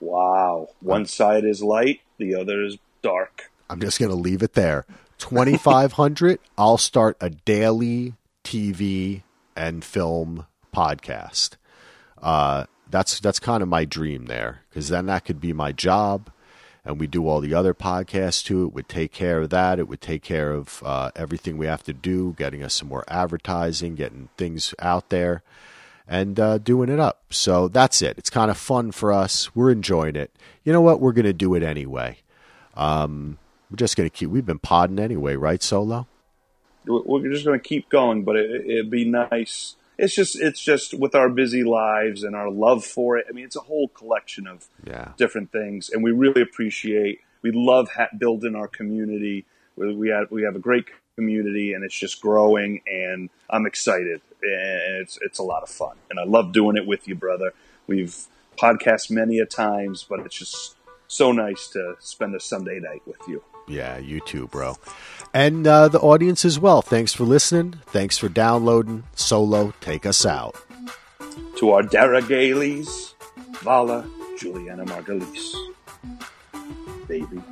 wow. 0.00 0.68
One 0.80 1.06
side 1.06 1.44
is 1.44 1.62
light, 1.62 2.00
the 2.18 2.34
other 2.34 2.62
is 2.62 2.78
dark. 3.02 3.50
I'm 3.68 3.80
just 3.80 3.98
going 3.98 4.10
to 4.10 4.16
leave 4.16 4.42
it 4.42 4.54
there. 4.54 4.86
2500 5.18 6.40
I'll 6.58 6.78
start 6.78 7.16
a 7.20 7.30
daily 7.30 8.14
TV 8.42 9.22
and 9.54 9.84
film 9.84 10.46
podcast. 10.74 11.56
Uh 12.22 12.66
that's 12.88 13.20
that's 13.20 13.38
kind 13.38 13.62
of 13.62 13.68
my 13.68 13.84
dream 13.84 14.26
there 14.26 14.62
cuz 14.72 14.88
then 14.88 15.06
that 15.06 15.24
could 15.24 15.40
be 15.40 15.52
my 15.52 15.72
job 15.72 16.30
and 16.84 16.98
we 16.98 17.06
do 17.06 17.28
all 17.28 17.40
the 17.40 17.54
other 17.54 17.74
podcasts 17.74 18.42
too. 18.42 18.64
It 18.64 18.72
would 18.72 18.88
take 18.88 19.12
care 19.12 19.40
of 19.40 19.50
that. 19.50 19.78
It 19.78 19.88
would 19.88 20.00
take 20.00 20.22
care 20.22 20.52
of 20.52 20.82
uh, 20.84 21.10
everything 21.14 21.58
we 21.58 21.66
have 21.66 21.82
to 21.84 21.92
do, 21.92 22.34
getting 22.38 22.62
us 22.62 22.74
some 22.74 22.88
more 22.88 23.04
advertising, 23.08 23.94
getting 23.96 24.28
things 24.36 24.74
out 24.78 25.10
there, 25.10 25.42
and 26.08 26.38
uh, 26.40 26.58
doing 26.58 26.88
it 26.88 26.98
up. 27.00 27.22
So 27.30 27.68
that's 27.68 28.02
it. 28.02 28.18
It's 28.18 28.30
kind 28.30 28.50
of 28.50 28.56
fun 28.58 28.90
for 28.92 29.12
us. 29.12 29.54
We're 29.54 29.70
enjoying 29.70 30.16
it. 30.16 30.30
You 30.64 30.72
know 30.72 30.80
what? 30.80 31.00
We're 31.00 31.12
going 31.12 31.24
to 31.26 31.32
do 31.32 31.54
it 31.54 31.62
anyway 31.62 32.18
Um, 32.76 33.38
We're 33.70 33.76
just 33.76 33.96
going 33.96 34.08
to 34.08 34.14
keep. 34.14 34.30
We've 34.30 34.46
been 34.46 34.58
podding 34.58 34.98
anyway, 34.98 35.36
right, 35.36 35.62
Solo? 35.62 36.06
We're 36.86 37.30
just 37.30 37.44
going 37.44 37.60
to 37.60 37.62
keep 37.68 37.88
going, 37.90 38.24
but 38.24 38.36
it, 38.36 38.66
it'd 38.66 38.90
be 38.90 39.04
nice. 39.04 39.76
It's 39.98 40.14
just, 40.14 40.40
it's 40.40 40.60
just 40.62 40.94
with 40.98 41.14
our 41.14 41.28
busy 41.28 41.62
lives 41.62 42.22
and 42.24 42.34
our 42.34 42.50
love 42.50 42.84
for 42.84 43.18
it. 43.18 43.26
I 43.28 43.32
mean, 43.32 43.44
it's 43.44 43.56
a 43.56 43.60
whole 43.60 43.88
collection 43.88 44.46
of 44.46 44.66
Yeah. 44.86 45.12
different 45.18 45.52
things, 45.52 45.90
and 45.90 46.02
we 46.02 46.10
really 46.10 46.40
appreciate. 46.40 47.20
We 47.42 47.50
love 47.52 47.90
ha- 47.90 48.08
building 48.16 48.54
our 48.54 48.66
community. 48.68 49.44
We 49.76 49.94
we 49.94 50.08
have 50.08 50.30
we 50.30 50.42
have 50.44 50.56
a 50.56 50.58
great 50.58 50.86
community, 51.20 51.74
and 51.74 51.84
it's 51.84 51.98
just 51.98 52.20
growing. 52.20 52.80
And 52.86 53.28
I'm 53.50 53.66
excited, 53.66 54.20
and 54.42 55.02
it's 55.02 55.18
it's 55.20 55.38
a 55.38 55.42
lot 55.42 55.62
of 55.62 55.68
fun, 55.68 55.96
and 56.08 56.18
I 56.18 56.24
love 56.24 56.52
doing 56.52 56.76
it 56.76 56.86
with 56.86 57.06
you, 57.06 57.14
brother. 57.14 57.52
We've 57.86 58.16
podcast 58.56 59.10
many 59.10 59.38
a 59.38 59.46
times, 59.46 60.06
but 60.08 60.20
it's 60.20 60.38
just 60.38 60.76
so 61.08 61.32
nice 61.32 61.68
to 61.68 61.96
spend 61.98 62.34
a 62.34 62.40
Sunday 62.40 62.78
night 62.80 63.02
with 63.06 63.20
you. 63.28 63.42
Yeah, 63.68 63.98
you 63.98 64.20
too, 64.20 64.48
bro. 64.48 64.76
And 65.32 65.66
uh, 65.66 65.88
the 65.88 66.00
audience 66.00 66.44
as 66.44 66.58
well. 66.58 66.82
Thanks 66.82 67.12
for 67.12 67.24
listening. 67.24 67.74
Thanks 67.86 68.18
for 68.18 68.28
downloading. 68.28 69.04
Solo, 69.14 69.72
take 69.80 70.06
us 70.06 70.26
out. 70.26 70.56
To 71.56 71.70
our 71.70 71.82
Dara 71.82 72.22
Galeys, 72.22 73.14
Vala, 73.62 74.08
Juliana 74.38 74.84
Margulies. 74.86 75.54
Baby. 77.06 77.42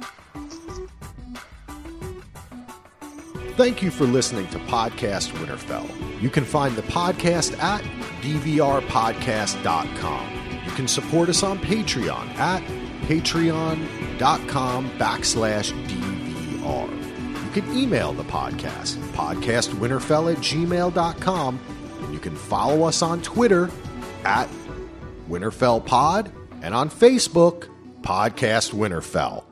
Thank 3.58 3.82
you 3.82 3.90
for 3.90 4.04
listening 4.04 4.46
to 4.50 4.58
Podcast 4.60 5.32
Winterfell. 5.32 5.90
You 6.22 6.30
can 6.30 6.44
find 6.44 6.76
the 6.76 6.82
podcast 6.82 7.60
at 7.60 7.82
dvrpodcast.com. 8.22 10.30
You 10.64 10.70
can 10.70 10.86
support 10.86 11.28
us 11.28 11.42
on 11.42 11.58
Patreon 11.58 12.36
at 12.36 12.62
patreon.com 13.08 14.90
backslash 14.90 15.72
DVR. 15.88 17.44
You 17.44 17.50
can 17.50 17.76
email 17.76 18.12
the 18.12 18.22
podcast, 18.22 18.94
podcastwinterfell 19.14 20.34
at 20.34 20.38
gmail.com, 20.38 21.60
and 22.02 22.14
you 22.14 22.20
can 22.20 22.36
follow 22.36 22.84
us 22.84 23.02
on 23.02 23.20
Twitter 23.22 23.70
at 24.24 24.48
Winterfell 25.28 25.84
Pod 25.84 26.30
and 26.62 26.76
on 26.76 26.88
Facebook, 26.88 27.68
Podcast 28.02 28.72
Winterfell. 28.72 29.47